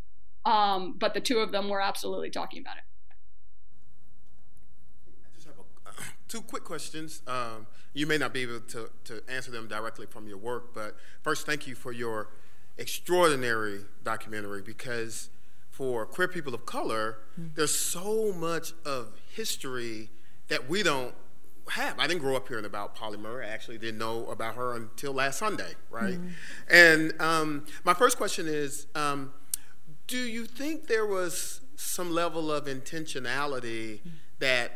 Um, 0.46 0.96
but 1.00 1.14
the 1.14 1.22
two 1.22 1.40
of 1.40 1.52
them 1.52 1.70
were 1.70 1.82
absolutely 1.82 2.30
talking 2.30 2.62
about 2.62 2.78
it. 2.78 2.84
I 5.08 5.36
just 5.36 5.48
have 5.48 5.56
a, 5.58 6.02
two 6.28 6.42
quick 6.42 6.64
questions. 6.64 7.22
Um, 7.28 7.68
you 7.94 8.06
may 8.08 8.18
not 8.18 8.34
be 8.34 8.42
able 8.42 8.60
to, 8.60 8.90
to 9.06 9.24
answer 9.30 9.52
them 9.52 9.68
directly 9.68 10.06
from 10.06 10.28
your 10.28 10.38
work, 10.38 10.74
but 10.74 10.98
first, 11.22 11.46
thank 11.46 11.68
you 11.68 11.76
for 11.76 11.92
your 11.92 12.30
extraordinary 12.78 13.82
documentary 14.04 14.62
because 14.62 15.30
for 15.74 16.06
queer 16.06 16.28
people 16.28 16.54
of 16.54 16.68
color, 16.68 17.18
mm-hmm. 17.32 17.50
there's 17.56 17.74
so 17.76 18.32
much 18.32 18.74
of 18.86 19.12
history 19.36 20.12
that 20.48 20.70
we 20.70 20.84
don't 20.84 21.16
have. 21.68 21.98
I 21.98 22.06
didn't 22.06 22.22
grow 22.22 22.36
up 22.36 22.48
hearing 22.48 22.66
about 22.66 22.94
Pauli 22.94 23.18
Murray. 23.18 23.48
I 23.48 23.50
actually 23.50 23.80
didn't 23.80 23.98
know 23.98 24.28
about 24.28 24.54
her 24.54 24.76
until 24.76 25.14
last 25.14 25.40
Sunday, 25.40 25.74
right? 25.90 26.14
Mm-hmm. 26.14 26.30
And 26.70 27.20
um, 27.20 27.66
my 27.84 27.96
first 27.96 28.18
question 28.18 28.48
is 28.48 28.86
um, 28.94 29.34
Do 30.06 30.20
you 30.20 30.46
think 30.46 30.86
there 30.86 31.08
was 31.08 31.62
some 31.76 32.12
level 32.12 32.52
of 32.52 32.66
intentionality 32.66 33.96
mm-hmm. 33.96 34.10
that 34.38 34.74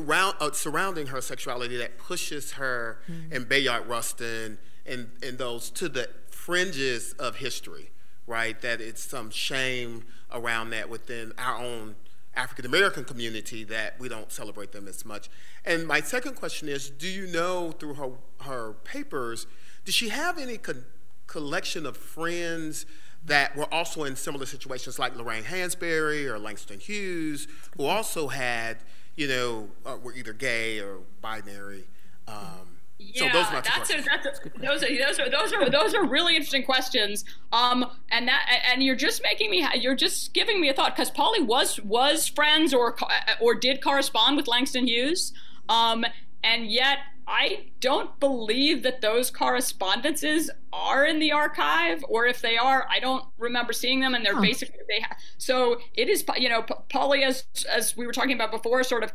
around 0.00 0.34
uh, 0.40 0.50
surrounding 0.50 1.06
her 1.08 1.20
sexuality 1.20 1.76
that 1.76 1.96
pushes 1.96 2.52
her 2.52 2.98
mm-hmm. 3.08 3.36
and 3.36 3.48
Bayard 3.48 3.86
Rustin 3.86 4.58
and 4.84 5.10
and 5.22 5.38
those 5.38 5.70
to 5.70 5.88
the 5.88 6.08
fringes 6.28 7.12
of 7.20 7.36
history, 7.36 7.92
right? 8.26 8.60
That 8.60 8.80
it's 8.80 9.02
some 9.02 9.30
shame 9.30 10.04
around 10.32 10.70
that 10.70 10.88
within 10.88 11.32
our 11.38 11.58
own 11.58 11.96
African 12.36 12.66
American 12.66 13.04
community 13.04 13.64
that 13.64 13.98
we 13.98 14.08
don't 14.08 14.32
celebrate 14.32 14.72
them 14.72 14.88
as 14.88 15.04
much. 15.04 15.28
And 15.64 15.86
my 15.86 16.00
second 16.00 16.34
question 16.34 16.68
is, 16.68 16.90
do 16.90 17.08
you 17.08 17.26
know 17.26 17.72
through 17.72 17.94
her 17.94 18.10
her 18.42 18.72
papers, 18.84 19.46
does 19.84 19.94
she 19.94 20.08
have 20.08 20.38
any 20.38 20.58
con- 20.58 20.84
collection 21.26 21.86
of 21.86 21.96
friends? 21.96 22.86
that 23.26 23.56
were 23.56 23.72
also 23.72 24.04
in 24.04 24.16
similar 24.16 24.46
situations 24.46 24.98
like 24.98 25.16
Lorraine 25.16 25.44
Hansberry 25.44 26.26
or 26.26 26.38
Langston 26.38 26.78
Hughes, 26.78 27.48
who 27.76 27.84
also 27.86 28.28
had, 28.28 28.78
you 29.16 29.26
know, 29.26 29.68
uh, 29.86 29.96
were 30.02 30.12
either 30.12 30.32
gay 30.32 30.78
or 30.78 30.98
binary. 31.22 31.84
Um, 32.28 32.73
yeah, 32.98 33.32
so 33.32 33.38
those 33.38 33.46
are 33.46 33.62
that's, 33.62 33.90
a, 33.90 34.02
that's 34.02 34.40
a, 34.40 34.58
those 34.60 34.82
are 34.84 34.98
those 34.98 35.18
are 35.18 35.30
those 35.30 35.52
are 35.52 35.70
those 35.70 35.94
are 35.94 36.04
really 36.06 36.36
interesting 36.36 36.64
questions. 36.64 37.24
Um, 37.52 37.90
and 38.10 38.28
that 38.28 38.62
and 38.72 38.82
you're 38.82 38.94
just 38.94 39.22
making 39.22 39.50
me 39.50 39.66
you're 39.78 39.96
just 39.96 40.32
giving 40.32 40.60
me 40.60 40.68
a 40.68 40.74
thought 40.74 40.94
because 40.94 41.10
Pauli 41.10 41.42
was 41.42 41.80
was 41.80 42.28
friends 42.28 42.72
or 42.72 42.96
or 43.40 43.54
did 43.54 43.82
correspond 43.82 44.36
with 44.36 44.46
Langston 44.46 44.86
Hughes, 44.86 45.32
um, 45.68 46.04
and 46.42 46.70
yet 46.70 46.98
I 47.26 47.66
don't 47.80 48.18
believe 48.20 48.82
that 48.82 49.00
those 49.00 49.30
correspondences 49.30 50.50
are 50.72 51.04
in 51.04 51.18
the 51.18 51.32
archive, 51.32 52.04
or 52.08 52.26
if 52.26 52.42
they 52.42 52.56
are, 52.56 52.86
I 52.90 53.00
don't 53.00 53.24
remember 53.38 53.72
seeing 53.72 54.00
them. 54.00 54.14
And 54.14 54.24
they're 54.24 54.34
huh. 54.34 54.42
basically 54.42 54.80
they 54.88 55.00
ha- 55.00 55.16
so 55.38 55.80
it 55.94 56.08
is 56.08 56.24
you 56.36 56.48
know 56.48 56.62
Pauli 56.62 57.24
as 57.24 57.44
as 57.68 57.96
we 57.96 58.06
were 58.06 58.12
talking 58.12 58.34
about 58.34 58.50
before, 58.50 58.82
sort 58.84 59.02
of 59.02 59.12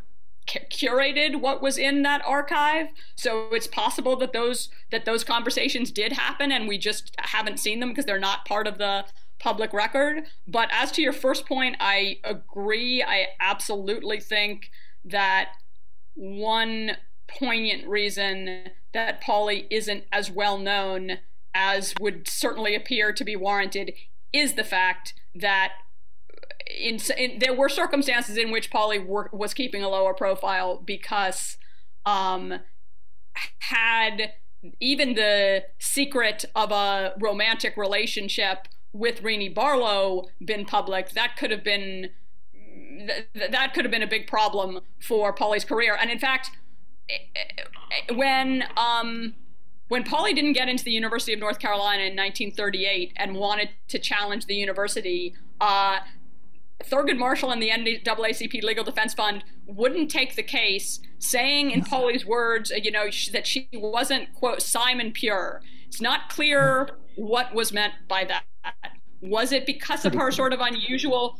curated 0.50 1.40
what 1.40 1.62
was 1.62 1.78
in 1.78 2.02
that 2.04 2.22
archive. 2.26 2.88
So 3.16 3.50
it's 3.52 3.68
possible 3.68 4.16
that 4.18 4.34
those 4.34 4.70
that 4.92 5.06
those 5.06 5.24
conversations 5.24 5.92
did 5.92 6.14
happen 6.14 6.52
and 6.52 6.68
we 6.68 6.78
just 6.78 7.16
haven't 7.20 7.60
seen 7.60 7.80
them 7.80 7.90
because 7.90 8.06
they're 8.06 8.20
not 8.20 8.46
part 8.46 8.68
of 8.68 8.78
the 8.78 9.06
public 9.40 9.74
record. 9.74 10.24
But 10.48 10.70
as 10.72 10.92
to 10.94 11.02
your 11.02 11.14
first 11.14 11.46
point 11.46 11.76
i 11.80 12.18
agree. 12.24 13.04
I 13.04 13.28
absolutely 13.40 14.20
think 14.20 14.72
that 15.06 15.52
one 16.16 16.98
poignant 17.28 17.88
reason 17.88 18.72
that 18.94 19.22
Pauli 19.22 19.68
isn't 19.70 20.04
as 20.12 20.32
well 20.32 20.58
known 20.58 21.20
as 21.54 21.94
would 22.00 22.28
certainly 22.28 22.76
appear 22.76 23.14
to 23.14 23.24
be 23.24 23.36
warranted 23.36 23.94
is 24.34 24.54
the 24.54 24.64
fact 24.64 25.14
that 25.36 25.74
in, 26.68 27.00
in 27.18 27.40
there 27.40 27.54
were 27.54 27.70
circumstances 27.70 28.38
in 28.38 28.52
which 28.52 28.70
Pauli 28.70 29.00
were, 29.00 29.30
was 29.32 29.54
keeping 29.54 29.84
a 29.84 29.90
lower 29.90 30.14
profile 30.14 30.82
because 30.84 31.58
um, 32.06 32.60
had 33.60 34.34
even 34.80 35.16
the 35.16 35.64
secret 35.80 36.46
of 36.56 36.72
a 36.72 37.14
romantic 37.20 37.78
relationship 37.78 38.68
with 38.92 39.22
Renee 39.22 39.50
Barlow 39.50 40.26
been 40.44 40.66
public, 40.66 41.12
that 41.12 41.38
could 41.38 41.52
have 41.52 41.64
been 41.64 42.10
th- 43.08 43.52
that 43.52 43.74
could 43.74 43.86
have 43.86 43.92
been 43.92 44.04
a 44.04 44.08
big 44.08 44.28
problem 44.28 44.80
for 45.00 45.32
Pauli's 45.34 45.64
career. 45.64 45.98
And 46.00 46.10
in 46.10 46.20
fact, 46.20 46.52
when 48.14 48.64
um, 48.76 49.36
when 49.88 50.04
Pauli 50.04 50.34
didn't 50.34 50.54
get 50.54 50.70
into 50.70 50.84
the 50.84 50.92
University 50.92 51.34
of 51.34 51.40
North 51.40 51.60
Carolina 51.60 52.04
in 52.04 52.16
1938 52.16 53.14
and 53.16 53.36
wanted 53.36 53.70
to 53.88 54.00
challenge 54.00 54.46
the 54.46 54.56
university, 54.56 55.36
uh, 55.60 56.00
Thurgood 56.84 57.18
Marshall 57.18 57.52
and 57.52 57.62
the 57.62 57.70
NAACP 57.70 58.64
Legal 58.64 58.84
Defense 58.84 59.14
Fund 59.14 59.44
wouldn't 59.66 60.10
take 60.10 60.36
the 60.36 60.44
case, 60.44 61.00
saying 61.18 61.72
in 61.72 61.84
Pauli's 61.84 62.26
words, 62.26 62.72
you 62.72 62.92
know, 62.92 63.10
that 63.34 63.46
she 63.46 63.68
wasn't 63.74 64.34
quote 64.34 64.62
Simon 64.62 65.12
pure. 65.12 65.62
It's 65.88 66.02
not 66.02 66.30
clear 66.30 66.90
what 67.16 67.54
was 67.54 67.74
meant 67.74 67.94
by 68.08 68.24
that. 68.26 68.44
Was 69.22 69.52
it 69.52 69.66
because 69.66 70.06
of 70.06 70.14
her 70.14 70.32
sort 70.32 70.54
of 70.54 70.62
unusual 70.62 71.40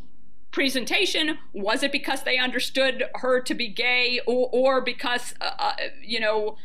presentation? 0.52 1.38
Was 1.54 1.84
it 1.84 1.92
because 1.92 2.24
they 2.24 2.38
understood 2.38 3.06
her 3.16 3.40
to 3.42 3.54
be 3.54 3.70
gay, 3.70 4.20
or, 4.26 4.50
or 4.52 4.82
because 4.82 5.34
uh, 5.40 5.52
uh 5.58 5.74
you 6.02 6.20
know? 6.20 6.58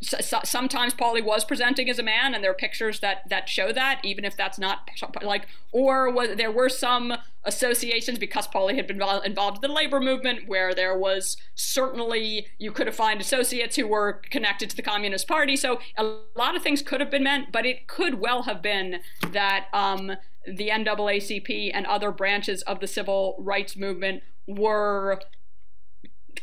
Sometimes 0.00 0.94
Pauli 0.94 1.20
was 1.20 1.44
presenting 1.44 1.90
as 1.90 1.98
a 1.98 2.02
man, 2.02 2.34
and 2.34 2.42
there 2.44 2.52
are 2.52 2.54
pictures 2.54 3.00
that 3.00 3.28
that 3.28 3.48
show 3.48 3.72
that, 3.72 4.00
even 4.04 4.24
if 4.24 4.36
that's 4.36 4.58
not 4.58 4.88
like, 5.22 5.46
or 5.72 6.10
was 6.10 6.36
there 6.36 6.52
were 6.52 6.68
some 6.68 7.14
associations 7.44 8.18
because 8.18 8.46
Pauli 8.46 8.76
had 8.76 8.86
been 8.86 9.02
involved 9.24 9.56
in 9.56 9.60
the 9.62 9.74
labor 9.74 10.00
movement, 10.00 10.46
where 10.46 10.74
there 10.74 10.96
was 10.96 11.36
certainly 11.54 12.46
you 12.58 12.70
could 12.70 12.86
have 12.86 12.94
found 12.94 13.20
associates 13.20 13.74
who 13.76 13.88
were 13.88 14.20
connected 14.30 14.70
to 14.70 14.76
the 14.76 14.82
Communist 14.82 15.26
Party. 15.26 15.56
So 15.56 15.80
a 15.96 16.16
lot 16.36 16.54
of 16.54 16.62
things 16.62 16.80
could 16.82 17.00
have 17.00 17.10
been 17.10 17.24
meant, 17.24 17.50
but 17.50 17.66
it 17.66 17.88
could 17.88 18.20
well 18.20 18.44
have 18.44 18.62
been 18.62 19.00
that 19.32 19.66
um, 19.72 20.12
the 20.46 20.68
NAACP 20.68 21.72
and 21.74 21.86
other 21.86 22.12
branches 22.12 22.62
of 22.62 22.80
the 22.80 22.86
civil 22.86 23.36
rights 23.38 23.76
movement 23.76 24.22
were 24.46 25.20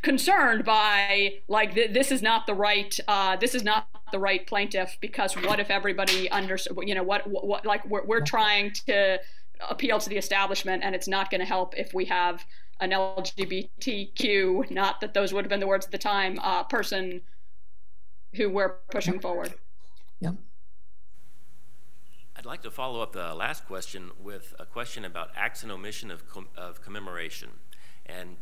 concerned 0.06 0.64
by 0.64 1.34
like 1.48 1.74
th- 1.74 1.92
this 1.92 2.12
is 2.12 2.22
not 2.22 2.46
the 2.46 2.54
right 2.54 3.00
uh, 3.08 3.36
this 3.38 3.56
is 3.56 3.64
not 3.64 3.88
the 4.12 4.20
right 4.20 4.46
plaintiff 4.46 4.98
because 5.02 5.34
what 5.34 5.60
if 5.60 5.72
everybody 5.72 6.30
under 6.30 6.58
you 6.84 6.94
know 6.94 7.02
what, 7.02 7.26
what, 7.28 7.48
what 7.48 7.66
like 7.66 7.84
we're, 7.90 8.06
we're 8.06 8.22
trying 8.22 8.72
to 8.72 9.20
appeal 9.68 9.98
to 9.98 10.08
the 10.08 10.16
establishment 10.16 10.84
and 10.84 10.94
it's 10.94 11.08
not 11.08 11.32
going 11.32 11.42
to 11.42 11.46
help 11.46 11.76
if 11.76 11.92
we 11.92 12.06
have 12.06 12.46
an 12.82 12.92
LGBTQ 12.92 14.70
not 14.70 15.02
that 15.02 15.16
those 15.16 15.34
would 15.34 15.44
have 15.44 15.50
been 15.50 15.60
the 15.60 15.68
words 15.68 15.88
at 15.88 15.92
the 15.92 15.98
time 15.98 16.40
uh, 16.44 16.62
person 16.64 17.22
who 18.36 18.48
we're 18.50 18.74
pushing 18.92 19.20
forward. 19.20 19.56
Yeah. 20.20 20.34
I'd 22.36 22.46
like 22.46 22.62
to 22.62 22.70
follow 22.70 23.02
up 23.02 23.14
the 23.14 23.34
last 23.34 23.66
question 23.66 24.12
with 24.22 24.54
a 24.60 24.66
question 24.66 25.04
about 25.04 25.30
acts 25.36 25.64
and 25.64 25.72
omission 25.72 26.12
of, 26.12 26.30
com- 26.30 26.50
of 26.56 26.82
commemoration. 26.82 27.50
And 28.06 28.36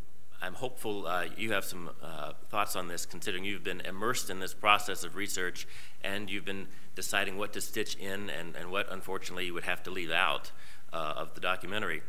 I'm 0.44 0.56
hopeful 0.56 1.08
uh, 1.08 1.28
you 1.38 1.54
have 1.54 1.64
some 1.64 1.90
uh, 2.02 2.34
thoughts 2.50 2.76
on 2.76 2.90
this, 2.90 3.06
considering 3.06 3.46
you've 3.46 3.64
been 3.64 3.80
immersed 3.80 4.30
in 4.30 4.42
this 4.42 4.54
process 4.54 5.06
of 5.06 5.16
research 5.16 5.66
and 6.04 6.30
you've 6.30 6.44
been 6.44 6.68
deciding 6.96 7.38
what 7.38 7.54
to 7.54 7.62
stitch 7.62 7.96
in 7.96 8.30
and, 8.30 8.54
and 8.58 8.70
what, 8.70 8.92
unfortunately, 8.92 9.46
you 9.46 9.54
would 9.54 9.64
have 9.64 9.82
to 9.84 9.90
leave 9.90 10.12
out 10.12 10.52
uh, 10.92 11.14
of 11.16 11.34
the 11.34 11.40
documentary. 11.40 12.02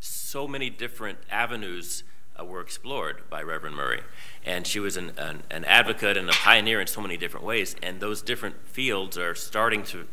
So 0.00 0.46
many 0.46 0.68
different 0.68 1.16
avenues 1.30 2.04
uh, 2.38 2.44
were 2.44 2.60
explored 2.60 3.22
by 3.30 3.42
Reverend 3.42 3.74
Murray. 3.74 4.02
And 4.44 4.66
she 4.66 4.78
was 4.78 4.98
an, 4.98 5.12
an, 5.16 5.44
an, 5.50 5.64
advocate 5.64 6.18
and 6.18 6.28
a 6.28 6.32
pioneer 6.34 6.78
in 6.78 6.86
so 6.86 7.00
many 7.00 7.16
different 7.16 7.46
ways. 7.46 7.74
And 7.82 8.00
those 8.00 8.20
different 8.20 8.68
fields 8.68 9.16
are 9.16 9.34
starting 9.34 9.82
to 9.84 10.06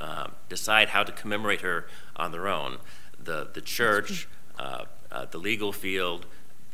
uh, 0.00 0.28
decide 0.48 0.90
how 0.90 1.02
to 1.02 1.10
commemorate 1.10 1.62
her 1.62 1.88
on 2.14 2.30
their 2.30 2.46
own. 2.46 2.78
The, 3.18 3.48
the 3.52 3.60
church, 3.60 4.28
uh, 4.56 4.84
uh, 5.10 5.26
the 5.26 5.38
legal 5.38 5.72
field, 5.72 6.26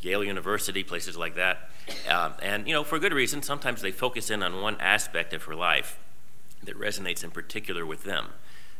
Yale 0.03 0.24
University, 0.24 0.82
places 0.82 1.16
like 1.16 1.34
that. 1.34 1.70
Um, 2.09 2.34
and, 2.42 2.66
you 2.66 2.74
know, 2.74 2.84
for 2.84 2.98
good 2.98 3.12
reason, 3.12 3.42
sometimes 3.42 3.82
they 3.82 3.90
focus 3.90 4.30
in 4.30 4.42
on 4.42 4.61
one 4.61 4.76
aspect 4.80 5.32
of 5.32 5.44
her 5.44 5.55
life 5.55 5.98
that 6.62 6.78
resonates 6.78 7.24
in 7.24 7.30
particular 7.30 7.84
with 7.84 8.05
them. 8.05 8.28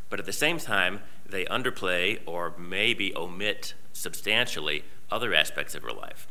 But 0.09 0.19
at 0.19 0.25
the 0.25 0.33
same 0.33 0.57
time, 0.57 1.01
they 1.25 1.45
underplay 1.45 2.19
or 2.25 2.53
maybe 2.57 3.15
omit 3.15 3.73
substantially 3.93 4.83
other 5.09 5.33
aspects 5.33 5.75
of 5.75 5.83
her 5.83 5.91
life. 5.91 6.27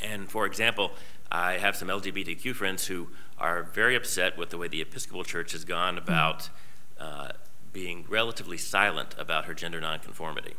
And 0.00 0.30
for 0.30 0.46
example, 0.46 0.92
I 1.30 1.54
have 1.54 1.76
some 1.76 1.88
LGBTQ 1.88 2.54
friends 2.54 2.86
who 2.86 3.08
are 3.38 3.62
very 3.62 3.96
upset 3.96 4.36
with 4.36 4.50
the 4.50 4.58
way 4.58 4.68
the 4.68 4.80
Episcopal 4.80 5.24
Church 5.24 5.52
has 5.52 5.64
gone 5.64 5.98
about 5.98 6.50
uh, 7.00 7.30
being 7.72 8.04
relatively 8.08 8.58
silent 8.58 9.14
about 9.18 9.46
her 9.46 9.54
gender 9.54 9.80
nonconformity 9.80 10.54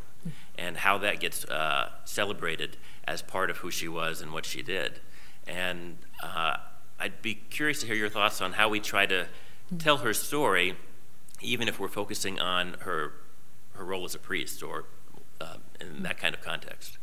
and 0.57 0.77
how 0.77 0.97
that 0.99 1.19
gets 1.19 1.45
uh, 1.45 1.91
celebrated 2.05 2.77
as 3.05 3.21
part 3.21 3.49
of 3.49 3.57
who 3.57 3.71
she 3.71 3.87
was 3.87 4.21
and 4.21 4.31
what 4.31 4.45
she 4.45 4.61
did. 4.61 4.99
And 5.47 5.97
uh, 6.23 6.57
I'd 6.99 7.21
be 7.21 7.35
curious 7.35 7.81
to 7.81 7.87
hear 7.87 7.95
your 7.95 8.09
thoughts 8.09 8.41
on 8.41 8.53
how 8.53 8.69
we 8.69 8.79
try 8.79 9.05
to 9.05 9.27
tell 9.77 9.97
her 9.97 10.13
story, 10.13 10.75
even 11.41 11.67
if 11.67 11.79
we're 11.79 11.87
focusing 11.87 12.39
on 12.39 12.75
her 12.81 13.13
her 13.73 13.83
role 13.83 14.05
as 14.05 14.15
a 14.15 14.19
priest 14.19 14.63
or 14.63 14.85
uh, 15.41 15.57
in 15.81 16.03
that 16.03 16.17
kind 16.17 16.33
of 16.33 16.41
context. 16.41 16.97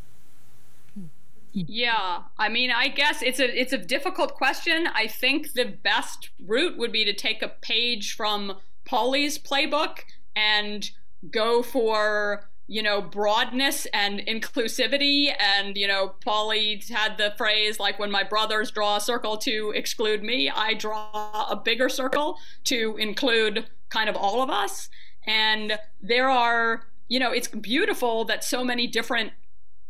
Yeah, 1.53 2.23
I 2.39 2.49
mean, 2.49 2.71
I 2.71 2.89
guess 2.89 3.21
it's 3.23 3.39
a 3.39 3.61
it's 3.61 3.75
a 3.75 3.79
difficult 3.79 4.35
question. 4.35 4.87
I 4.95 5.07
think 5.07 5.53
the 5.53 5.67
best 5.67 6.31
route 6.47 6.79
would 6.79 6.93
be 6.93 7.05
to 7.05 7.13
take 7.13 7.43
a 7.43 7.49
page 7.49 8.15
from 8.17 8.57
Pauli's 8.87 9.39
playbook 9.39 9.99
and 10.35 10.91
go 11.31 11.63
for 11.63 12.49
you 12.73 12.83
know, 12.83 13.03
broadness 13.03 13.87
and 13.93 14.19
inclusivity. 14.21 15.31
And, 15.39 15.77
you 15.77 15.87
know, 15.87 16.15
Pauli 16.25 16.83
had 16.89 17.19
the 17.19 17.35
phrase 17.37 17.79
like, 17.79 17.99
when 17.99 18.11
my 18.11 18.23
brothers 18.23 18.71
draw 18.71 18.97
a 18.97 19.01
circle 19.01 19.37
to 19.39 19.73
exclude 19.77 20.23
me, 20.23 20.49
I 20.49 20.73
draw 20.73 21.49
a 21.51 21.55
bigger 21.55 21.91
circle 21.91 22.39
to 22.65 22.97
include 22.99 23.67
kind 23.91 24.09
of 24.09 24.17
all 24.17 24.43
of 24.43 24.49
us. 24.49 24.89
And 25.27 25.79
there 26.01 26.31
are, 26.31 26.85
you 27.09 27.21
know, 27.21 27.31
it's 27.31 27.49
beautiful 27.49 28.25
that 28.25 28.43
so 28.43 28.65
many 28.65 28.87
different 28.87 29.33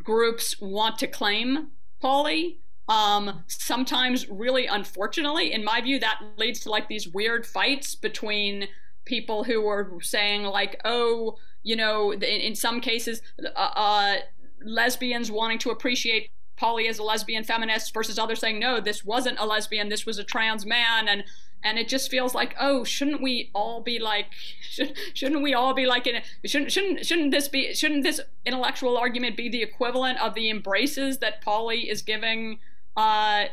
groups 0.03 0.61
want 0.61 0.99
to 0.99 1.07
claim 1.07 1.69
Pauli. 2.01 2.59
Um, 2.89 3.45
sometimes, 3.47 4.29
really 4.29 4.67
unfortunately, 4.67 5.53
in 5.53 5.63
my 5.63 5.81
view, 5.81 6.01
that 6.01 6.21
leads 6.37 6.59
to 6.61 6.71
like 6.71 6.89
these 6.89 7.07
weird 7.07 7.47
fights 7.47 7.95
between 7.95 8.67
people 9.05 9.45
who 9.45 9.69
are 9.69 9.99
saying 10.01 10.43
like, 10.43 10.81
oh, 10.85 11.37
you 11.63 11.77
know, 11.77 12.13
in, 12.13 12.23
in 12.23 12.55
some 12.55 12.81
cases, 12.81 13.23
uh, 13.45 13.59
uh, 13.59 14.17
lesbians 14.65 15.31
wanting 15.31 15.59
to 15.61 15.71
appreciate 15.71 16.31
Pauli 16.57 16.87
as 16.87 16.99
a 16.99 17.03
lesbian 17.03 17.45
feminist 17.45 17.93
versus 17.93 18.19
others 18.19 18.41
saying, 18.41 18.59
no, 18.59 18.81
this 18.81 19.05
wasn't 19.05 19.39
a 19.39 19.47
lesbian, 19.47 19.89
this 19.89 20.07
was 20.07 20.19
a 20.19 20.25
trans 20.25 20.65
man, 20.65 21.09
and 21.09 21.25
and 21.65 21.79
it 21.79 21.89
just 21.89 22.11
feels 22.11 22.35
like, 22.35 22.57
oh, 22.59 22.83
shouldn't 22.83 23.23
we 23.23 23.51
all 23.55 23.83
be 23.83 24.01
like, 24.01 24.27
should, 24.61 24.97
shouldn't 25.15 25.43
we 25.43 25.55
all 25.55 25.75
be 25.75 25.87
like, 25.87 26.07
in, 26.07 26.23
shouldn't 26.45 26.73
shouldn't 26.73 27.07
shouldn't 27.07 27.31
this 27.31 27.49
be, 27.49 27.75
shouldn't 27.75 28.03
this 28.03 28.21
intellectual 28.45 28.97
argument 28.97 29.37
be 29.37 29.49
the 29.49 29.63
equivalent 29.63 30.21
of 30.21 30.35
the 30.35 30.51
embraces 30.51 31.19
that 31.19 31.41
Pauli 31.43 31.89
is 31.89 32.03
giving? 32.03 32.59
Uh, 32.95 33.47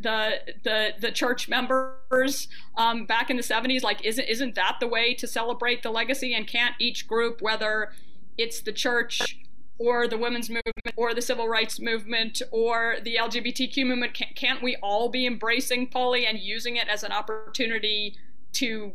the 0.00 0.40
the 0.64 0.94
the 0.98 1.10
church 1.10 1.48
members 1.50 2.48
um, 2.76 3.04
back 3.04 3.28
in 3.28 3.36
the 3.36 3.42
70s 3.42 3.82
like 3.82 4.02
isn't 4.02 4.24
isn't 4.24 4.54
that 4.54 4.78
the 4.80 4.88
way 4.88 5.12
to 5.12 5.26
celebrate 5.26 5.82
the 5.82 5.90
legacy? 5.90 6.32
And 6.32 6.46
can't 6.46 6.74
each 6.78 7.06
group 7.06 7.42
whether 7.42 7.92
it's 8.38 8.60
the 8.60 8.72
church 8.72 9.38
or 9.78 10.08
the 10.08 10.16
women's 10.16 10.48
movement 10.48 10.94
or 10.96 11.12
the 11.12 11.20
civil 11.20 11.46
rights 11.46 11.78
movement 11.78 12.40
or 12.50 12.96
the 13.02 13.16
LGBTQ 13.16 13.86
movement 13.86 14.14
can't, 14.14 14.34
can't 14.34 14.62
we 14.62 14.76
all 14.76 15.10
be 15.10 15.26
embracing 15.26 15.88
Pauli 15.88 16.26
and 16.26 16.38
using 16.38 16.76
it 16.76 16.88
as 16.88 17.02
an 17.02 17.12
opportunity 17.12 18.16
to 18.52 18.92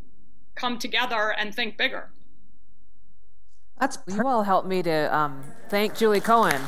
come 0.56 0.80
together 0.80 1.34
and 1.38 1.54
think 1.54 1.78
bigger? 1.78 2.10
That's 3.80 4.00
you 4.08 4.28
all 4.28 4.44
helped 4.44 4.68
me 4.68 4.82
to 4.84 5.16
um, 5.16 5.44
thank 5.70 5.96
Julie 5.96 6.22
Cohen 6.22 6.62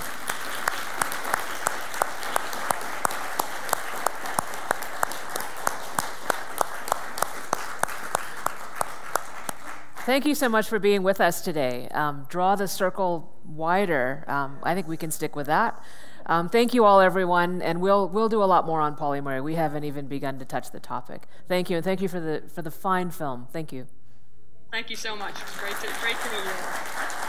Thank 10.05 10.25
you 10.25 10.35
so 10.35 10.49
much 10.49 10.67
for 10.67 10.79
being 10.79 11.01
with 11.01 11.21
us 11.21 11.41
today. 11.41 11.87
Um, 11.91 12.25
draw 12.27 12.57
the 12.57 12.67
circle 12.67 13.33
wider. 13.45 14.25
Um, 14.27 14.57
I 14.61 14.75
think 14.75 14.85
we 14.85 14.97
can 14.97 15.11
stick 15.11 15.33
with 15.33 15.47
that. 15.47 15.81
Um, 16.25 16.49
thank 16.49 16.73
you 16.73 16.83
all, 16.83 16.99
everyone, 16.99 17.61
and 17.61 17.79
we'll 17.81 18.09
we'll 18.09 18.27
do 18.27 18.43
a 18.43 18.45
lot 18.45 18.65
more 18.65 18.81
on 18.81 18.97
Murray. 19.21 19.39
We 19.39 19.55
haven't 19.55 19.85
even 19.85 20.07
begun 20.07 20.39
to 20.39 20.45
touch 20.45 20.71
the 20.71 20.79
topic. 20.81 21.27
Thank 21.47 21.69
you, 21.69 21.77
and 21.77 21.85
thank 21.85 22.01
you 22.01 22.09
for 22.09 22.19
the 22.19 22.43
for 22.53 22.61
the 22.61 22.71
fine 22.71 23.11
film. 23.11 23.47
Thank 23.53 23.71
you. 23.71 23.87
Thank 24.71 24.89
you 24.89 24.97
so 24.97 25.15
much. 25.15 25.35
Great 25.57 25.75
to 25.75 25.87
great 26.01 26.17
to 26.17 26.31
meet 26.31 26.45
you. 26.45 27.22